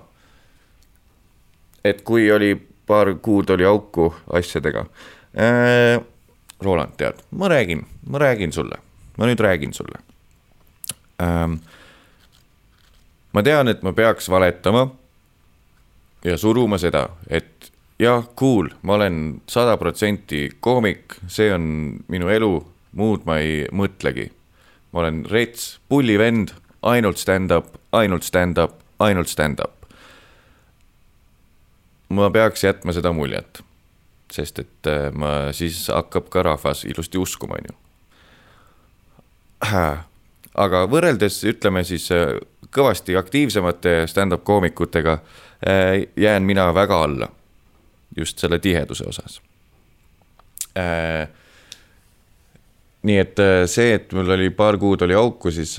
Et 1.86 2.02
kui 2.02 2.26
oli 2.32 2.56
paar 2.88 3.14
kuud 3.22 3.50
oli 3.54 3.66
auku 3.66 4.10
asjadega 4.34 4.86
äh,. 5.38 6.02
Roland, 6.64 6.96
tead, 6.98 7.20
ma 7.36 7.50
räägin, 7.52 7.82
ma 8.10 8.20
räägin 8.20 8.52
sulle, 8.56 8.78
ma 9.18 9.28
nüüd 9.28 9.40
räägin 9.44 9.74
sulle 9.74 10.00
ähm,. 11.22 11.60
ma 13.34 13.44
tean, 13.44 13.68
et 13.68 13.84
ma 13.84 13.94
peaks 13.94 14.30
valetama 14.32 14.88
ja 16.26 16.38
suruma 16.38 16.80
seda, 16.82 17.10
et 17.28 17.72
jah, 18.00 18.24
cool, 18.40 18.70
ma 18.82 18.96
olen 18.96 19.42
sada 19.48 19.78
protsenti 19.78 20.50
koomik, 20.60 21.20
see 21.28 21.52
on 21.54 21.68
minu 22.08 22.32
elu, 22.32 22.52
muud 22.96 23.28
ma 23.28 23.40
ei 23.44 23.66
mõtlegi. 23.72 24.30
ma 24.92 25.04
olen 25.04 25.26
rets, 25.28 25.80
pullivend, 25.90 26.54
ainult 26.82 27.20
stand-up, 27.20 27.76
ainult 27.92 28.24
stand-up, 28.24 28.80
ainult 29.00 29.28
stand-up. 29.28 29.85
Ma 32.10 32.30
peaks 32.30 32.64
jätma 32.64 32.93
seda 32.93 33.12
muljet, 33.14 33.62
sest 34.32 34.60
et 34.62 34.89
äh, 34.89 35.08
ma, 35.14 35.51
siis 35.56 35.88
hakkab 35.93 36.30
ka 36.34 36.43
rahvas 36.45 36.86
ilusti 36.86 37.18
uskuma, 37.22 37.58
on 37.60 37.72
ju. 37.72 37.78
aga 40.66 40.84
võrreldes, 40.91 41.39
ütleme 41.49 41.84
siis 41.88 42.10
äh, 42.14 42.36
kõvasti 42.76 43.18
aktiivsemate 43.18 44.03
stand-up 44.12 44.43
koomikutega 44.43 45.18
äh, 45.18 46.06
jään 46.18 46.43
mina 46.43 46.70
väga 46.76 47.01
alla 47.03 47.32
just 48.18 48.39
selle 48.39 48.60
tiheduse 48.60 49.08
osas 49.10 49.41
nii 53.06 53.18
et 53.22 53.39
see, 53.72 53.93
et 53.95 54.12
mul 54.16 54.34
oli 54.36 54.49
paar 54.51 54.76
kuud 54.80 55.06
oli 55.06 55.16
auku, 55.16 55.51
siis 55.56 55.78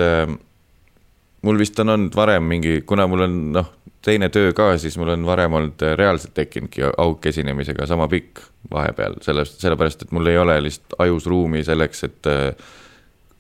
mul 1.42 1.58
vist 1.60 1.78
on 1.82 1.92
olnud 1.94 2.16
varem 2.16 2.46
mingi, 2.48 2.80
kuna 2.86 3.06
mul 3.10 3.26
on 3.26 3.36
noh, 3.54 3.68
teine 4.06 4.28
töö 4.32 4.52
ka, 4.56 4.72
siis 4.80 4.96
mul 5.00 5.12
on 5.14 5.26
varem 5.26 5.56
olnud 5.58 5.82
äh, 5.84 5.94
reaalselt 5.98 6.34
tekkinudki 6.36 6.84
auk 6.88 7.26
esinemisega 7.26 7.88
sama 7.90 8.08
pikk 8.10 8.42
vahepeal, 8.72 9.18
sellest, 9.24 9.60
sellepärast 9.62 10.06
et 10.06 10.14
mul 10.14 10.30
ei 10.30 10.38
ole 10.38 10.58
lihtsalt 10.64 10.98
ajus 11.06 11.26
ruumi 11.30 11.64
selleks, 11.66 12.04
et 12.08 12.30
äh, 12.30 12.74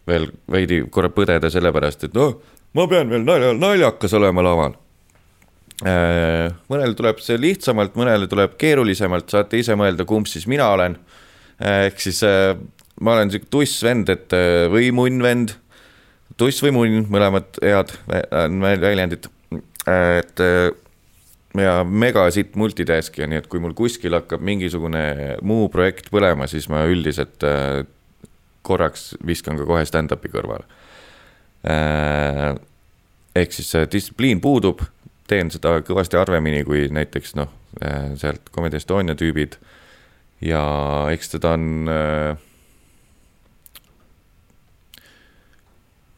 veel 0.06 0.28
veidi 0.52 0.82
korra 0.90 1.10
põdeda 1.14 1.50
sellepärast, 1.52 2.08
et 2.08 2.16
noh, 2.18 2.36
ma 2.76 2.86
pean 2.90 3.10
veel 3.10 3.26
nalja, 3.26 3.52
naljakas 3.58 4.14
olema 4.18 4.44
laval 4.46 4.76
äh,. 5.86 6.50
mõnel 6.72 6.96
tuleb 6.98 7.22
see 7.22 7.38
lihtsamalt, 7.40 7.96
mõnele 7.98 8.30
tuleb 8.30 8.58
keerulisemalt, 8.60 9.30
saate 9.32 9.62
ise 9.62 9.78
mõelda, 9.78 10.06
kumb 10.08 10.28
siis 10.30 10.48
mina 10.50 10.68
olen 10.74 10.98
ehk 11.56 12.02
siis 12.02 12.18
ma 13.00 13.14
olen 13.14 13.30
sihuke 13.32 13.48
tuss 13.48 13.80
vend, 13.84 14.10
et 14.12 14.34
või 14.68 14.90
munn 14.92 15.22
vend 15.24 15.54
tuss 16.40 16.62
või 16.64 16.74
munn, 16.76 17.06
mõlemad 17.12 17.60
head 17.62 17.92
väljendid. 18.82 19.28
et 19.86 20.42
ja 21.56 21.76
mega 21.84 22.26
sitt 22.34 22.56
multitaskija, 22.58 23.28
nii 23.30 23.40
et 23.40 23.48
kui 23.50 23.60
mul 23.62 23.74
kuskil 23.76 24.16
hakkab 24.16 24.42
mingisugune 24.44 25.36
muu 25.46 25.68
projekt 25.72 26.10
põlema, 26.12 26.48
siis 26.50 26.68
ma 26.72 26.84
üldiselt 26.90 27.44
korraks 28.66 29.14
viskan 29.26 29.58
ka 29.60 29.66
kohe 29.68 29.84
stand-up'i 29.86 30.32
kõrvale. 30.32 30.66
ehk 33.36 33.52
siis 33.52 33.72
distsipliin 33.92 34.40
puudub, 34.40 34.82
teen 35.28 35.50
seda 35.50 35.78
kõvasti 35.86 36.18
harvemini 36.18 36.64
kui 36.64 36.86
näiteks 36.92 37.34
noh, 37.38 37.50
sealt 38.20 38.50
Comedy 38.54 38.76
Estonia 38.76 39.16
tüübid. 39.18 39.56
ja 40.40 40.62
eks 41.12 41.32
seda 41.32 41.54
on 41.56 41.86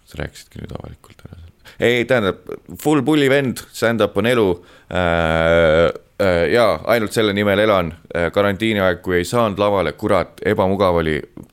sa 0.09 0.23
rääkisidki 0.23 0.63
nüüd 0.63 0.75
avalikult 0.79 1.25
ära. 1.29 1.41
ei, 1.79 2.05
tähendab, 2.09 2.43
full 2.81 3.05
pulli 3.07 3.29
vend, 3.31 3.65
stand-up 3.73 4.17
on 4.19 4.35
elu 4.35 4.51
äh,. 4.91 5.89
Äh, 6.19 6.49
jaa, 6.51 6.81
ainult 6.91 7.15
selle 7.15 7.31
nimel 7.31 7.61
elan 7.63 7.93
äh,, 8.11 8.25
karantiini 8.35 8.81
aeg, 8.83 9.05
kui 9.05 9.21
ei 9.21 9.27
saanud 9.29 9.61
lavale, 9.63 9.93
kurat, 9.95 10.41
ebamugav 10.51 10.97
oli, 10.99 11.13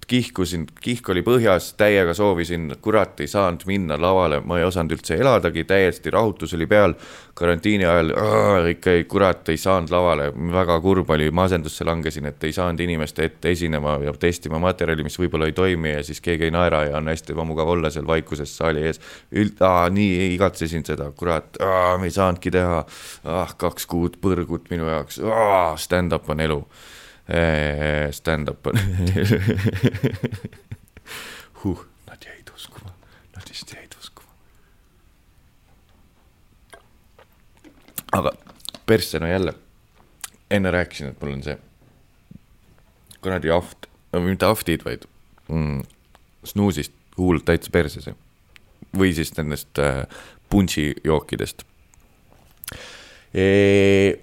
kihkusin, 0.09 0.63
kihk 0.81 1.11
oli 1.13 1.21
põhjas, 1.21 1.67
täiega 1.77 2.15
soovisin, 2.17 2.71
kurat, 2.81 3.21
ei 3.21 3.29
saanud 3.29 3.61
minna 3.69 3.99
lavale, 4.01 4.39
ma 4.41 4.57
ei 4.57 4.65
osanud 4.65 4.97
üldse 4.97 5.19
eladagi, 5.21 5.67
täiesti 5.69 6.09
rahutus 6.09 6.57
oli 6.57 6.65
peal. 6.65 6.97
Karantiini 7.35 7.83
ajal 7.85 8.11
äh, 8.15 8.69
ikka 8.71 8.91
ei, 8.95 9.03
kurat, 9.11 9.49
ei 9.51 9.57
saanud 9.59 9.91
lavale, 9.91 10.29
väga 10.55 10.77
kurb 10.81 11.09
oli, 11.11 11.27
masendusse 11.35 11.83
langesin, 11.87 12.29
et 12.31 12.43
ei 12.47 12.53
saanud 12.55 12.79
inimeste 12.79 13.25
ette 13.27 13.51
esinema 13.51 13.97
ja 14.03 14.13
testima 14.19 14.59
materjali, 14.63 15.03
mis 15.03 15.19
võib-olla 15.19 15.49
ei 15.49 15.55
toimi 15.57 15.91
ja 15.97 16.03
siis 16.07 16.23
keegi 16.23 16.47
ei 16.47 16.53
naera 16.55 16.85
ja 16.87 16.97
on 17.01 17.11
hästi 17.11 17.35
ebamugav 17.35 17.73
olla 17.75 17.91
seal 17.91 18.07
vaikuses 18.07 18.55
saali 18.57 18.85
ees. 18.87 19.01
üld-, 19.35 19.59
nii 19.97 20.29
igatsesin 20.35 20.85
seda, 20.87 21.09
kurat, 21.11 21.59
me 21.99 22.07
ei 22.07 22.15
saanudki 22.15 22.53
teha, 22.55 22.85
ah, 23.27 23.55
kaks 23.59 23.85
kuud 23.91 24.15
põrgut 24.23 24.71
minu 24.71 24.87
jaoks, 24.87 25.19
stand-up 25.83 26.29
on 26.31 26.39
elu. 26.45 26.61
Stand-up 28.15 28.67
on 28.69 28.79
huh, 31.63 31.83
nad 32.07 32.23
jäid 32.23 32.47
uskuma, 32.55 32.93
nad 33.35 33.49
vist 33.49 33.73
jäid 33.73 33.91
uskuma. 33.99 34.31
Aga 38.15 38.31
persse, 38.85 39.19
no 39.19 39.27
jälle, 39.27 39.53
enne 40.51 40.71
rääkisin, 40.71 41.11
et 41.11 41.21
mul 41.21 41.33
on 41.37 41.43
see 41.45 41.57
kuradi 43.25 43.49
ahv, 43.53 43.73
mitte 44.21 44.45
ahvtid, 44.45 44.85
vaid 44.85 45.07
mm, 45.49 45.81
snuusist 46.45 46.93
huul 47.17 47.41
täitsa 47.45 47.71
perses. 47.73 48.09
või 48.95 49.13
siis 49.15 49.33
nendest 49.35 49.79
äh, 49.81 50.05
punšijookidest 50.49 51.65
e 53.35 54.15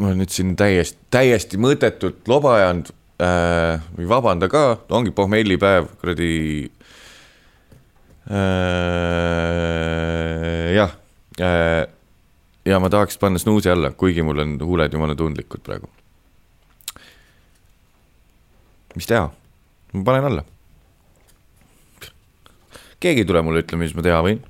ma 0.00 0.06
olen 0.08 0.18
nüüd 0.22 0.32
siin 0.32 0.54
täiesti, 0.56 0.98
täiesti 1.12 1.58
mõttetult 1.60 2.28
loba 2.30 2.54
ajanud 2.56 2.88
äh, 3.20 3.82
või 3.98 4.08
vabanda 4.08 4.48
ka, 4.48 4.78
ongi 4.88 5.10
pohmellipäev, 5.12 5.86
kuradi 6.00 6.70
äh,. 8.30 8.38
jah 10.78 10.96
ja 11.38 12.80
ma 12.80 12.90
tahaks 12.90 13.18
panna 13.18 13.38
snuusi 13.38 13.70
alla, 13.70 13.90
kuigi 13.90 14.22
mul 14.22 14.38
on 14.38 14.58
huuled 14.60 14.92
jumala 14.92 15.14
tundlikud 15.14 15.62
praegu. 15.62 15.88
mis 18.94 19.06
teha, 19.06 19.30
ma 19.92 20.04
panen 20.04 20.24
alla. 20.24 20.44
keegi 23.00 23.22
ei 23.22 23.28
tule 23.28 23.42
mulle 23.42 23.62
ütlema, 23.62 23.84
mis 23.84 23.94
ma 23.94 24.02
teha 24.02 24.22
võin 24.26 24.42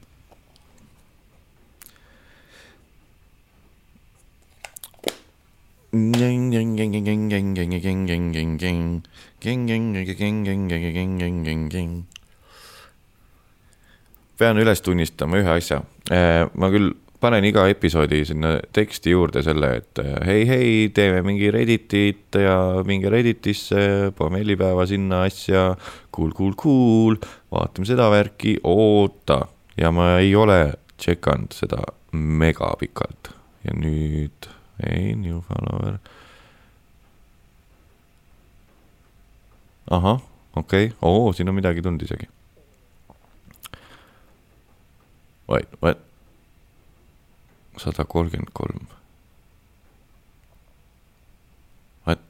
pean 14.41 14.59
üles 14.61 14.81
tunnistama 14.81 15.41
ühe 15.43 15.53
asja. 15.53 15.83
ma 16.11 16.73
küll 16.73 16.95
panen 17.21 17.45
iga 17.45 17.67
episoodi 17.69 18.23
sinna 18.25 18.55
teksti 18.73 19.13
juurde 19.13 19.43
selle, 19.45 19.71
et 19.83 20.01
hei, 20.25 20.45
hei, 20.49 20.71
teeme 20.97 21.21
mingi 21.27 21.51
Redditit 21.53 22.39
ja 22.41 22.57
minge 22.89 23.13
Redditisse, 23.13 24.13
pommellipäeva 24.17 24.87
sinna 24.89 25.25
asja. 25.29 25.75
Cool, 26.17 26.33
cool, 26.37 26.57
cool, 26.61 27.19
vaatame 27.53 27.89
seda 27.89 28.09
värki, 28.13 28.57
oota. 28.65 29.43
ja 29.81 29.93
ma 29.95 30.17
ei 30.21 30.35
ole 30.37 30.75
tšekanud 31.01 31.55
seda 31.57 31.79
mega 32.13 32.73
pikalt 32.81 33.31
ja 33.65 33.77
nüüd 33.77 34.49
ei, 34.85 35.15
new 35.17 35.41
follower. 35.47 36.01
ahah, 39.91 40.21
okei 40.57 40.91
okay., 40.91 40.97
oo, 41.03 41.33
siin 41.33 41.49
on 41.49 41.57
midagi 41.57 41.83
tulnud 41.83 42.03
isegi. 42.07 42.29
Wait, 45.51 45.69
what? 45.83 45.99
sada 47.77 48.05
kolmkümmend 48.05 48.51
kolm. 48.53 48.87
What? 52.07 52.21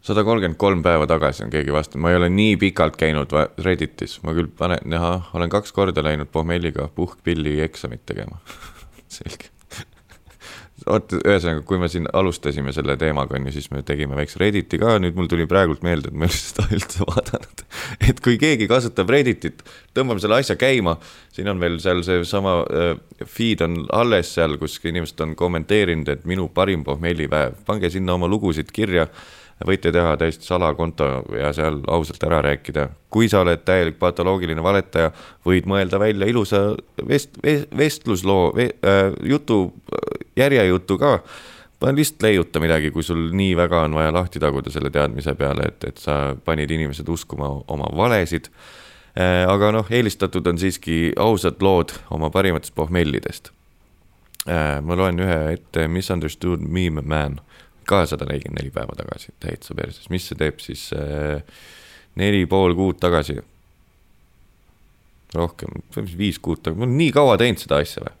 sada 0.00 0.24
kolmkümmend 0.24 0.58
kolm 0.60 0.82
päeva 0.82 1.08
tagasi 1.10 1.44
on 1.46 1.50
keegi 1.50 1.72
vastanud, 1.72 2.04
ma 2.04 2.12
ei 2.12 2.20
ole 2.20 2.28
nii 2.30 2.60
pikalt 2.62 3.00
käinud 3.00 3.34
Redditis, 3.64 4.20
ma 4.22 4.36
küll 4.36 4.52
panen, 4.58 4.94
ahah, 5.00 5.32
olen 5.34 5.50
kaks 5.50 5.72
korda 5.72 6.04
läinud 6.04 6.30
pohmelliga 6.32 6.88
puhkpilli 6.94 7.58
eksamit 7.64 8.06
tegema 8.06 8.38
selge 9.18 9.53
vot 10.86 11.14
ühesõnaga, 11.16 11.62
kui 11.66 11.78
me 11.80 11.88
siin 11.92 12.08
alustasime 12.12 12.72
selle 12.76 12.96
teemaga, 13.00 13.38
on 13.38 13.48
ju, 13.48 13.54
siis 13.56 13.70
me 13.72 13.82
tegime 13.86 14.16
väikse 14.18 14.40
Redditi 14.40 14.78
ka, 14.80 14.96
nüüd 15.02 15.16
mul 15.18 15.28
tuli 15.30 15.46
praegult 15.50 15.84
meelde, 15.86 16.10
et 16.10 16.18
ma 16.18 16.28
ei 16.28 16.32
ole 16.32 16.40
seda 16.48 16.66
üldse 16.76 17.06
vaadanud. 17.08 17.64
et 18.10 18.20
kui 18.24 18.36
keegi 18.40 18.68
kasutab 18.70 19.12
Redditit, 19.14 19.64
tõmbame 19.96 20.22
selle 20.22 20.40
asja 20.40 20.58
käima, 20.60 20.96
siin 21.34 21.48
on 21.52 21.62
veel 21.62 21.78
seal 21.84 22.04
seesama 22.06 22.58
äh, 22.64 22.92
feed 23.24 23.64
on 23.64 23.80
alles 23.94 24.34
seal, 24.36 24.58
kus 24.60 24.76
inimesed 24.84 25.24
on 25.24 25.32
kommenteerinud, 25.38 26.10
et 26.12 26.28
minu 26.28 26.50
parim 26.54 26.84
pohmellipäev, 26.86 27.62
pange 27.66 27.90
sinna 27.94 28.18
oma 28.18 28.28
lugusid 28.30 28.72
kirja 28.74 29.08
võite 29.66 29.92
teha 29.92 30.16
täiesti 30.18 30.46
salakonto 30.46 31.06
ja 31.38 31.52
seal 31.54 31.80
ausalt 31.86 32.22
ära 32.26 32.42
rääkida. 32.42 32.88
kui 33.10 33.28
sa 33.28 33.40
oled 33.44 33.62
täielik 33.64 33.98
patoloogiline 33.98 34.62
valetaja, 34.62 35.12
võid 35.46 35.68
mõelda 35.70 36.00
välja 36.02 36.26
ilusa 36.26 36.74
vest-, 37.08 37.38
vestlusloo 37.76 38.52
ve,, 38.56 38.70
äh, 38.82 39.12
jutu, 39.22 39.74
järjejutu 40.36 40.98
ka. 40.98 41.18
lihtsalt 41.92 42.22
leiuta 42.22 42.60
midagi, 42.60 42.90
kui 42.90 43.02
sul 43.02 43.28
nii 43.32 43.56
väga 43.56 43.82
on 43.84 43.94
vaja 43.94 44.12
lahti 44.12 44.40
taguda 44.40 44.70
selle 44.70 44.90
teadmise 44.90 45.34
peale, 45.34 45.68
et, 45.68 45.84
et 45.84 45.98
sa 45.98 46.36
panid 46.44 46.70
inimesed 46.70 47.08
uskuma 47.08 47.48
oma 47.68 47.90
valesid 47.96 48.48
äh,. 49.18 49.46
aga 49.48 49.72
noh, 49.72 49.86
eelistatud 49.90 50.46
on 50.46 50.58
siiski 50.58 51.12
ausad 51.16 51.62
lood 51.62 51.92
oma 52.10 52.30
parimatest 52.30 52.74
pohmellidest 52.74 53.52
äh,. 54.48 54.80
ma 54.82 54.96
loen 54.96 55.20
ühe 55.20 55.52
ette, 55.52 55.88
Misunderstood 55.88 56.60
meme 56.60 57.02
man 57.02 57.40
ka 57.86 58.04
sada 58.08 58.26
nelikümmend 58.28 58.62
neli 58.62 58.72
päeva 58.74 58.96
tagasi, 58.98 59.34
täitsa 59.42 59.76
perses, 59.76 60.08
mis 60.12 60.26
see 60.28 60.38
teeb 60.40 60.60
siis 60.62 60.88
äh, 60.96 61.42
neli 62.20 62.44
pool 62.50 62.74
kuud 62.78 63.00
tagasi. 63.02 63.40
rohkem, 65.34 65.80
viis 66.16 66.38
kuud 66.38 66.62
tagasi, 66.62 66.78
ma 66.78 66.86
olen 66.86 66.98
nii 67.00 67.14
kaua 67.14 67.38
teinud 67.40 67.62
seda 67.62 67.80
asja 67.82 68.04
või? 68.04 68.14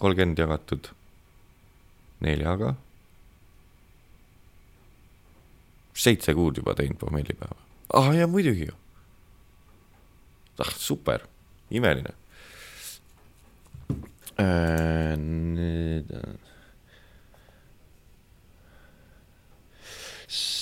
kolmkümmend 0.00 0.38
jagatud 0.40 0.92
neljaga. 2.24 2.74
seitse 6.00 6.32
kuud 6.34 6.56
juba 6.56 6.74
teinud 6.74 6.96
pohmellipäeva. 7.00 7.58
ah 7.94 8.14
ja 8.16 8.26
muidugi 8.26 8.70
ju. 8.70 8.76
ah 10.58 10.72
super, 10.76 11.26
imeline 11.70 12.14
äh,. 14.40 15.16
nüüd 15.18 16.08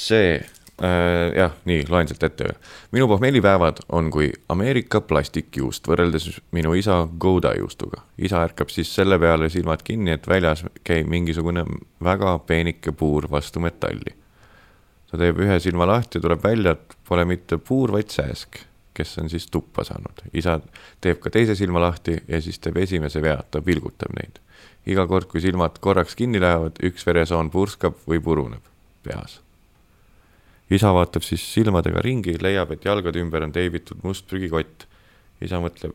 see 0.08 0.38
äh,, 0.82 1.36
jah, 1.36 1.54
nii, 1.68 1.84
loen 1.88 2.08
sealt 2.08 2.22
ette. 2.22 2.52
minu 2.92 3.08
pohmellipäevad 3.08 3.82
on 3.88 4.10
kui 4.10 4.30
Ameerika 4.48 5.00
plastikjuust 5.00 5.88
võrreldes 5.88 6.30
minu 6.52 6.74
isa 6.78 7.00
Gouda 7.20 7.54
juustuga. 7.58 8.02
isa 8.18 8.42
ärkab 8.46 8.70
siis 8.70 8.94
selle 8.94 9.18
peale 9.18 9.50
silmad 9.50 9.82
kinni, 9.84 10.14
et 10.14 10.28
väljas 10.28 10.64
käib 10.84 11.10
mingisugune 11.10 11.64
väga 12.04 12.38
peenike 12.38 12.92
puur 12.92 13.30
vastu 13.30 13.60
metalli. 13.60 14.14
ta 15.10 15.18
teeb 15.18 15.40
ühe 15.44 15.60
silma 15.60 15.86
lahti 15.86 16.18
ja 16.18 16.26
tuleb 16.26 16.44
välja, 16.44 16.76
et 16.76 16.98
pole 17.08 17.24
mitte 17.24 17.58
puur, 17.58 17.92
vaid 17.92 18.10
sääsk, 18.12 18.60
kes 18.94 19.18
on 19.18 19.30
siis 19.30 19.46
tuppa 19.50 19.84
saanud. 19.84 20.22
isa 20.32 20.60
teeb 21.00 21.18
ka 21.20 21.30
teise 21.30 21.54
silma 21.58 21.80
lahti 21.80 22.20
ja 22.28 22.40
siis 22.40 22.58
teeb 22.58 22.76
esimese 22.76 23.22
vea, 23.22 23.42
ta 23.50 23.62
pilgutab 23.62 24.14
neid. 24.20 24.38
iga 24.86 25.06
kord, 25.06 25.26
kui 25.26 25.40
silmad 25.40 25.82
korraks 25.82 26.14
kinni 26.14 26.40
lähevad, 26.40 26.78
üks 26.82 27.06
veresoon 27.06 27.50
purskab 27.50 27.98
või 28.08 28.22
puruneb 28.22 28.62
peas 29.02 29.40
isa 30.70 30.92
vaatab 30.94 31.24
siis 31.24 31.44
silmadega 31.54 32.02
ringi, 32.04 32.36
leiab, 32.42 32.74
et 32.74 32.84
jalgade 32.84 33.20
ümber 33.22 33.46
on 33.46 33.54
teibitud 33.54 34.04
must 34.04 34.26
prügikott. 34.28 34.86
isa 35.40 35.60
mõtleb 35.62 35.94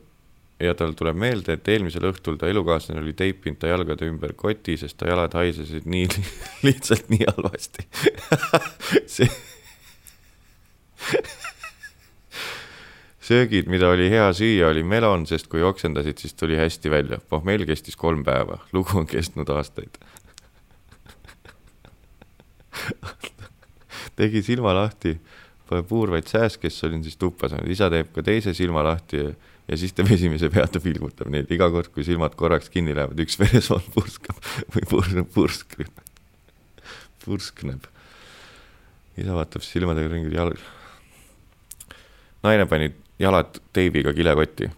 ja 0.62 0.74
tal 0.78 0.94
tuleb 0.96 1.16
meelde, 1.18 1.56
et 1.56 1.68
eelmisel 1.68 2.06
õhtul 2.08 2.38
ta 2.40 2.48
elukaaslane 2.48 3.02
oli 3.02 3.12
teipinud 3.16 3.58
ta 3.60 3.68
jalgade 3.68 4.06
ümber 4.08 4.32
koti, 4.38 4.76
sest 4.80 4.96
ta 5.00 5.08
jalad 5.10 5.34
haisesid 5.34 5.88
nii 5.90 6.08
lihtsalt 6.66 7.10
nii 7.12 7.26
halvasti 7.28 7.86
see 9.16 9.28
söögid, 13.24 13.68
mida 13.72 13.88
oli 13.88 14.10
hea 14.12 14.32
süüa, 14.36 14.68
oli 14.70 14.82
melon, 14.86 15.26
sest 15.26 15.48
kui 15.52 15.62
oksendasid, 15.64 16.18
siis 16.20 16.34
tuli 16.36 16.56
hästi 16.60 16.90
välja. 16.92 17.18
pohmell 17.28 17.64
kestis 17.68 17.96
kolm 17.96 18.24
päeva, 18.24 18.58
lugu 18.72 18.98
on 19.00 19.06
kestnud 19.10 19.48
aastaid 19.54 19.98
tegi 24.18 24.42
silma 24.46 24.74
lahti, 24.76 25.14
paneb 25.68 25.88
puurvaid 25.88 26.28
sääsk, 26.28 26.62
kes 26.64 26.82
olin 26.86 27.02
siis 27.04 27.16
tuppa 27.20 27.48
saanud, 27.50 27.70
isa 27.72 27.88
teeb 27.92 28.12
ka 28.14 28.24
teise 28.26 28.54
silma 28.56 28.84
lahti 28.86 29.20
ja, 29.20 29.30
ja 29.68 29.78
siis 29.80 29.94
teeb 29.96 30.10
esimese 30.14 30.50
peata, 30.52 30.82
pilgutab 30.82 31.30
neid 31.32 31.50
iga 31.54 31.70
kord, 31.72 31.90
kui 31.94 32.06
silmad 32.06 32.36
korraks 32.38 32.70
kinni 32.72 32.96
lähevad, 32.96 33.20
üks 33.24 33.38
veresoon 33.40 33.84
purskab 33.94 34.38
või 34.74 34.86
pur-, 34.90 35.24
purskab, 35.34 36.04
purskneb. 37.24 37.88
isa 39.16 39.34
vaatab 39.34 39.64
silmadega 39.64 40.12
ringi 40.12 40.34
jalg. 40.36 40.60
naine 42.44 42.66
pani 42.68 42.92
jalad 43.18 43.60
teibiga 43.72 44.12
kilekotti. 44.12 44.70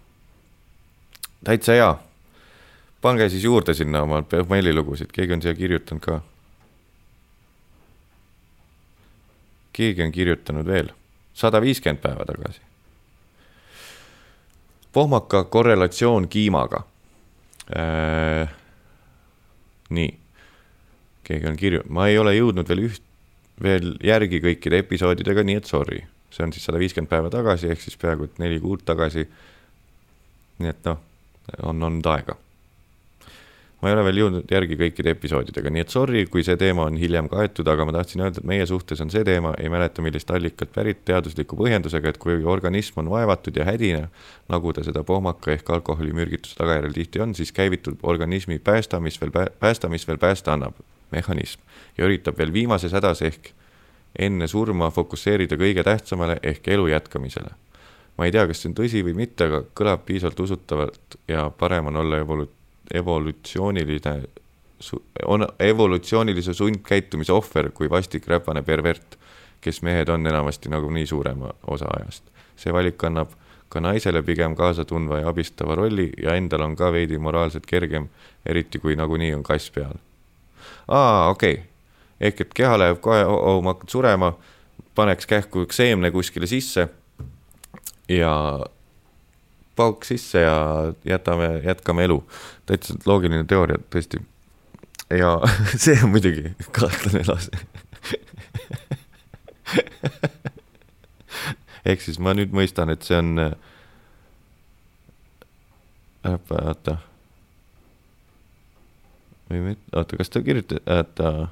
täitsa 1.44 1.72
hea. 1.72 1.92
pange 3.02 3.28
siis 3.28 3.44
juurde 3.44 3.74
sinna 3.74 4.02
oma 4.02 4.22
meililugusid, 4.48 5.10
keegi 5.12 5.32
on 5.32 5.42
siia 5.42 5.54
kirjutanud 5.54 6.02
ka 6.02 6.20
keegi 9.76 10.04
on 10.04 10.12
kirjutanud 10.12 10.66
veel, 10.66 10.90
sada 11.36 11.60
viiskümmend 11.60 12.00
päeva 12.02 12.24
tagasi. 12.28 12.60
pohmaka 14.92 15.44
korrelatsioon 15.44 16.28
kiimaga 16.28 16.84
äh,. 17.76 18.54
nii, 19.90 20.14
keegi 21.24 21.50
on 21.50 21.56
kirju-, 21.56 21.84
ma 21.88 22.08
ei 22.08 22.18
ole 22.18 22.32
jõudnud 22.36 22.68
veel 22.68 22.86
üht, 22.88 23.04
veel 23.62 23.92
järgi 24.04 24.40
kõikide 24.40 24.80
episoodidega, 24.84 25.44
nii 25.44 25.60
et 25.60 25.68
sorry. 25.68 26.00
see 26.30 26.44
on 26.44 26.52
siis 26.52 26.64
sada 26.68 26.80
viiskümmend 26.80 27.12
päeva 27.12 27.30
tagasi, 27.30 27.68
ehk 27.72 27.84
siis 27.84 28.00
peaaegu 28.00 28.30
et 28.30 28.40
neli 28.42 28.60
kuud 28.60 28.84
tagasi. 28.84 29.28
nii 30.58 30.72
et 30.72 30.84
noh, 30.88 31.00
on 31.62 31.82
olnud 31.82 32.12
aega 32.16 32.40
ma 33.82 33.90
ei 33.90 33.94
ole 33.94 34.04
veel 34.06 34.18
jõudnud 34.22 34.52
järgi 34.52 34.76
kõikide 34.80 35.12
episoodidega, 35.12 35.70
nii 35.72 35.82
et 35.84 35.92
sorry, 35.92 36.22
kui 36.32 36.44
see 36.46 36.56
teema 36.60 36.86
on 36.88 36.96
hiljem 36.96 37.28
kaetud, 37.28 37.68
aga 37.68 37.84
ma 37.84 37.92
tahtsin 37.98 38.22
öelda, 38.24 38.40
et 38.40 38.48
meie 38.48 38.64
suhtes 38.68 39.02
on 39.04 39.12
see 39.12 39.24
teema, 39.26 39.52
ei 39.60 39.68
mäleta, 39.72 40.04
millist 40.04 40.32
allikat 40.32 40.72
pärit, 40.72 41.02
teadusliku 41.08 41.58
põhjendusega, 41.60 42.14
et 42.14 42.20
kui 42.22 42.38
organism 42.56 43.02
on 43.04 43.10
vaevatud 43.12 43.60
ja 43.60 43.66
hädine, 43.68 44.06
nagu 44.52 44.72
ta 44.72 44.84
seda 44.86 45.04
pohmaka 45.04 45.52
ehk 45.52 45.68
alkoholimürgituse 45.76 46.56
tagajärjel 46.56 46.96
tihti 46.96 47.22
on, 47.26 47.36
siis 47.36 47.52
käivitub 47.56 48.00
organismi 48.08 48.58
päästa, 48.58 49.00
mis 49.00 49.20
veel 49.20 49.34
päästa, 49.60 49.92
mis 49.92 50.08
veel 50.08 50.18
päästa 50.22 50.56
annab, 50.56 50.80
mehhanism. 51.12 51.60
ja 51.98 52.08
üritab 52.08 52.38
veel 52.38 52.52
viimases 52.52 52.96
hädas 52.96 53.22
ehk 53.22 53.52
enne 54.18 54.48
surma 54.48 54.88
fokusseerida 54.90 55.60
kõige 55.60 55.84
tähtsamale 55.84 56.40
ehk 56.42 56.68
elu 56.72 56.88
jätkamisele 56.88 57.52
ma 58.16 58.24
ei 58.24 58.32
tea, 58.32 58.46
kas 58.48 58.62
see 58.62 58.70
on 58.70 58.76
tõsi 58.76 59.02
või 59.04 59.14
mitte, 59.16 59.46
aga 59.46 59.62
kõlab 59.76 60.06
piisavalt 60.08 60.40
usutavalt 60.40 61.18
ja 61.28 61.50
parem 61.52 61.90
on 61.90 62.00
olla 62.00 62.20
evolu-, 62.24 62.48
evolutsiooniline, 62.94 64.22
on 65.26 65.46
evolutsioonilise 65.60 66.54
sundkäitumise 66.54 67.32
ohver 67.32 67.70
kui 67.70 67.90
vastik 67.90 68.28
räpane 68.28 68.62
pervert, 68.62 69.18
kes 69.60 69.82
mehed 69.82 70.08
on 70.08 70.26
enamasti 70.26 70.68
nagunii 70.68 71.06
suurema 71.06 71.50
osa 71.66 71.86
ajast. 71.96 72.24
see 72.56 72.72
valik 72.72 73.04
annab 73.04 73.34
ka 73.68 73.80
naisele 73.80 74.22
pigem 74.22 74.54
kaasatundva 74.56 75.18
ja 75.18 75.28
abistava 75.28 75.74
rolli 75.74 76.10
ja 76.22 76.34
endal 76.34 76.62
on 76.64 76.76
ka 76.76 76.92
veidi 76.92 77.18
moraalselt 77.18 77.66
kergem, 77.66 78.08
eriti 78.46 78.78
kui 78.78 78.96
nagunii 78.96 79.34
on 79.34 79.42
kass 79.42 79.70
peal. 79.70 79.98
aa, 80.88 81.28
okei 81.28 81.52
okay., 81.52 81.64
ehk 82.20 82.40
et 82.40 82.54
keha 82.54 82.78
läheb 82.78 83.00
kohe, 83.00 83.24
oh, 83.24 83.62
ma 83.62 83.74
hakkan 83.74 83.90
surema, 83.92 84.32
paneks 84.94 85.26
kähku 85.26 85.66
üks 85.66 85.76
seemne 85.76 86.10
kuskile 86.10 86.46
sisse 86.46 86.88
ja 88.08 88.32
pauk 89.76 90.04
sisse 90.08 90.40
ja 90.40 90.56
jätame, 91.04 91.60
jätkame 91.64 92.04
elu. 92.04 92.28
täitsa 92.66 92.94
loogiline 93.06 93.44
teooria, 93.44 93.78
tõesti. 93.92 94.22
ja 95.10 95.40
see 95.84 95.98
on 96.02 96.10
muidugi 96.14 96.54
kahtlane 96.72 97.22
lase 97.28 97.50
ehk 101.86 102.02
siis 102.02 102.18
ma 102.22 102.34
nüüd 102.34 102.54
mõistan, 102.54 102.90
et 102.90 103.02
see 103.06 103.18
on 103.18 103.38
oota. 106.26 106.96
või 109.50 109.60
mitte, 109.60 109.82
oota, 109.94 110.18
kas 110.18 110.30
ta 110.30 110.42
kirjutas, 110.42 110.82
äh, 110.90 111.48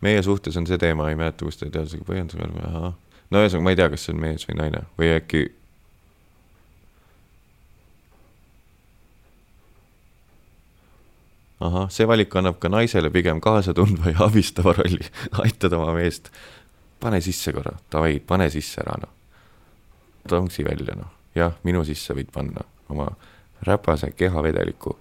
meie 0.00 0.22
suhtes 0.22 0.56
on 0.56 0.66
see 0.66 0.78
teema, 0.80 1.10
ei 1.10 1.18
mäleta, 1.20 1.44
kus 1.44 1.60
ta 1.60 1.68
teadusega 1.68 2.06
põhjendusega 2.08 2.48
oli, 2.48 2.64
ahah. 2.64 2.94
no 3.30 3.42
ühesõnaga, 3.42 3.64
ma 3.64 3.74
ei 3.74 3.80
tea, 3.80 3.90
kas 3.92 4.06
see 4.06 4.14
on 4.14 4.22
mees 4.24 4.48
või 4.48 4.60
naine 4.62 4.84
või 5.00 5.12
äkki 5.16 5.44
ahah, 11.60 11.88
see 11.90 12.06
valik 12.06 12.36
annab 12.36 12.58
ka 12.62 12.68
naisele 12.70 13.10
pigem 13.10 13.40
kaasatundva 13.40 14.12
ja 14.14 14.24
abistava 14.26 14.72
rolli, 14.78 15.06
aitada 15.44 15.78
oma 15.78 15.92
meest. 15.96 16.30
pane 17.00 17.20
sisse 17.20 17.52
korra, 17.52 17.76
davai, 17.92 18.18
pane 18.20 18.50
sisse 18.50 18.80
ära 18.82 18.96
noh. 18.98 19.12
tonksi 20.28 20.64
välja 20.64 20.94
noh, 20.98 21.10
jah, 21.34 21.52
minu 21.64 21.84
sisse 21.84 22.14
võid 22.14 22.30
panna 22.34 22.60
oma 22.88 23.10
räpase 23.66 24.10
kehavedeliku 24.10 24.98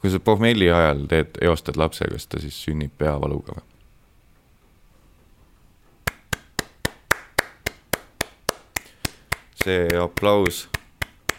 kui 0.00 0.10
sa 0.10 0.20
pohmelli 0.20 0.70
ajal 0.72 1.06
teed, 1.08 1.28
eostad 1.42 1.76
lapse, 1.76 2.04
kas 2.12 2.26
ta 2.26 2.40
siis 2.40 2.64
sünnib 2.64 2.92
peavaluga 2.98 3.52
või? 3.56 3.64
see 9.58 9.88
aplaus 10.00 10.68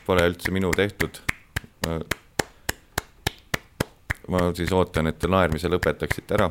pole 0.09 0.25
üldse 0.25 0.49
minu 0.51 0.71
tehtud. 0.73 1.19
ma 4.27 4.39
siis 4.57 4.71
ootan, 4.73 5.07
et 5.07 5.19
te 5.21 5.27
naermise 5.29 5.69
lõpetaksite 5.69 6.33
ära 6.37 6.47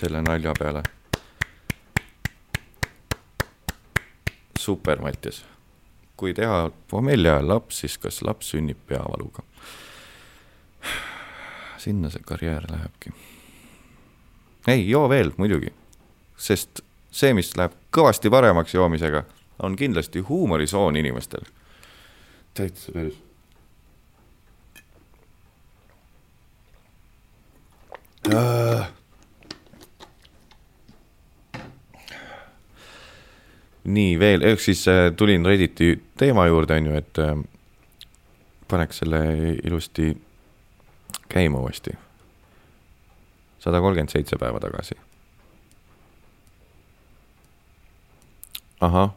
selle 0.00 0.22
nalja 0.24 0.54
peale. 0.58 0.82
super, 4.58 5.02
Mattias. 5.04 5.44
kui 6.16 6.32
teha 6.34 6.70
pommelli 6.88 7.28
ajal 7.28 7.48
laps, 7.48 7.82
siis 7.84 7.98
kas 8.00 8.22
laps 8.22 8.54
sünnib 8.54 8.80
peavaluga? 8.88 9.44
sinna 11.84 12.08
see 12.10 12.24
karjäär 12.24 12.64
lähebki. 12.70 13.12
ei, 14.66 14.88
joo 14.88 15.08
veel 15.12 15.34
muidugi, 15.36 15.74
sest 16.36 16.80
see, 17.10 17.34
mis 17.36 17.52
läheb 17.56 17.76
kõvasti 17.92 18.32
paremaks 18.32 18.74
joomisega, 18.74 19.24
on 19.60 19.76
kindlasti 19.76 20.24
huumorisoon 20.30 20.96
inimestel 20.96 21.44
täitsa 22.54 22.92
päris. 22.92 23.18
nii 33.84 34.18
veel, 34.18 34.42
ehk 34.42 34.60
siis 34.60 34.86
äh, 34.88 35.10
tulin 35.16 35.44
Redditi 35.46 35.90
teema 36.16 36.46
juurde, 36.46 36.78
on 36.80 36.86
ju, 36.86 36.94
et 36.96 37.18
äh, 37.20 37.34
paneks 38.70 39.02
selle 39.02 39.20
ilusti 39.64 40.14
käima 41.28 41.58
uuesti. 41.60 41.90
sada 43.58 43.80
kolmkümmend 43.80 44.12
seitse 44.12 44.36
päeva 44.40 44.60
tagasi. 44.60 44.94
ahah 48.80 49.10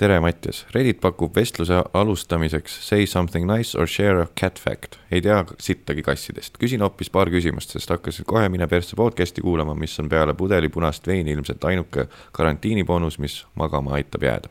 tere, 0.00 0.16
Mattias. 0.20 0.62
Reddit 0.72 1.00
pakub 1.00 1.34
vestluse 1.36 1.76
alustamiseks 1.94 2.76
say 2.86 3.06
something 3.06 3.44
nice 3.46 3.78
or 3.78 3.86
share 3.86 4.22
a 4.22 4.28
cat 4.40 4.58
fact. 4.58 4.96
ei 5.12 5.20
tea 5.20 5.44
sittagi 5.60 6.02
kassidest. 6.02 6.56
küsin 6.58 6.80
hoopis 6.80 7.10
paar 7.12 7.28
küsimust, 7.30 7.74
sest 7.76 7.92
hakkasin 7.92 8.24
kohe 8.28 8.48
Mine 8.48 8.68
persse 8.68 8.96
podcast'i 8.96 9.44
kuulama, 9.44 9.74
mis 9.74 9.98
on 10.00 10.08
peale 10.08 10.34
pudeli 10.34 10.68
punast 10.68 11.06
veini 11.06 11.34
ilmselt 11.36 11.64
ainuke 11.64 12.06
karantiiniboonus, 12.32 13.18
mis 13.18 13.44
magama 13.54 13.94
aitab 13.98 14.24
jääda. 14.24 14.48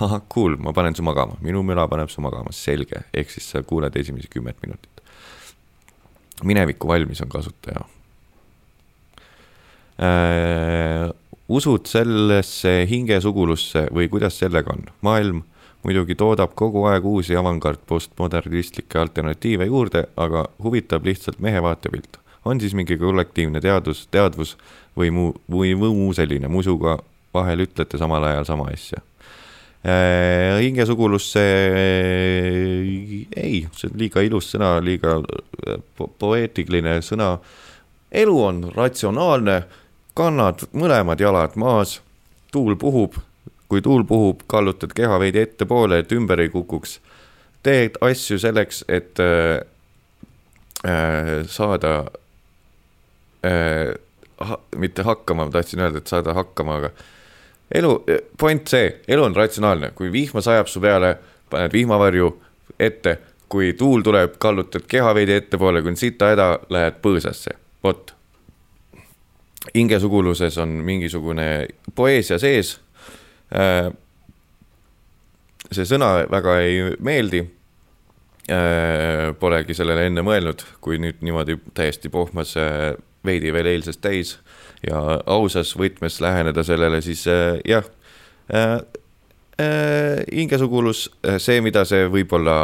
ahah, 0.00 0.22
cool, 0.34 0.56
ma 0.56 0.72
panen 0.72 0.96
su 0.96 1.02
magama, 1.02 1.36
minu 1.44 1.62
müla 1.62 1.88
paneb 1.88 2.08
su 2.08 2.24
magama, 2.24 2.52
selge, 2.52 3.04
ehk 3.14 3.30
siis 3.30 3.50
sa 3.50 3.62
kuuled 3.62 3.96
esimesi 3.96 4.28
kümmet 4.32 4.56
minutit. 4.64 5.04
mineviku 6.44 6.88
valmis 6.88 7.20
on 7.20 7.28
kasutaja 7.28 7.84
äh, 10.00 11.10
usud 11.48 11.86
sellesse 11.88 12.82
hingesugulusse 12.90 13.86
või 13.94 14.08
kuidas 14.12 14.38
sellega 14.38 14.72
on? 14.74 14.84
maailm 15.00 15.42
muidugi 15.86 16.16
toodab 16.18 16.54
kogu 16.58 16.84
aeg 16.90 17.04
uusi 17.06 17.36
avangard 17.38 17.80
postmodernistlikke 17.86 18.98
alternatiive 18.98 19.68
juurde, 19.68 20.04
aga 20.16 20.46
huvitab 20.62 21.06
lihtsalt 21.06 21.38
mehe 21.40 21.62
vaatepilt. 21.62 22.18
on 22.44 22.60
siis 22.60 22.74
mingi 22.74 22.96
kollektiivne 22.96 23.60
teadus, 23.60 24.06
teadvus 24.10 24.56
või 24.96 25.10
muu, 25.10 25.34
või 25.50 25.74
muu 25.76 26.12
selline, 26.12 26.48
musuga 26.48 26.98
vahel 27.34 27.66
ütlete 27.66 27.98
samal 27.98 28.24
ajal 28.24 28.44
sama 28.44 28.68
asja 28.72 29.00
äh,. 29.84 30.60
hingesugulusse 30.60 31.40
äh, 31.40 31.80
ei, 33.36 33.66
see 33.72 33.90
on 33.90 33.98
liiga 33.98 34.20
ilus 34.20 34.52
sõna, 34.54 34.78
liiga 34.84 35.18
äh, 35.20 35.82
po 35.96 36.10
poeetiline 36.18 36.98
sõna. 37.02 37.38
elu 38.10 38.40
on 38.42 38.64
ratsionaalne 38.74 39.62
kannad 40.18 40.66
mõlemad 40.74 41.20
jalad 41.22 41.54
maas, 41.60 41.98
tuul 42.52 42.76
puhub, 42.80 43.18
kui 43.68 43.82
tuul 43.84 44.04
puhub, 44.08 44.42
kallutad 44.50 44.94
keha 44.96 45.18
veidi 45.20 45.44
ettepoole, 45.44 46.00
et 46.02 46.12
ümber 46.12 46.40
ei 46.42 46.50
kukuks. 46.52 47.00
teed 47.62 47.98
asju 48.00 48.38
selleks, 48.38 48.84
et 48.88 49.18
äh, 49.20 49.60
äh, 50.86 51.46
saada 51.46 52.04
äh, 53.44 53.94
ha, 54.40 54.58
mitte 54.76 55.02
hakkama, 55.02 55.44
ma 55.44 55.50
tahtsin 55.50 55.82
öelda, 55.82 55.98
et 55.98 56.06
saada 56.06 56.34
hakkama, 56.34 56.76
aga 56.76 56.90
elu, 57.74 57.94
point 58.38 58.68
see, 58.68 58.92
elu 59.08 59.26
on 59.26 59.36
ratsionaalne, 59.36 59.90
kui 59.90 60.12
vihma 60.12 60.40
sajab 60.40 60.70
su 60.70 60.80
peale, 60.80 61.16
paned 61.50 61.74
vihmavarju 61.74 62.30
ette, 62.78 63.18
kui 63.48 63.72
tuul 63.72 64.06
tuleb, 64.06 64.38
kallutad 64.38 64.86
keha 64.88 65.14
veidi 65.14 65.34
ettepoole, 65.34 65.82
kui 65.82 65.92
on 65.94 66.00
sita 66.00 66.30
häda, 66.32 66.52
lähed 66.70 67.02
põõsasse, 67.04 67.58
vot 67.84 68.17
hingesuguluses 69.74 70.58
on 70.58 70.68
mingisugune 70.68 71.68
poeesia 71.94 72.38
sees. 72.38 72.76
Äh, 73.54 73.90
see 75.70 75.86
sõna 75.88 76.12
väga 76.30 76.58
ei 76.64 76.82
meeldi. 77.04 77.44
Äh, 78.48 79.34
polegi 79.40 79.76
sellele 79.76 80.06
enne 80.08 80.24
mõelnud, 80.24 80.64
kui 80.80 80.96
nüüd 81.00 81.20
niimoodi 81.20 81.58
täiesti 81.76 82.08
pohmas 82.12 82.54
äh, 82.56 82.94
veidi 83.24 83.52
veel 83.52 83.68
eilsest 83.74 84.00
täis 84.00 84.38
ja 84.80 85.02
ausas 85.26 85.74
võtmes 85.76 86.20
läheneda 86.22 86.62
sellele, 86.64 87.02
siis 87.02 87.26
jah 87.66 87.84
hingesugulus, 89.58 91.08
see, 91.42 91.58
mida 91.66 91.82
see 91.84 92.06
võib-olla 92.08 92.54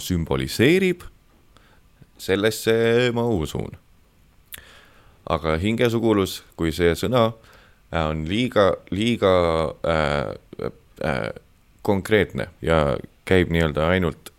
sümboliseerib, 0.00 1.02
sellesse 2.22 3.10
ma 3.12 3.26
usun 3.26 3.74
aga 5.30 5.56
hingesugulus 5.62 6.40
kui 6.58 6.72
see 6.74 6.94
sõna 6.98 7.28
äh, 7.30 8.08
on 8.08 8.24
liiga, 8.28 8.72
liiga 8.90 9.34
äh, 9.86 10.34
äh, 11.04 11.30
konkreetne 11.82 12.48
ja 12.62 12.96
käib 13.28 13.52
nii-öelda 13.54 13.86
ainult, 13.88 14.32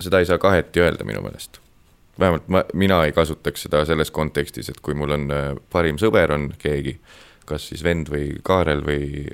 seda 0.00 0.20
ei 0.20 0.28
saa 0.28 0.38
kaheti 0.38 0.80
öelda 0.84 1.04
minu 1.08 1.22
meelest. 1.24 1.60
vähemalt 2.18 2.48
ma, 2.48 2.64
mina 2.74 3.04
ei 3.04 3.12
kasutaks 3.12 3.62
seda 3.62 3.84
selles 3.86 4.10
kontekstis, 4.10 4.68
et 4.68 4.80
kui 4.82 4.94
mul 4.94 5.14
on 5.14 5.30
äh, 5.30 5.52
parim 5.72 6.00
sõber 6.00 6.32
on 6.34 6.50
keegi, 6.58 6.98
kas 7.46 7.68
siis 7.70 7.84
vend 7.84 8.10
või 8.12 8.32
Kaarel 8.42 8.82
või, 8.84 9.28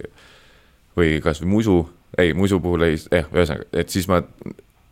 või 0.97 1.19
kasvõi 1.25 1.49
musu, 1.51 1.79
ei, 2.19 2.35
musu 2.35 2.61
puhul 2.61 2.87
ei, 2.91 2.99
jah 2.99 3.25
eh,, 3.25 3.33
ühesõnaga, 3.33 3.67
et 3.73 3.91
siis 3.91 4.09
ma 4.09 4.21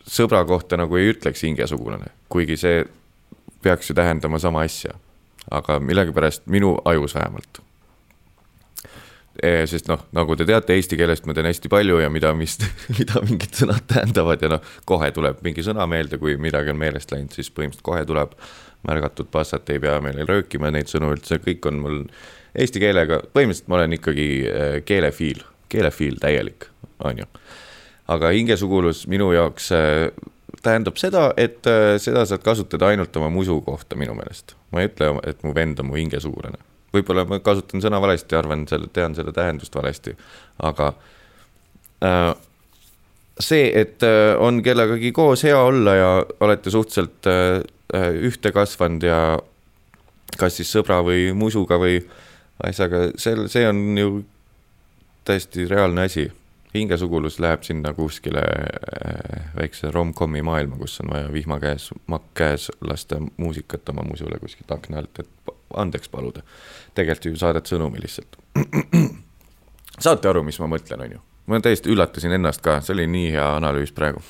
sõbra 0.09 0.43
kohta 0.49 0.77
nagu 0.81 0.97
ei 0.99 1.13
ütleks 1.13 1.45
hingesugulane, 1.47 2.11
kuigi 2.29 2.57
see 2.59 2.83
peaks 3.63 3.91
ju 3.91 3.95
tähendama 3.95 4.41
sama 4.43 4.65
asja 4.67 4.97
aga 5.51 5.79
millegipärast 5.81 6.47
minu 6.47 6.77
ajus 6.85 7.15
vähemalt. 7.15 7.63
E, 9.43 9.65
sest 9.67 9.89
noh, 9.89 10.03
nagu 10.13 10.37
te 10.37 10.45
teate, 10.45 10.75
eesti 10.77 10.99
keelest 11.01 11.25
ma 11.25 11.33
tean 11.35 11.49
hästi 11.49 11.71
palju 11.73 12.03
ja 12.03 12.11
mida, 12.13 12.35
mis, 12.37 12.59
mida 12.99 13.23
mingid 13.25 13.57
sõnad 13.57 13.87
tähendavad 13.89 14.45
ja 14.45 14.53
noh, 14.53 14.75
kohe 14.89 15.09
tuleb 15.17 15.41
mingi 15.45 15.65
sõna 15.65 15.87
meelde, 15.89 16.21
kui 16.21 16.37
midagi 16.37 16.75
on 16.75 16.79
meelest 16.81 17.15
läinud, 17.15 17.33
siis 17.33 17.49
põhimõtteliselt 17.49 17.87
kohe 17.87 18.05
tuleb 18.09 18.37
märgatud 18.89 19.31
passat, 19.33 19.71
ei 19.73 19.81
pea 19.81 19.97
meile 20.05 20.27
röökima 20.29 20.71
neid 20.75 20.91
sõnu 20.91 21.15
üldse, 21.15 21.41
kõik 21.41 21.65
on 21.71 21.81
mul 21.81 21.99
eesti 22.53 22.83
keelega, 22.83 23.23
põhimõtteliselt 23.33 23.73
ma 23.73 23.81
olen 23.81 23.97
ikkagi 23.97 24.29
e, 24.45 24.69
keelefiil, 24.87 25.41
keelefiil 25.73 26.21
täielik, 26.21 26.69
on 27.01 27.25
ju. 27.25 27.29
aga 28.13 28.35
hingesugulus 28.37 29.07
minu 29.09 29.31
jaoks 29.33 29.73
e, 29.73 29.83
tähendab 30.63 30.99
seda, 31.01 31.33
et 31.37 31.67
seda 32.03 32.25
saad 32.29 32.43
kasutada 32.47 32.93
ainult 32.93 33.17
oma 33.17 33.31
musu 33.35 33.61
kohta 33.67 33.97
minu 33.99 34.15
meelest 34.15 34.55
ma 34.73 34.83
ei 34.83 34.91
ütle, 34.91 35.13
et 35.29 35.43
mu 35.45 35.55
vend 35.55 35.81
on 35.83 35.91
mu 35.91 35.99
hingesugulane. 36.01 36.61
võib-olla 36.93 37.25
ma 37.29 37.39
kasutan 37.41 37.81
sõna 37.85 38.01
valesti, 38.05 38.37
arvan 38.37 38.67
selle, 38.69 38.89
tean 38.93 39.15
selle 39.17 39.33
tähendust 39.33 39.75
valesti, 39.77 40.13
aga 40.61 40.91
äh, 42.05 42.33
see, 43.41 43.71
et 43.81 44.05
äh, 44.05 44.35
on 44.41 44.61
kellegagi 44.65 45.13
koos 45.17 45.45
hea 45.49 45.57
olla 45.57 45.95
ja 45.97 46.11
olete 46.41 46.73
suhteliselt 46.73 47.29
äh, 47.31 47.63
äh, 47.97 48.11
ühte 48.29 48.53
kasvanud 48.53 49.09
ja 49.09 49.23
kas 50.41 50.61
siis 50.61 50.73
sõbra 50.73 51.01
või 51.05 51.31
musuga 51.37 51.81
või 51.81 51.99
asjaga, 52.65 53.11
sel, 53.21 53.47
see 53.53 53.65
on 53.69 53.83
ju 53.99 54.13
täiesti 55.29 55.69
reaalne 55.69 56.09
asi 56.09 56.29
hingesugulus 56.75 57.41
läheb 57.41 57.63
sinna 57.63 57.93
kuskile 57.93 58.41
äh, 58.41 59.55
väikse 59.57 59.91
rom-comi 59.91 60.43
maailma, 60.43 60.77
kus 60.77 61.01
on 61.01 61.11
vaja 61.13 61.33
vihma 61.33 61.61
käes, 61.61 61.91
makk 62.07 62.25
käes 62.35 62.71
lasta 62.81 63.17
muusikat 63.37 63.89
oma 63.89 64.03
musule 64.09 64.39
kuskilt 64.41 64.73
akna 64.73 65.03
alt, 65.03 65.19
et 65.19 65.29
andeks 65.77 66.09
paluda. 66.09 66.43
tegelikult 66.95 67.25
ju 67.25 67.37
saadad 67.37 67.69
sõnumi 67.69 68.01
lihtsalt. 68.01 68.37
saate 70.07 70.29
aru, 70.29 70.43
mis 70.43 70.61
ma 70.61 70.67
mõtlen, 70.73 71.05
on 71.05 71.13
ju? 71.19 71.21
ma 71.47 71.61
täiesti 71.61 71.91
üllatasin 71.93 72.33
ennast 72.33 72.63
ka, 72.63 72.81
see 72.81 72.95
oli 72.95 73.07
nii 73.11 73.31
hea 73.35 73.57
analüüs 73.57 73.93
praegu 73.93 74.23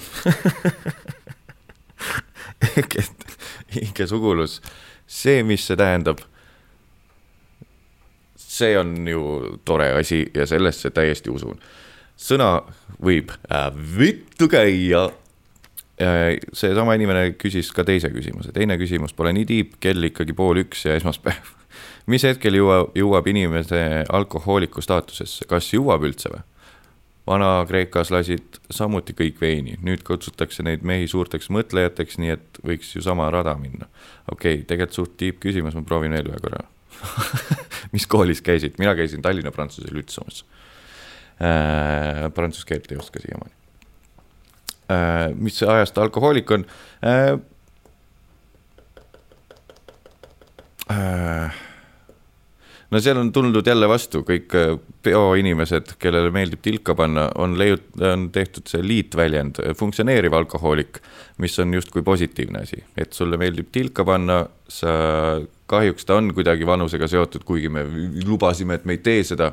hingesugulus, 3.74 4.62
see, 5.06 5.42
mis 5.46 5.66
see 5.66 5.76
tähendab, 5.76 6.18
see 8.34 8.78
on 8.78 9.08
ju 9.08 9.22
tore 9.64 9.92
asi 10.00 10.24
ja 10.34 10.46
sellesse 10.48 10.90
täiesti 10.90 11.30
usun 11.30 11.60
sõna 12.22 12.52
võib 13.02 13.32
äh, 13.50 13.68
vittu 13.98 14.48
käia 14.50 15.08
äh,. 16.00 16.38
seesama 16.52 16.96
inimene 16.98 17.32
küsis 17.38 17.72
ka 17.74 17.84
teise 17.88 18.12
küsimuse, 18.14 18.54
teine 18.54 18.78
küsimus 18.80 19.14
pole 19.16 19.34
nii 19.36 19.48
tiib, 19.48 19.74
kell 19.82 20.10
ikkagi 20.10 20.36
pool 20.36 20.62
üks 20.64 20.86
ja 20.86 20.96
esmaspäev. 20.98 21.52
mis 22.12 22.24
hetkel 22.26 22.58
jõuab, 22.58 22.94
jõuab 22.98 23.28
inimese 23.32 23.82
alkohooliku 24.08 24.84
staatusesse, 24.84 25.48
kas 25.50 25.72
jõuab 25.74 26.08
üldse 26.08 26.32
või? 26.32 26.46
Vana-Kreekas 27.22 28.08
lasid 28.10 28.56
samuti 28.74 29.14
kõik 29.14 29.36
veini, 29.38 29.76
nüüd 29.86 30.00
kutsutakse 30.02 30.64
neid 30.66 30.82
mehi 30.82 31.06
suurteks 31.06 31.52
mõtlejateks, 31.54 32.18
nii 32.18 32.32
et 32.34 32.58
võiks 32.66 32.96
ju 32.96 33.02
sama 33.04 33.28
rada 33.30 33.54
minna. 33.54 33.86
okei 34.26 34.56
okay,, 34.56 34.66
tegelikult 34.66 34.98
suht 34.98 35.16
tiib 35.22 35.38
küsimus, 35.42 35.76
ma 35.78 35.86
proovin 35.86 36.18
veel 36.18 36.32
ühe 36.32 36.40
korra 36.42 36.64
mis 37.94 38.06
koolis 38.06 38.42
käisid, 38.42 38.74
mina 38.78 38.94
käisin 38.94 39.22
Tallinna 39.22 39.52
Prantsuse 39.52 39.94
Lütseumis. 39.94 40.44
Prantsuse 42.34 42.66
keelt 42.66 42.92
ei 42.92 42.98
oska 43.02 43.20
siiamaani 43.20 43.54
äh,. 44.92 45.34
mis 45.34 45.62
ajast 45.62 45.98
alkohoolik 45.98 46.50
on 46.50 46.66
äh,? 47.02 47.40
Äh, 50.90 51.50
no 52.92 53.00
seal 53.00 53.18
on 53.18 53.32
tuldud 53.32 53.66
jälle 53.66 53.88
vastu, 53.88 54.20
kõik 54.26 54.52
äh, 54.58 54.74
peoinimesed, 55.04 55.94
kellele 56.02 56.32
meeldib 56.34 56.60
tilka 56.64 56.94
panna, 56.98 57.28
on 57.40 57.56
leiut-, 57.58 57.88
on 58.04 58.28
tehtud 58.34 58.68
see 58.68 58.84
liitväljend, 58.84 59.62
funktsioneeriv 59.78 60.36
alkohoolik, 60.36 61.00
mis 61.42 61.56
on 61.62 61.72
justkui 61.74 62.04
positiivne 62.06 62.64
asi, 62.66 62.82
et 62.96 63.16
sulle 63.16 63.40
meeldib 63.40 63.72
tilka 63.72 64.04
panna, 64.08 64.42
sa, 64.68 64.92
kahjuks 65.72 66.08
ta 66.08 66.18
on 66.20 66.32
kuidagi 66.36 66.68
vanusega 66.68 67.08
seotud, 67.08 67.46
kuigi 67.48 67.72
me 67.72 67.86
lubasime, 68.26 68.76
et 68.76 68.88
me 68.88 68.98
ei 68.98 69.04
tee 69.04 69.22
seda, 69.26 69.52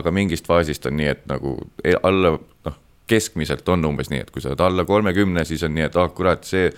aga 0.00 0.12
mingist 0.14 0.48
faasist 0.48 0.88
on 0.88 0.96
nii, 1.00 1.10
et 1.12 1.26
nagu 1.30 1.58
e-, 1.84 1.98
alla, 2.02 2.36
noh, 2.68 2.78
keskmiselt 3.08 3.68
on 3.72 3.84
umbes 3.88 4.10
nii, 4.12 4.24
et 4.24 4.32
kui 4.32 4.44
sa 4.44 4.52
oled 4.52 4.64
alla 4.64 4.88
kolmekümne, 4.88 5.44
siis 5.48 5.64
on 5.64 5.76
nii, 5.76 5.88
et 5.88 6.00
ah 6.00 6.08
kurat, 6.14 6.44
see 6.48 6.72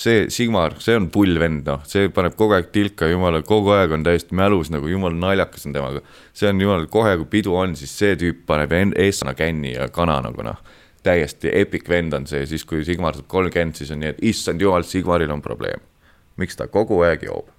see 0.00 0.28
Sigmar, 0.32 0.78
see 0.80 0.96
on 0.96 1.10
pull 1.12 1.36
vend, 1.40 1.66
noh, 1.68 1.82
see 1.88 2.08
paneb 2.14 2.36
kogu 2.38 2.56
aeg 2.56 2.70
tilka, 2.72 3.08
jumala, 3.10 3.42
kogu 3.46 3.74
aeg 3.76 3.92
on 3.92 4.04
täiesti 4.06 4.36
mälus 4.38 4.70
nagu 4.72 4.88
jumala 4.88 5.16
naljakas 5.16 5.68
on 5.68 5.76
temaga. 5.76 6.00
see 6.32 6.48
on 6.48 6.60
jumal, 6.60 6.86
kohe 6.88 7.16
kui 7.20 7.28
pidu 7.36 7.56
on, 7.60 7.76
siis 7.76 7.92
see 7.98 8.16
tüüp 8.20 8.46
paneb 8.48 8.72
eestlane 8.72 9.36
känni 9.36 9.74
ja 9.74 9.88
kana 9.92 10.20
nagu 10.24 10.46
noh. 10.46 10.60
täiesti 11.04 11.52
epic 11.56 11.88
vend 11.88 12.16
on 12.16 12.26
see, 12.28 12.46
siis 12.46 12.64
kui 12.64 12.84
Sigmar 12.84 13.16
saab 13.16 13.28
kolmkümmend, 13.28 13.76
siis 13.76 13.92
on 13.92 14.00
nii, 14.00 14.14
et 14.14 14.26
issand 14.32 14.60
jumal, 14.60 14.84
Sigmaril 14.88 15.32
on 15.32 15.44
probleem. 15.44 15.84
miks 16.40 16.56
ta 16.56 16.68
kogu 16.72 17.02
aeg 17.04 17.28
joob? 17.28 17.52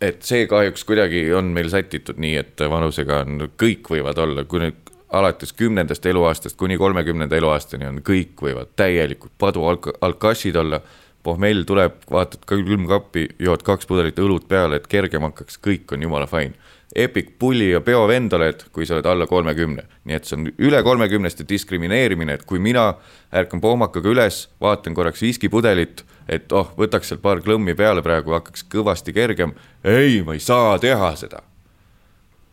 et 0.00 0.22
see 0.22 0.46
kahjuks 0.50 0.84
kuidagi 0.86 1.24
on 1.34 1.50
meil 1.54 1.70
sätitud 1.70 2.18
nii, 2.18 2.36
et 2.42 2.66
vanusega 2.70 3.22
on, 3.24 3.48
kõik 3.58 3.90
võivad 3.94 4.18
olla, 4.22 4.44
kui 4.50 4.66
nüüd 4.66 4.87
alates 5.08 5.52
kümnendast 5.52 6.06
eluaastast 6.06 6.56
kuni 6.56 6.78
kolmekümnenda 6.78 7.36
eluaastani 7.36 7.86
on, 7.88 8.00
kõik 8.04 8.40
võivad 8.42 8.72
täielikult 8.76 9.32
padu 9.38 9.64
alk-, 9.68 9.94
alkašid 10.00 10.56
olla. 10.56 10.80
pohmell 11.22 11.64
tuleb, 11.66 11.92
vaatad 12.10 12.44
külmkappi, 12.46 13.26
jood 13.42 13.62
kaks 13.66 13.86
pudelit 13.86 14.18
õlut 14.22 14.46
peale, 14.48 14.76
et 14.78 14.86
kergem 14.86 15.22
hakkaks, 15.26 15.58
kõik 15.60 15.92
on 15.92 16.02
jumala 16.02 16.26
fine. 16.30 16.54
Epic 16.94 17.34
pulli 17.38 17.70
ja 17.70 17.80
peo 17.84 18.06
vend 18.08 18.32
oled, 18.32 18.62
kui 18.72 18.86
sa 18.86 18.94
oled 18.94 19.06
alla 19.06 19.26
kolmekümne, 19.26 19.82
nii 20.04 20.16
et 20.16 20.24
see 20.24 20.38
on 20.38 20.46
üle 20.48 20.80
kolmekümneste 20.82 21.44
diskrimineerimine, 21.48 22.38
et 22.38 22.46
kui 22.48 22.62
mina 22.62 22.94
ärkan 23.34 23.60
pohmakaga 23.60 24.08
üles, 24.08 24.46
vaatan 24.60 24.94
korraks 24.94 25.22
viskipudelit, 25.22 26.04
et 26.28 26.52
oh, 26.52 26.70
võtaks 26.78 27.10
sealt 27.10 27.22
paar 27.22 27.42
klõmmi 27.44 27.74
peale 27.76 28.02
praegu, 28.02 28.32
hakkaks 28.38 28.64
kõvasti 28.72 29.12
kergem. 29.12 29.52
ei, 29.84 30.22
ma 30.22 30.38
ei 30.38 30.40
saa 30.40 30.78
teha 30.78 31.16
seda. 31.16 31.42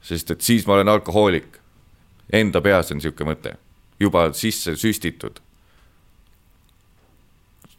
sest 0.02 0.32
et 0.32 0.42
siis 0.42 0.68
ma 0.68 0.74
olen 0.74 0.90
alkohoolik 0.90 1.62
Enda 2.34 2.62
peas 2.62 2.92
on 2.92 3.02
sihuke 3.02 3.28
mõte, 3.28 3.56
juba 4.02 4.28
sisse 4.34 4.76
süstitud. 4.80 5.40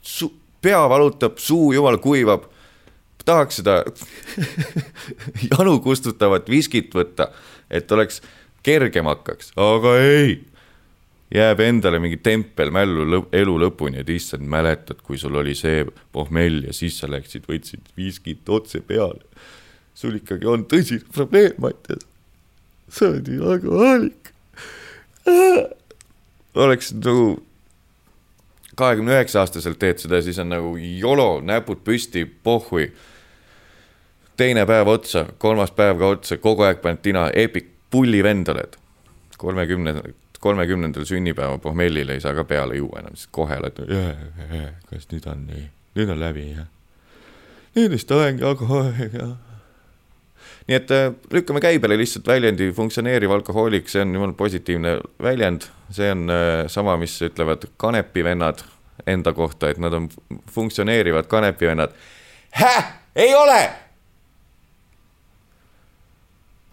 Su-, 0.02 0.32
pea 0.62 0.84
valutab, 0.88 1.38
suu 1.42 1.72
jumal 1.74 1.98
kuivab. 1.98 2.46
tahaks 3.26 3.56
seda 3.58 3.80
janu 5.50 5.80
kustutavat 5.82 6.46
viskit 6.46 6.92
võtta, 6.94 7.32
et 7.70 7.90
oleks 7.90 8.20
kergem 8.62 9.08
hakkaks, 9.10 9.50
aga 9.58 9.96
ei 9.98 10.36
jääb 11.34 11.60
endale 11.64 11.98
mingi 12.02 12.18
tempel 12.22 12.70
mällu 12.74 13.06
lõp 13.10 13.34
elu 13.34 13.56
lõpuni, 13.64 14.00
et 14.02 14.10
issand, 14.14 14.46
mäletad, 14.46 15.00
kui 15.02 15.18
sul 15.18 15.34
oli 15.40 15.56
see 15.58 15.82
pohmell 16.14 16.68
ja 16.68 16.74
siis 16.76 17.00
sa 17.00 17.10
läksid, 17.10 17.48
võtsid 17.50 17.90
viskit 17.98 18.48
otse 18.48 18.80
peale. 18.86 19.24
sul 19.94 20.18
ikkagi 20.18 20.46
on 20.46 20.66
tõsine 20.68 21.02
probleem, 21.12 21.54
Mattias. 21.58 22.06
sa 22.88 23.08
oled 23.08 23.28
ju 23.28 23.50
alkohoolik 23.50 24.25
oleks 26.54 26.92
nagu 26.94 27.46
kahekümne 28.76 29.12
üheksa 29.16 29.40
aastaselt 29.40 29.78
teed 29.78 30.00
seda, 30.02 30.20
siis 30.22 30.38
on 30.38 30.50
nagu 30.52 30.74
jolo, 30.76 31.40
näpud 31.44 31.82
püsti, 31.84 32.26
pohhui. 32.26 32.92
teine 34.36 34.66
päev 34.66 34.88
otsa, 34.92 35.26
kolmas 35.38 35.70
päev 35.72 35.98
ka 35.98 36.12
otsa, 36.12 36.36
kogu 36.36 36.66
aeg 36.66 36.82
paned 36.84 37.00
tina, 37.02 37.30
epic, 37.32 37.66
pullivend 37.90 38.48
oled. 38.48 38.76
kolmekümne, 39.38 39.94
kolmekümnendal 40.40 41.04
sünnipäeva 41.04 41.58
pohmellile 41.58 42.12
ei 42.12 42.20
saa 42.20 42.34
ka 42.34 42.44
peale 42.44 42.76
juua 42.76 43.00
enam, 43.00 43.16
siis 43.16 43.28
kohe 43.32 43.56
oled, 43.56 43.80
kas 44.90 45.08
nüüd 45.12 45.28
on 45.32 45.46
nii, 45.46 45.66
nüüd 45.96 46.12
on 46.12 46.20
läbi 46.20 46.50
jah. 46.50 46.68
nüüd 47.76 47.90
vist 47.90 48.10
olengi 48.10 48.44
alkoholiga 48.44 49.36
nii 50.66 50.76
et 50.76 50.90
äh, 50.90 51.12
lükkame 51.30 51.60
käibele 51.62 51.98
lihtsalt 51.98 52.26
väljendi 52.26 52.72
funktsioneeriv 52.74 53.30
alkohoolik, 53.30 53.88
see 53.88 54.02
on 54.02 54.14
jumala 54.16 54.34
positiivne 54.38 54.96
väljend, 55.22 55.68
see 55.94 56.10
on 56.10 56.26
äh, 56.32 56.66
sama, 56.72 56.96
mis 56.98 57.14
ütlevad 57.22 57.68
kanepivennad 57.78 58.64
enda 59.06 59.32
kohta, 59.32 59.70
et 59.70 59.78
nad 59.78 59.94
on 59.94 60.08
funktsioneerivad 60.52 61.28
kanepivennad. 61.30 61.94
Häh, 62.50 62.94
ei 63.16 63.34
ole! 63.34 63.60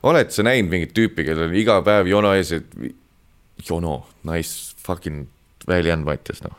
oled 0.03 0.33
sa 0.35 0.43
näinud 0.43 0.71
mingit 0.71 0.91
tüüpi, 0.95 1.23
kellel 1.23 1.47
on 1.47 1.55
iga 1.55 1.77
päev 1.85 2.09
jono 2.11 2.33
ees, 2.35 2.51
et 2.57 2.73
jono, 3.63 4.01
nice 4.27 4.75
fucking 4.83 5.27
väljend, 5.67 6.03
Mattias, 6.07 6.41
noh. 6.43 6.57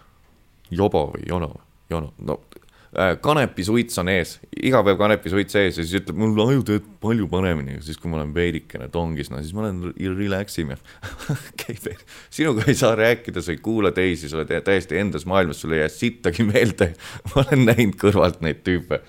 jobo 0.72 1.11
või 1.12 1.26
jono, 1.28 1.51
jono, 1.93 2.14
no 2.24 2.39
kanepisuits 3.20 3.99
on 3.99 4.09
ees, 4.12 4.36
iga 4.62 4.80
päev 4.86 4.99
kanepisuits 5.01 5.57
ees 5.59 5.78
ja 5.78 5.84
siis 5.84 5.97
ütleb, 5.99 6.18
mul 6.20 6.38
aju 6.45 6.62
töötab 6.66 6.97
palju 7.03 7.26
paremini, 7.30 7.80
siis 7.82 7.99
kui 7.99 8.11
ma 8.11 8.20
olen 8.20 8.30
veidikene 8.36 8.86
tongis, 8.95 9.30
no 9.32 9.40
siis 9.42 9.55
ma 9.57 9.64
olen 9.64 9.95
relax 10.18 10.59
im 10.62 10.74
ja 10.74 10.78
sinuga 12.36 12.66
ei 12.70 12.78
saa 12.78 12.95
rääkida, 12.99 13.42
sa 13.42 13.55
ei 13.55 13.61
kuula 13.62 13.90
teisi, 13.95 14.30
sa 14.30 14.38
oled 14.38 14.53
täiesti 14.66 14.99
endas 15.01 15.26
maailmas, 15.26 15.62
sul 15.64 15.74
ei 15.74 15.82
jää 15.82 15.90
sittagi 15.90 16.47
meelde. 16.47 16.92
ma 17.32 17.42
olen 17.42 17.66
näinud 17.70 17.99
kõrvalt 18.01 18.42
neid 18.45 18.62
tüüpe. 18.66 19.01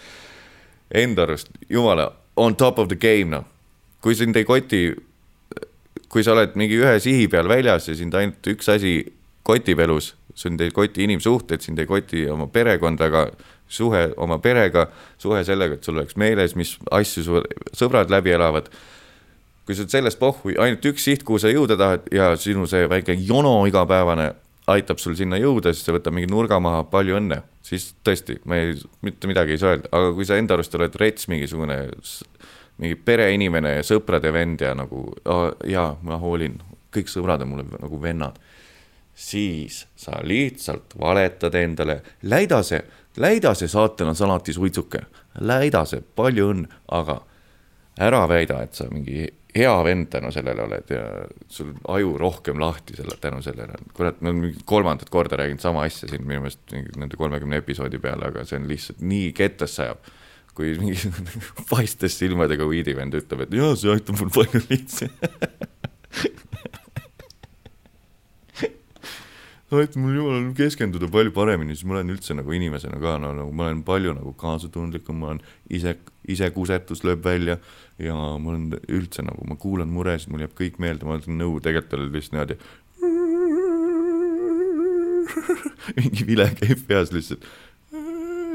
Enda 0.95 1.25
arust, 1.25 1.51
jumala, 1.69 2.09
on 2.35 2.55
top 2.57 2.79
of 2.81 2.89
the 2.89 2.97
game, 2.99 3.29
noh. 3.33 3.45
kui 4.01 4.15
sind 4.17 4.37
ei 4.37 4.45
koti, 4.45 4.87
kui 6.09 6.23
sa 6.25 6.35
oled 6.35 6.53
mingi 6.57 6.77
ühe 6.77 6.97
sihi 7.01 7.25
peal 7.29 7.49
väljas 7.49 7.89
ja 7.89 7.95
sind 7.97 8.13
ainult 8.17 8.45
üks 8.49 8.69
asi 8.69 8.99
kotib 9.45 9.81
elus, 9.81 10.13
sind 10.35 10.61
ei 10.61 10.73
koti 10.73 11.05
inimsuhted, 11.05 11.61
sind 11.61 11.79
ei 11.81 11.89
koti 11.89 12.25
oma 12.29 12.47
perekond 12.51 13.01
väga 13.01 13.29
suhe 13.67 14.09
oma 14.21 14.37
perega, 14.39 14.87
suhe 15.17 15.43
sellega, 15.47 15.77
et 15.77 15.83
sul 15.87 15.97
oleks 15.97 16.17
meeles, 16.19 16.55
mis 16.55 16.75
asju 16.93 17.23
su 17.25 17.41
sõbrad 17.77 18.11
läbi 18.13 18.35
elavad. 18.35 18.69
kui 19.65 19.73
sa 19.73 19.81
oled 19.81 19.93
sellest 19.95 20.19
pohhu, 20.21 20.51
ainult 20.61 20.85
üks 20.85 21.07
siht, 21.07 21.23
kuhu 21.25 21.39
sa 21.41 21.49
jõuda 21.49 21.73
tahad 21.77 22.03
ja 22.13 22.35
sinu 22.37 22.67
see 22.69 22.85
väike 22.89 23.15
jono 23.17 23.63
igapäevane 23.65 24.27
aitab 24.69 24.99
sul 25.01 25.15
sinna 25.17 25.39
jõuda, 25.41 25.73
siis 25.73 25.87
see 25.87 25.95
võtab 25.95 26.13
mingi 26.13 26.29
nurga 26.29 26.59
maha, 26.61 26.83
palju 26.89 27.17
õnne. 27.17 27.41
siis 27.65 27.95
tõesti, 28.05 28.37
ma 28.45 28.59
ei, 28.61 28.75
mitte 29.01 29.27
midagi 29.27 29.55
ei 29.55 29.57
saa 29.57 29.73
öelda, 29.73 29.89
aga 29.89 30.11
kui 30.13 30.25
sa 30.25 30.37
enda 30.37 30.53
arust 30.53 30.75
oled 30.77 30.95
rets 31.01 31.27
mingisugune, 31.27 31.79
mingi 32.77 32.95
pereinimene 32.95 33.79
ja 33.79 33.85
sõprade 33.87 34.29
vend 34.33 34.61
ja 34.61 34.75
nagu 34.77 35.07
oh, 35.25 35.47
jaa, 35.65 35.95
ma 36.05 36.19
hoolin, 36.21 36.59
kõik 36.93 37.09
sõbrad 37.09 37.41
on 37.41 37.55
mulle 37.55 37.65
nagu 37.81 38.01
vennad 38.01 38.37
siis 39.15 39.87
sa 39.95 40.19
lihtsalt 40.23 40.97
valetad 40.99 41.55
endale, 41.55 42.01
läida 42.27 42.59
see 42.67 42.81
läida 43.21 43.53
see 43.55 43.69
saatana 43.71 44.13
salati 44.17 44.53
suitsuke, 44.53 45.05
läida 45.39 45.85
see, 45.89 46.03
palju 46.15 46.51
õnne, 46.53 46.83
aga 46.95 47.19
ära 48.05 48.25
väida, 48.27 48.61
et 48.65 48.75
sa 48.77 48.87
mingi 48.91 49.25
hea 49.55 49.75
vend 49.87 50.09
tänu 50.11 50.31
sellele 50.35 50.65
oled 50.65 50.91
ja 50.91 51.03
sul 51.47 51.71
aju 51.91 52.17
rohkem 52.19 52.59
lahti 52.59 52.97
selle, 52.97 53.15
tänu 53.21 53.41
sellele. 53.43 53.79
kurat, 53.95 54.19
me 54.21 54.33
oleme 54.33 54.51
kolmandat 54.67 55.09
korda 55.09 55.39
rääkinud 55.39 55.63
sama 55.63 55.85
asja 55.87 56.09
siin 56.11 56.25
minu 56.27 56.43
meelest 56.43 56.75
nende 56.99 57.15
kolmekümne 57.17 57.61
episoodi 57.63 58.01
peale, 58.03 58.33
aga 58.33 58.43
see 58.43 58.59
on 58.59 58.67
lihtsalt 58.71 58.99
nii 58.99 59.31
kettasse 59.37 59.87
ajab. 59.87 60.11
kui 60.55 60.75
mingi 60.79 61.11
paistes 61.71 62.19
silmadega 62.19 62.67
weedivend 62.67 63.15
ütleb, 63.15 63.47
et 63.47 63.55
jaa, 63.55 63.73
see 63.79 63.91
aitab 63.95 64.19
mul 64.19 64.31
palju 64.35 64.61
lihtsam 64.69 65.11
et 69.83 69.95
mul 69.99 70.15
jumal 70.17 70.45
keskenduda 70.57 71.07
palju 71.11 71.31
paremini, 71.35 71.75
siis 71.75 71.87
ma 71.87 71.97
olen 71.97 72.13
üldse 72.13 72.35
nagu 72.37 72.53
inimesena 72.55 72.99
ka 73.01 73.17
no 73.21 73.31
nagu 73.37 73.51
ma 73.55 73.67
olen 73.69 73.83
palju 73.87 74.13
nagu 74.17 74.33
kaasatundlikum, 74.39 75.19
ma 75.21 75.33
olen 75.33 75.41
ise, 75.69 75.95
isekusetus 76.31 77.03
lööb 77.07 77.23
välja 77.25 77.57
ja 78.01 78.15
ma 78.15 78.53
olen 78.53 78.79
üldse 78.91 79.25
nagu, 79.25 79.45
ma 79.47 79.57
kuulan 79.59 79.91
muresid, 79.91 80.31
mul 80.31 80.45
jääb 80.45 80.55
kõik 80.57 80.79
meelde, 80.83 81.07
ma 81.07 81.17
olen 81.17 81.39
nõu 81.41 81.59
tegelikult 81.63 81.99
oli 81.99 82.09
lihtsalt 82.15 82.35
niimoodi. 82.35 82.55
mingi 85.97 86.25
vile 86.27 86.49
käib 86.59 86.85
peas 86.87 87.11
lihtsalt. 87.15 87.45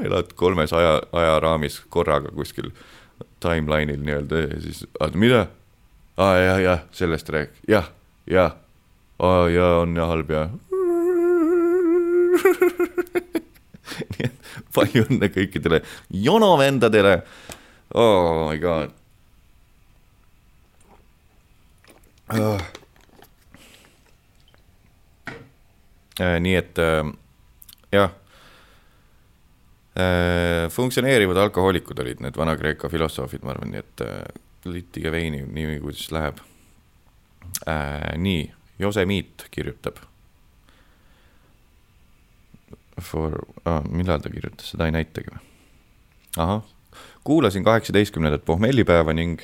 elad 0.05 0.33
kolmes 0.37 0.73
aja, 0.73 0.97
ajaraamis 1.13 1.83
korraga 1.93 2.33
kuskil 2.33 2.71
timeline'il 3.45 4.01
nii-öelda 4.01 4.47
ja 4.47 4.61
siis, 4.65 4.87
oota 5.01 5.19
mida? 5.19 5.47
aa 6.17 6.31
ah, 6.33 6.39
jah, 6.41 6.61
jah, 6.65 6.81
sellest 6.93 7.29
rääk-, 7.33 7.61
jah, 7.69 7.93
jah, 8.27 8.57
aa 9.21 9.49
jaa, 9.49 9.79
on 9.85 9.97
jah 9.97 10.09
halb 10.09 10.33
jah 10.33 10.51
nii 14.15 14.29
et 14.29 14.49
palju 14.75 15.07
õnne 15.09 15.31
kõikidele 15.35 15.83
jonovendadele. 16.11 17.21
Oh 17.91 18.49
my 18.49 18.59
god 18.63 19.01
uh.. 22.39 22.61
nii 26.41 26.55
et 26.59 26.79
äh, 26.79 27.01
jah, 27.93 28.13
äh,. 29.97 30.69
funktsioneerivad 30.71 31.41
alkohoolikud 31.47 31.99
olid 32.05 32.23
need 32.23 32.37
Vana-Kreeka 32.37 32.91
filosoofid, 32.93 33.45
ma 33.45 33.55
arvan, 33.55 33.75
nii 33.75 33.83
et 33.83 34.05
äh, 34.07 34.21
litige 34.71 35.13
veini, 35.13 35.43
nii 35.47 35.81
kuidas 35.83 36.11
läheb 36.15 36.43
äh,. 37.67 38.15
nii, 38.21 38.47
Jose 38.81 39.05
Miit 39.09 39.49
kirjutab. 39.51 39.99
For 43.01 43.39
ah,, 43.65 43.83
millal 43.89 44.21
ta 44.21 44.33
kirjutas, 44.33 44.73
seda 44.75 44.89
ei 44.89 44.95
näitagi 44.95 45.33
või? 45.33 45.41
ahah, 46.39 46.63
kuulasin 47.25 47.65
kaheksateistkümnendat 47.65 48.45
pohmellipäeva 48.45 49.13
ning 49.13 49.43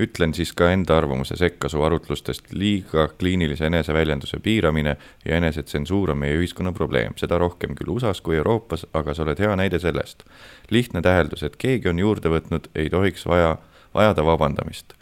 ütlen 0.00 0.34
siis 0.34 0.50
ka 0.52 0.70
enda 0.74 0.96
arvamuse 0.98 1.36
sekka 1.38 1.68
su 1.70 1.82
arutlustest, 1.82 2.52
liiga 2.52 3.06
kliinilise 3.18 3.66
eneseväljenduse 3.66 4.40
piiramine 4.42 4.96
ja 5.24 5.36
enesetsensuur 5.36 6.10
on 6.10 6.18
meie 6.18 6.34
ühiskonna 6.38 6.72
probleem, 6.72 7.14
seda 7.16 7.38
rohkem 7.38 7.76
küll 7.78 7.94
USA-s 7.94 8.20
kui 8.24 8.36
Euroopas, 8.40 8.86
aga 8.92 9.14
sa 9.14 9.22
oled 9.22 9.38
hea 9.38 9.54
näide 9.56 9.78
sellest. 9.78 10.24
lihtne 10.70 11.02
täheldus, 11.02 11.42
et 11.42 11.56
keegi 11.56 11.88
on 11.88 11.98
juurde 11.98 12.28
võtnud, 12.28 12.68
ei 12.74 12.90
tohiks 12.90 13.26
vaja, 13.26 13.56
vajada 13.94 14.24
vabandamist, 14.24 14.94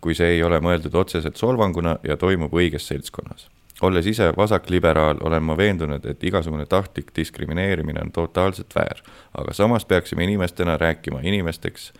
kui 0.00 0.14
see 0.14 0.38
ei 0.38 0.42
ole 0.42 0.60
mõeldud 0.64 0.94
otseselt 0.94 1.36
solvanguna 1.36 1.98
ja 2.02 2.16
toimub 2.16 2.54
õiges 2.54 2.88
seltskonnas 2.88 3.48
olles 3.82 4.06
ise 4.06 4.32
vasakliberaal, 4.36 5.20
olen 5.22 5.42
ma 5.42 5.56
veendunud, 5.56 6.04
et 6.06 6.24
igasugune 6.24 6.66
tahtlik 6.66 7.12
diskrimineerimine 7.16 8.00
on 8.02 8.12
totaalselt 8.12 8.74
väär. 8.74 9.02
aga 9.34 9.52
samas 9.52 9.84
peaksime 9.84 10.24
inimestena 10.24 10.76
rääkima 10.76 11.20
inimesteks 11.22 11.92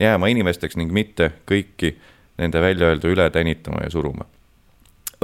jääma 0.00 0.28
inimesteks 0.32 0.76
ning 0.76 0.92
mitte 0.92 1.30
kõiki 1.48 1.94
nende 2.38 2.60
väljaöeldu 2.62 3.12
üle 3.14 3.28
tänitama 3.30 3.84
ja 3.84 3.92
suruma. 3.94 4.26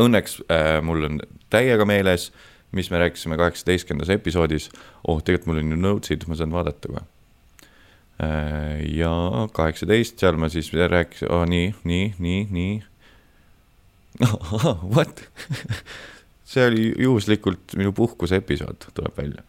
Õnneks 0.01 0.38
äh, 0.47 0.78
mul 0.84 1.09
on 1.09 1.20
täiega 1.51 1.84
meeles, 1.88 2.30
mis 2.72 2.91
me 2.91 3.01
rääkisime 3.03 3.36
kaheksateistkümnendas 3.36 4.12
episoodis. 4.14 4.70
oh, 5.09 5.22
tegelikult 5.22 5.47
mul 5.51 5.62
on 5.64 5.72
ju 5.72 5.80
notes'id, 5.80 6.28
ma 6.28 6.38
saan 6.38 6.53
vaadata 6.53 6.88
kohe 6.88 7.03
äh,. 8.22 8.84
ja 8.95 9.11
kaheksateist, 9.53 10.18
seal 10.18 10.38
ma 10.38 10.49
siis 10.49 10.72
rääkisin 10.72 11.32
oh,, 11.32 11.47
nii, 11.47 11.74
nii, 11.84 12.14
nii, 12.18 12.47
nii. 12.51 12.82
What 14.95 15.23
see 16.51 16.66
oli 16.66 16.91
juhuslikult 16.99 17.77
minu 17.79 17.93
puhkuse 17.97 18.41
episood, 18.43 18.91
tuleb 18.95 19.16
välja 19.16 19.47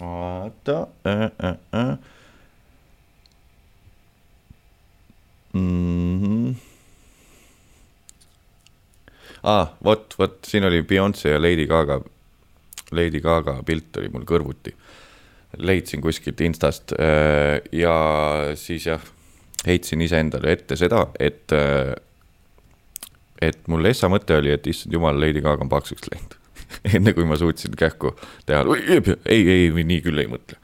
oota 0.00 0.86
äh,. 1.06 1.22
Äh, 1.22 1.56
äh. 1.72 1.98
Mm 5.52 6.22
-hmm. 6.22 6.54
ah, 9.42 9.68
vot, 9.84 10.14
vot 10.18 10.38
siin 10.46 10.64
oli 10.64 10.82
Beyonce 10.82 11.28
ja 11.28 11.42
Lady 11.42 11.66
Gaga, 11.66 12.00
Lady 12.90 13.20
Gaga 13.20 13.62
pilt 13.62 13.96
oli 13.96 14.08
mul 14.08 14.24
kõrvuti. 14.24 14.74
leidsin 15.56 16.00
kuskilt 16.00 16.40
Instast 16.40 16.92
äh, 16.92 17.60
ja 17.72 17.94
siis 18.54 18.86
jah, 18.86 19.00
heitsin 19.66 20.02
iseendale 20.04 20.52
ette 20.54 20.76
seda, 20.78 21.06
et, 21.20 21.52
et 23.42 23.62
mul 23.68 23.90
essa 23.90 24.10
mõte 24.12 24.38
oli, 24.38 24.52
et 24.54 24.66
issand 24.70 24.94
jumal, 24.94 25.18
Lady 25.20 25.42
Gaga 25.44 25.66
on 25.66 25.72
paksuks 25.72 26.08
läinud 26.12 26.36
enne 26.94 27.12
kui 27.14 27.24
ma 27.28 27.36
suutsin 27.38 27.74
kähku 27.78 28.12
teha, 28.46 28.64
ei, 28.76 29.00
ei, 29.26 29.48
ei, 29.48 29.84
nii 29.84 30.02
küll 30.04 30.18
ei 30.22 30.28
mõtle. 30.30 30.58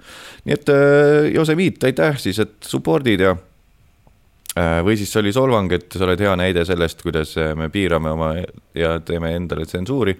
nii 0.47 0.57
et 0.57 0.73
äh, 0.73 1.31
Josefiit, 1.35 1.83
aitäh 1.89 2.19
siis, 2.21 2.39
et 2.43 2.55
support'id 2.67 3.21
ja 3.23 3.35
äh, 3.35 4.79
või 4.87 4.97
siis 5.01 5.13
oli 5.21 5.33
solvang, 5.35 5.73
et 5.73 5.93
sa 5.95 6.07
oled 6.07 6.23
hea 6.23 6.35
näide 6.39 6.65
sellest, 6.69 7.03
kuidas 7.05 7.37
äh, 7.41 7.55
me 7.59 7.71
piirame 7.73 8.11
oma 8.15 8.35
ja 8.79 8.97
teeme 9.05 9.35
endale 9.37 9.67
tsensuuri. 9.69 10.17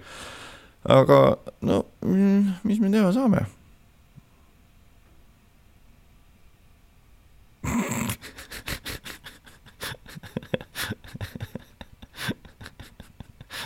aga 0.89 1.19
no, 1.61 1.85
mm, 2.05 2.53
mis 2.63 2.79
me 2.83 2.91
teha 2.93 3.11
saame 3.15 3.45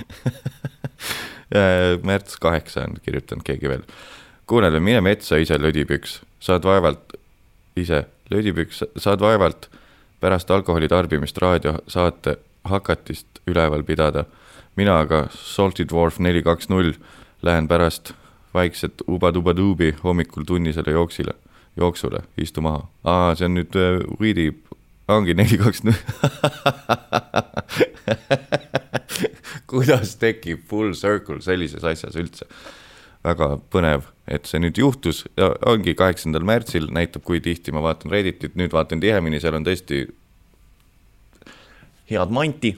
märts 2.08 2.40
kaheksa 2.42 2.88
on 2.88 2.96
kirjutanud 3.04 3.44
keegi 3.44 3.70
veel. 3.70 3.84
kuule, 4.48 4.80
mine 4.80 5.02
metsa 5.02 5.38
ise 5.38 5.60
lödipüks, 5.60 6.22
saad 6.40 6.64
vaevalt, 6.64 7.14
ise 7.76 8.06
lödipüks, 8.30 8.84
saad 8.98 9.20
vaevalt 9.20 9.70
pärast 10.20 10.52
alkoholi 10.52 10.88
tarbimist 10.88 11.38
raadiosaate 11.38 12.38
hakatist 12.64 13.28
üleval 13.48 13.84
pidada. 13.84 14.26
mina 14.76 15.00
aga, 15.00 15.28
Salty 15.32 15.86
Dwarf 15.90 16.20
neli 16.20 16.44
kaks 16.44 16.70
null, 16.70 16.92
lähen 17.42 17.68
pärast 17.68 18.14
vaikset 18.54 18.94
uba-tuba-tuubi 19.08 19.96
hommikul 20.04 20.44
tunnisele 20.44 20.92
jooksile, 20.92 21.34
jooksule, 21.78 22.20
istu 22.38 22.62
maha. 22.62 22.88
aa, 23.04 23.36
see 23.36 23.46
on 23.46 23.54
nüüd 23.58 23.76
uh, 23.76 24.20
Weedi 24.22 24.54
ongi 25.08 25.34
neli, 25.34 25.58
kaks, 25.58 25.84
null. 25.84 25.94
kuidas 29.68 30.16
tekib 30.22 30.64
full 30.70 30.96
circle 30.98 31.42
sellises 31.44 31.84
asjas 31.84 32.16
üldse? 32.20 32.48
väga 33.28 33.58
põnev, 33.74 34.06
et 34.30 34.46
see 34.48 34.62
nüüd 34.62 34.78
juhtus 34.80 35.24
ja 35.36 35.50
ongi 35.68 35.96
kaheksandal 35.98 36.46
märtsil, 36.48 36.86
näitab, 36.94 37.26
kui 37.28 37.42
tihti 37.44 37.74
ma 37.76 37.82
vaatan 37.84 38.14
Redditit, 38.14 38.56
nüüd 38.56 38.72
vaatan 38.72 39.02
tihemini, 39.04 39.42
seal 39.44 39.58
on 39.58 39.66
tõesti 39.68 40.06
head 42.12 42.32
manti. 42.32 42.78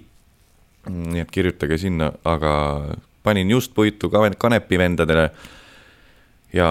nii 0.89 1.21
et 1.21 1.31
kirjutage 1.31 1.77
sinna, 1.77 2.07
aga 2.25 2.51
panin 3.23 3.51
just 3.51 3.75
puitu 3.75 4.09
Kanepi 4.09 4.77
vendadele 4.79 5.29
ja 6.53 6.69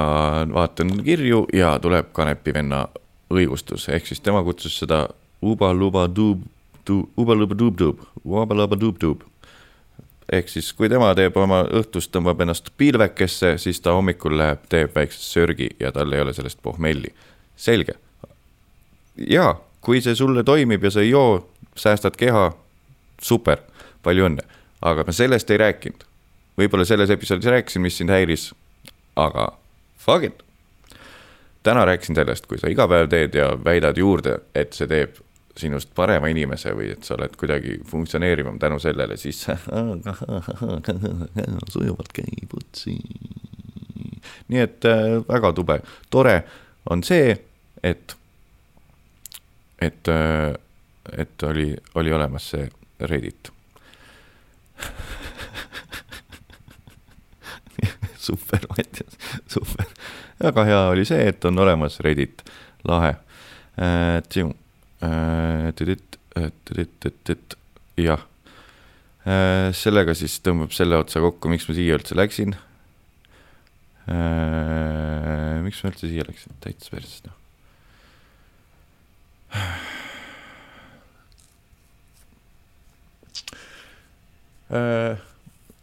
vaatan 0.53 1.05
kirju 1.05 1.47
ja 1.53 1.79
tuleb 1.79 2.11
Kanepi 2.13 2.55
venna 2.55 2.87
õigustus, 3.31 3.89
ehk 3.93 4.07
siis 4.07 4.21
tema 4.21 4.43
kutsus 4.43 4.79
seda 4.81 5.07
uba-luba-dub, 5.45 6.43
uba-luba-dub-dub, 6.89 8.01
uba-luba-dub-dub. 8.25 9.23
Ehk 10.33 10.49
siis, 10.49 10.73
kui 10.77 10.89
tema 10.89 11.11
teeb 11.17 11.37
oma 11.41 11.63
õhtust, 11.81 12.13
tõmbab 12.13 12.43
ennast 12.45 12.71
pilvekesse, 12.77 13.57
siis 13.59 13.81
ta 13.81 13.95
hommikul 13.97 14.37
läheb, 14.39 14.67
teeb 14.69 14.95
väikse 14.97 15.23
sörgi 15.23 15.71
ja 15.81 15.93
tal 15.93 16.13
ei 16.13 16.21
ole 16.21 16.35
sellest 16.37 16.63
pohmelli. 16.63 17.15
selge. 17.57 17.95
ja 19.27 19.55
kui 19.81 20.01
see 20.01 20.15
sulle 20.15 20.45
toimib 20.45 20.85
ja 20.85 20.91
sa 20.91 21.01
ei 21.01 21.11
joo, 21.11 21.49
säästad 21.77 22.17
keha, 22.17 22.53
super, 23.23 23.59
palju 24.03 24.29
õnne. 24.29 24.45
aga 24.83 25.05
ma 25.07 25.13
sellest 25.13 25.51
ei 25.51 25.59
rääkinud. 25.59 26.05
võib-olla 26.59 26.85
selles 26.85 27.11
episoodis 27.11 27.51
rääkisin, 27.51 27.83
mis 27.83 27.97
sind 27.99 28.11
häiris, 28.11 28.53
aga 29.17 29.53
fuck 29.99 30.25
it 30.25 30.43
täna 31.63 31.85
rääkisin 31.85 32.15
sellest, 32.15 32.47
kui 32.47 32.59
sa 32.59 32.71
iga 32.71 32.87
päev 32.89 33.09
teed 33.13 33.35
ja 33.35 33.51
väidad 33.65 33.99
juurde, 33.99 34.39
et 34.55 34.73
see 34.73 34.89
teeb 34.89 35.19
sinust 35.59 35.91
parema 35.95 36.29
inimese 36.31 36.73
või 36.77 36.93
et 36.95 37.05
sa 37.07 37.15
oled 37.17 37.35
kuidagi 37.39 37.79
funktsioneerivam 37.89 38.59
tänu 38.63 38.79
sellele, 38.83 39.17
siis 39.21 39.47
sujuvalt 41.75 42.13
käib 42.15 42.55
otsi. 42.57 42.95
nii 44.49 44.61
et 44.63 44.85
äh, 44.89 45.19
väga 45.29 45.53
tube, 45.57 45.81
tore 46.11 46.43
on 46.91 47.03
see, 47.05 47.37
et, 47.83 48.17
et, 49.81 50.09
äh, 50.09 50.55
et 51.13 51.43
oli, 51.43 51.77
oli 51.95 52.13
olemas 52.13 52.51
see 52.55 52.69
Reddit 53.01 53.53
super, 58.29 58.61
Mattias, 58.69 59.19
super. 59.47 59.87
väga 60.43 60.65
hea 60.65 60.81
oli 60.95 61.05
see, 61.09 61.29
et 61.29 61.45
on 61.45 61.59
olemas 61.59 62.01
Reddit, 62.05 62.43
lahe 62.85 63.17
äh,. 63.79 64.23
Äh, 65.01 65.71
jah, 67.99 68.23
äh, 69.25 69.71
sellega 69.75 70.15
siis 70.19 70.39
tõmbab 70.43 70.75
selle 70.75 70.99
otsa 70.99 71.23
kokku, 71.23 71.51
miks 71.53 71.69
ma 71.69 71.77
siia 71.77 71.99
üldse 71.99 72.19
läksin. 72.19 72.57
Äh, 74.11 75.59
miks 75.63 75.85
ma 75.85 75.93
üldse 75.93 76.11
siia 76.11 76.27
läksin, 76.27 76.57
täitsa 76.65 76.95
perses 76.95 77.23
noh. 77.27 77.35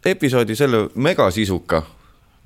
episoodi 0.06 0.54
selle 0.54 0.84
megasisuka 0.94 1.80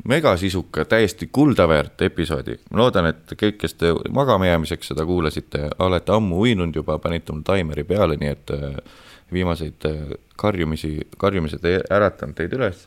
megasisuka, 0.05 0.85
täiesti 0.85 1.29
kuldaväärt 1.33 2.03
episoodi. 2.03 2.59
ma 2.71 2.79
loodan, 2.79 3.07
et 3.07 3.33
kõik, 3.33 3.59
kes 3.61 3.75
te 3.75 3.93
magama 4.11 4.47
jäämiseks 4.47 4.93
seda 4.93 5.05
kuulasite, 5.07 5.69
olete 5.79 6.13
ammu 6.13 6.41
uinunud 6.41 6.77
juba, 6.77 6.99
panite 6.99 7.33
mul 7.33 7.43
taimeri 7.45 7.85
peale, 7.85 8.17
nii 8.21 8.31
et 8.31 8.53
äh, 8.55 8.77
viimaseid 9.33 9.87
äh, 9.87 10.15
karjumisi, 10.37 10.97
karjumised 11.19 11.65
ei 11.65 11.81
äratanud 11.91 12.35
teid 12.39 12.57
üles. 12.57 12.87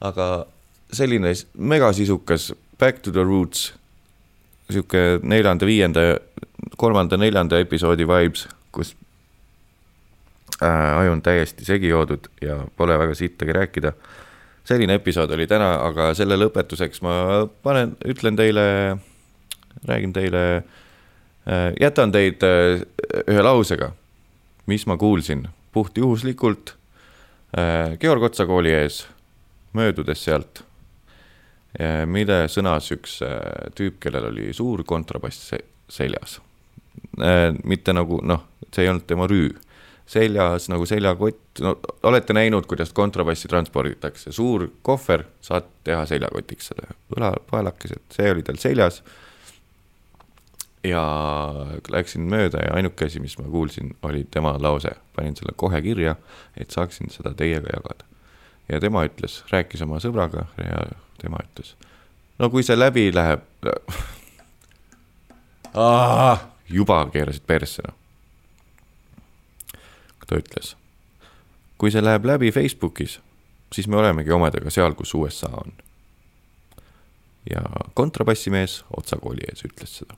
aga 0.00 0.46
selline 0.92 1.32
megasisukas 1.58 2.52
Back 2.78 2.98
to 2.98 3.12
the 3.12 3.22
roots, 3.22 3.72
sihuke 4.70 5.20
neljanda, 5.22 5.66
viienda, 5.66 6.00
kolmanda, 6.76 7.16
neljanda 7.16 7.60
episoodi 7.62 8.06
vibes, 8.08 8.48
kus 8.72 8.96
äh, 10.62 10.98
aju 10.98 11.12
on 11.12 11.22
täiesti 11.22 11.64
segi 11.64 11.92
joodud 11.92 12.26
ja 12.42 12.64
pole 12.76 12.98
väga 12.98 13.14
sittagi 13.14 13.52
rääkida 13.52 13.92
selline 14.64 14.98
episood 15.00 15.30
oli 15.34 15.46
täna, 15.50 15.74
aga 15.88 16.12
selle 16.18 16.38
lõpetuseks 16.38 17.02
ma 17.02 17.14
panen, 17.64 17.96
ütlen 18.08 18.38
teile, 18.38 18.64
räägin 19.88 20.12
teile, 20.14 20.42
jätan 21.80 22.12
teid 22.14 22.44
ühe 22.46 23.42
lausega, 23.42 23.90
mis 24.70 24.86
ma 24.86 24.96
kuulsin 24.96 25.48
puhtjuhuslikult 25.74 26.76
Georg 28.00 28.28
Otsa 28.28 28.46
kooli 28.46 28.70
ees, 28.72 29.02
möödudes 29.74 30.22
sealt 30.24 30.62
mille 32.06 32.46
sõnas 32.52 32.90
üks 32.92 33.18
tüüp, 33.76 33.98
kellel 34.00 34.28
oli 34.28 34.52
suur 34.52 34.84
kontrabass 34.84 35.54
seljas. 35.88 36.40
mitte 37.64 37.92
nagu 37.92 38.20
noh, 38.22 38.44
see 38.72 38.84
ei 38.84 38.90
olnud 38.92 39.06
tema 39.08 39.26
rüü 39.28 39.50
seljas 40.06 40.68
nagu 40.68 40.86
seljakott, 40.86 41.60
no 41.60 41.76
olete 42.02 42.34
näinud, 42.36 42.66
kuidas 42.66 42.92
kontrabassi 42.92 43.48
transporditakse, 43.48 44.32
suur 44.32 44.68
kohver, 44.82 45.24
saad 45.40 45.68
teha 45.84 46.06
seljakotiks 46.06 46.72
selle, 46.72 46.94
õlapaelakesed, 47.16 48.02
see 48.14 48.30
oli 48.32 48.42
tal 48.46 48.60
seljas. 48.60 49.02
ja 50.84 51.02
läksin 51.94 52.24
mööda 52.26 52.58
ja 52.64 52.72
ainuke 52.74 53.06
asi, 53.06 53.20
mis 53.22 53.36
ma 53.38 53.44
kuulsin, 53.46 53.92
oli 54.02 54.24
tema 54.30 54.56
lause, 54.58 54.90
panin 55.16 55.36
selle 55.38 55.54
kohe 55.56 55.82
kirja, 55.82 56.16
et 56.58 56.74
saaksin 56.74 57.10
seda 57.10 57.34
teiega 57.38 57.68
jagada. 57.76 58.04
ja 58.68 58.80
tema 58.80 59.04
ütles, 59.06 59.44
rääkis 59.52 59.82
oma 59.86 60.02
sõbraga 60.02 60.46
ja 60.58 60.82
tema 61.22 61.38
ütles, 61.46 61.76
no 62.38 62.50
kui 62.50 62.66
see 62.66 62.78
läbi 62.78 63.12
läheb 63.14 63.46
juba 66.78 67.04
keerasid 67.12 67.46
persse 67.46 67.82
noh 67.86 68.01
ta 70.26 70.38
ütles. 70.38 70.76
kui 71.78 71.90
see 71.90 72.02
läheb 72.04 72.24
läbi 72.24 72.52
Facebookis, 72.52 73.20
siis 73.72 73.88
me 73.88 73.96
olemegi 73.96 74.30
omadega 74.32 74.70
seal, 74.70 74.94
kus 74.94 75.14
USA 75.14 75.48
on. 75.48 75.72
ja 77.50 77.62
kontrabassimees 77.94 78.84
Otsa 78.96 79.16
kooli 79.16 79.46
ees 79.48 79.64
ütles 79.66 79.98
seda. 79.98 80.16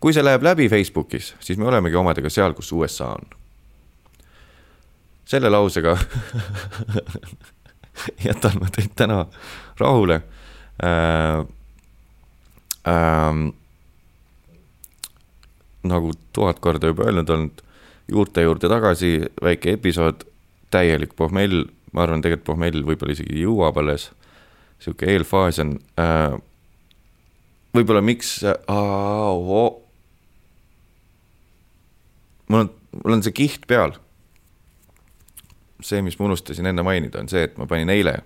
kui 0.00 0.12
see 0.12 0.24
läheb 0.24 0.42
läbi 0.42 0.68
Facebookis, 0.68 1.34
siis 1.40 1.58
me 1.58 1.68
olemegi 1.68 1.96
omadega 1.96 2.30
seal, 2.30 2.54
kus 2.54 2.72
USA 2.72 3.12
on. 3.14 3.30
selle 5.24 5.50
lausega 5.50 5.98
jätan 8.28 8.58
ma 8.60 8.70
teid 8.74 8.96
täna 8.96 9.26
rahule 9.78 10.22
äh,. 10.82 11.46
Äh, 12.88 13.52
nagu 15.82 16.12
tuhat 16.32 16.58
korda 16.58 16.86
juba 16.86 17.04
öelnud 17.04 17.30
olnud 17.30 17.62
juurte 18.12 18.42
juurde 18.42 18.68
tagasi, 18.68 19.20
väike 19.42 19.72
episood, 19.76 20.24
täielik 20.70 21.14
pohmell, 21.16 21.64
ma 21.92 22.04
arvan, 22.04 22.22
tegelikult 22.24 22.46
pohmell 22.46 22.84
võib-olla 22.86 23.16
isegi 23.16 23.42
jõuab 23.42 23.80
alles, 23.82 24.10
sihuke 24.82 25.08
eelfaas 25.12 25.60
on 25.64 25.76
äh,, 26.00 26.36
võib-olla 27.76 28.02
miks 28.04 28.38
äh,, 28.44 28.56
mul 32.48 32.64
on, 32.64 32.72
mul 33.02 33.18
on 33.18 33.24
see 33.24 33.36
kiht 33.36 33.68
peal. 33.68 33.96
see, 35.82 36.02
mis 36.02 36.18
ma 36.18 36.26
unustasin 36.26 36.66
enne 36.66 36.82
mainida, 36.82 37.20
on 37.22 37.28
see, 37.30 37.44
et 37.46 37.58
ma 37.58 37.66
panin 37.70 37.90
eile, 37.92 38.16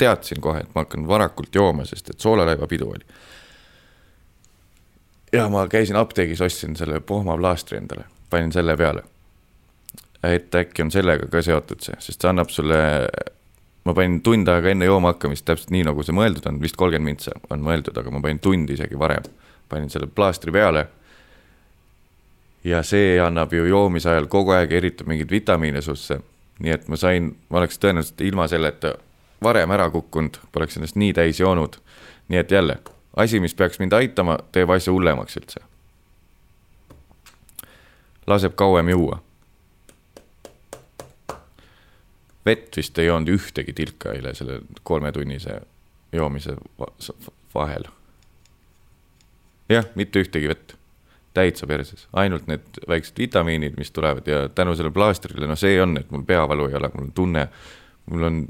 teadsin 0.00 0.40
kohe, 0.40 0.62
et 0.62 0.70
ma 0.74 0.86
hakkan 0.86 1.04
varakult 1.08 1.54
jooma, 1.54 1.84
sest 1.84 2.10
et 2.10 2.20
soolaleivapidu 2.20 2.88
oli. 2.88 3.04
ja 5.32 5.48
ma 5.52 5.66
käisin 5.68 5.96
apteegis, 5.96 6.40
ostsin 6.40 6.76
selle 6.76 7.00
pohmaplaastri 7.00 7.78
endale 7.78 8.06
panin 8.32 8.52
selle 8.52 8.76
peale. 8.76 9.02
et 10.22 10.54
äkki 10.54 10.84
on 10.84 10.90
sellega 10.94 11.26
ka 11.26 11.40
seotud 11.42 11.80
see, 11.82 11.96
sest 11.98 12.22
see 12.22 12.30
annab 12.30 12.50
sulle, 12.54 12.76
ma 13.82 13.94
panin 13.94 14.20
tund 14.22 14.46
aega 14.48 14.70
enne 14.70 14.86
jooma 14.86 15.10
hakkamist 15.16 15.44
täpselt 15.48 15.72
nii, 15.74 15.82
nagu 15.88 16.04
see 16.06 16.14
mõeldud 16.14 16.46
on, 16.46 16.60
vist 16.62 16.78
kolmkümmend 16.78 17.10
mintsa 17.10 17.34
on 17.50 17.64
mõeldud, 17.66 17.96
aga 17.98 18.12
ma 18.14 18.22
panin 18.22 18.38
tund 18.42 18.70
isegi 18.70 18.98
varem. 18.98 19.26
panin 19.68 19.90
selle 19.90 20.06
plaastri 20.06 20.54
peale. 20.54 20.86
ja 22.64 22.82
see 22.86 23.18
annab 23.20 23.52
ju 23.52 23.66
joomise 23.66 24.10
ajal 24.10 24.30
kogu 24.30 24.54
aeg, 24.54 24.72
eritab 24.72 25.10
mingeid 25.10 25.30
vitamiine 25.30 25.82
susse. 25.82 26.20
nii 26.58 26.76
et 26.78 26.86
ma 26.88 26.96
sain, 26.96 27.34
ma 27.50 27.58
oleks 27.58 27.82
tõenäoliselt 27.82 28.22
ilma 28.22 28.46
selleta 28.48 28.94
varem 29.42 29.70
ära 29.74 29.90
kukkunud, 29.90 30.38
poleks 30.52 30.78
ennast 30.78 30.96
nii 30.96 31.12
täis 31.18 31.40
joonud. 31.40 31.76
nii 32.28 32.38
et 32.38 32.50
jälle, 32.50 32.78
asi, 33.16 33.40
mis 33.40 33.54
peaks 33.58 33.82
mind 33.82 33.98
aitama, 33.98 34.38
teeb 34.52 34.70
asja 34.70 34.94
hullemaks 34.94 35.36
üldse 35.42 35.66
laseb 38.26 38.54
kauem 38.54 38.88
juua. 38.88 39.22
vett 42.46 42.76
vist 42.76 42.98
ei 42.98 43.06
joonud 43.06 43.28
ühtegi 43.30 43.72
tilka 43.72 44.12
eile 44.16 44.34
selle 44.34 44.60
kolmetunnise 44.82 45.60
joomise 46.12 46.56
vahel. 47.54 47.84
jah, 49.68 49.86
mitte 49.94 50.20
ühtegi 50.20 50.48
vett, 50.48 50.74
täitsa 51.34 51.66
perses, 51.66 52.08
ainult 52.12 52.46
need 52.50 52.82
väiksed 52.88 53.18
vitamiinid, 53.18 53.78
mis 53.78 53.90
tulevad 53.90 54.26
ja 54.26 54.48
tänu 54.48 54.74
sellele 54.74 54.92
plaastrile, 54.92 55.46
no 55.46 55.56
see 55.56 55.78
on, 55.82 55.96
et 55.96 56.10
mul 56.10 56.26
peavalu 56.28 56.68
ei 56.68 56.76
ole, 56.80 56.90
mul 56.94 57.06
on 57.06 57.12
tunne, 57.16 57.46
mul 58.10 58.28
on 58.28 58.42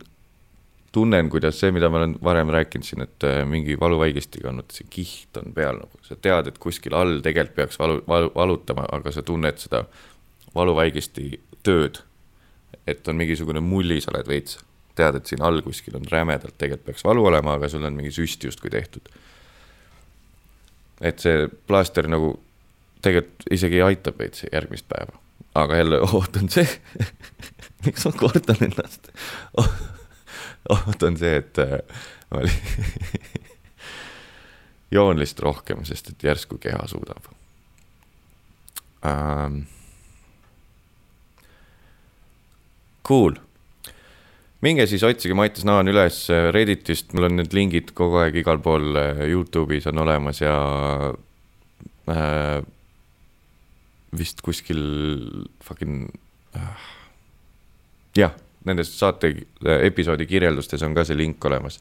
tunnen, 0.92 1.30
kuidas 1.32 1.60
see, 1.60 1.72
mida 1.72 1.88
ma 1.90 2.02
olen 2.02 2.14
varem 2.24 2.50
rääkinud 2.52 2.86
siin, 2.86 3.04
et 3.06 3.24
äh, 3.24 3.42
mingi 3.48 3.78
valuvaigestiga 3.80 4.50
on, 4.50 4.60
et 4.60 4.76
see 4.76 4.88
kiht 4.92 5.38
on 5.40 5.54
peal 5.56 5.80
nagu, 5.80 6.00
sa 6.04 6.16
tead, 6.20 6.50
et 6.50 6.58
kuskil 6.62 6.96
all 6.96 7.20
tegelikult 7.24 7.56
peaks 7.56 7.80
valu, 7.80 8.02
valu, 8.08 8.28
valutama, 8.34 8.84
aga 8.92 9.12
sa 9.14 9.24
tunned 9.26 9.60
seda 9.62 9.86
valuvaigesti 10.54 11.40
tööd. 11.64 12.02
et 12.86 13.08
on 13.08 13.14
mingisugune 13.14 13.60
mulli, 13.62 14.00
sa 14.02 14.10
oled 14.10 14.26
veits, 14.26 14.56
tead, 14.98 15.14
et 15.14 15.28
siin 15.30 15.42
all 15.44 15.60
kuskil 15.62 15.94
on 15.96 16.06
rämedalt, 16.10 16.56
tegelikult 16.58 16.88
peaks 16.88 17.04
valu 17.06 17.24
olema, 17.30 17.54
aga 17.54 17.68
sul 17.70 17.84
on 17.86 17.94
mingi 17.94 18.10
süst 18.12 18.44
justkui 18.44 18.70
tehtud. 18.70 19.08
et 21.00 21.18
see 21.18 21.48
plaaster 21.66 22.08
nagu 22.08 22.36
tegelikult 23.02 23.48
isegi 23.50 23.80
aitab 23.82 24.18
veits 24.18 24.44
järgmist 24.52 24.86
päeva, 24.88 25.16
aga 25.54 25.80
jälle 25.80 26.00
oot 26.04 26.36
on 26.42 26.52
see 26.52 26.68
miks 27.86 28.04
ma 28.06 28.12
kordan 28.18 28.68
ennast 28.68 29.08
oht 30.74 31.02
on 31.02 31.16
see, 31.18 31.36
et 31.42 31.58
äh, 31.58 31.78
oli 32.30 32.52
joon 34.94 35.20
lihtsalt 35.20 35.46
rohkem, 35.46 35.84
sest 35.88 36.12
et 36.12 36.26
järsku 36.28 36.58
keha 36.62 36.84
suudab. 36.90 37.30
Ähm.. 39.06 39.64
Cool, 43.02 43.34
minge 44.62 44.84
siis 44.86 45.02
otsige 45.02 45.34
Mattias 45.34 45.66
Naan 45.66 45.90
üles 45.90 46.20
Redditist, 46.54 47.10
mul 47.16 47.26
on 47.26 47.40
need 47.40 47.56
lingid 47.56 47.90
kogu 47.98 48.20
aeg 48.22 48.38
igal 48.38 48.60
pool 48.62 48.94
äh, 48.94 49.24
Youtube'is 49.32 49.88
on 49.90 49.98
olemas 50.04 50.38
ja 50.38 50.54
äh, 52.06 52.62
vist 54.14 54.44
kuskil 54.46 54.84
fucking 55.66 56.06
äh, 56.54 56.86
jah 58.22 58.38
nendes 58.64 58.92
saate 58.98 59.32
äh, 59.32 59.84
episoodi 59.86 60.26
kirjeldustes 60.26 60.82
on 60.86 60.94
ka 60.94 61.04
see 61.04 61.18
link 61.18 61.44
olemas. 61.44 61.78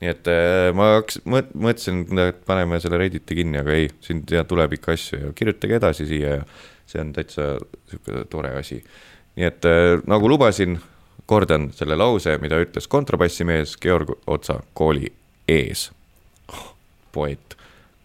nii 0.00 0.10
et 0.10 0.28
äh, 0.30 0.68
ma 0.74 0.90
hakkasin, 0.96 1.26
mõtlesin, 1.54 2.04
et 2.28 2.40
paneme 2.46 2.80
selle 2.82 2.98
Redditi 3.00 3.36
kinni, 3.38 3.60
aga 3.62 3.76
ei, 3.76 3.90
siin 4.04 4.24
tuleb 4.26 4.78
ikka 4.78 4.94
asju 4.96 5.20
ja 5.20 5.32
kirjutage 5.36 5.78
edasi 5.78 6.06
siia 6.10 6.38
ja 6.38 6.46
see 6.90 7.00
on 7.00 7.12
täitsa 7.14 7.54
sihuke 7.90 8.24
tore 8.30 8.54
asi. 8.58 8.82
nii 9.36 9.48
et 9.48 9.68
äh, 9.70 9.98
nagu 10.10 10.28
lubasin, 10.28 10.78
kordan 11.26 11.70
selle 11.72 11.96
lause, 11.96 12.36
mida 12.42 12.58
ütles 12.60 12.88
kontrabassimees 12.90 13.78
Georg 13.80 14.10
Otsa 14.26 14.60
kooli 14.74 15.12
ees 15.48 15.90
oh,. 16.52 16.74
poeet, 17.12 17.56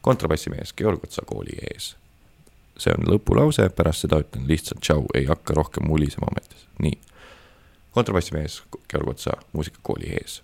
kontrabassimees 0.01 0.73
Georg 0.73 1.03
Otsa 1.03 1.25
kooli 1.25 1.57
ees. 1.73 1.95
see 2.79 2.93
on 2.95 3.09
lõpulause, 3.11 3.65
pärast 3.75 4.05
seda 4.05 4.21
ütlen 4.23 4.47
lihtsalt 4.47 4.79
tšau, 4.85 5.03
ei 5.17 5.25
hakka 5.27 5.57
rohkem 5.57 5.89
mulisema 5.89 6.29
ametis, 6.31 6.67
nii 6.79 6.95
kontrabassimees 7.91 8.63
Georg 8.89 9.07
Otsa 9.07 9.31
muusikakooli 9.53 10.13
ees. 10.21 10.41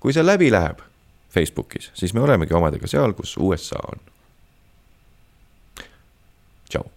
kui 0.00 0.12
see 0.12 0.26
läbi 0.26 0.50
läheb 0.52 0.78
Facebookis, 1.30 1.90
siis 1.94 2.14
me 2.14 2.20
olemegi 2.20 2.54
omadega 2.54 2.86
seal, 2.86 3.12
kus 3.12 3.36
USA 3.36 3.80
on. 3.92 4.00
tšau. 6.68 6.95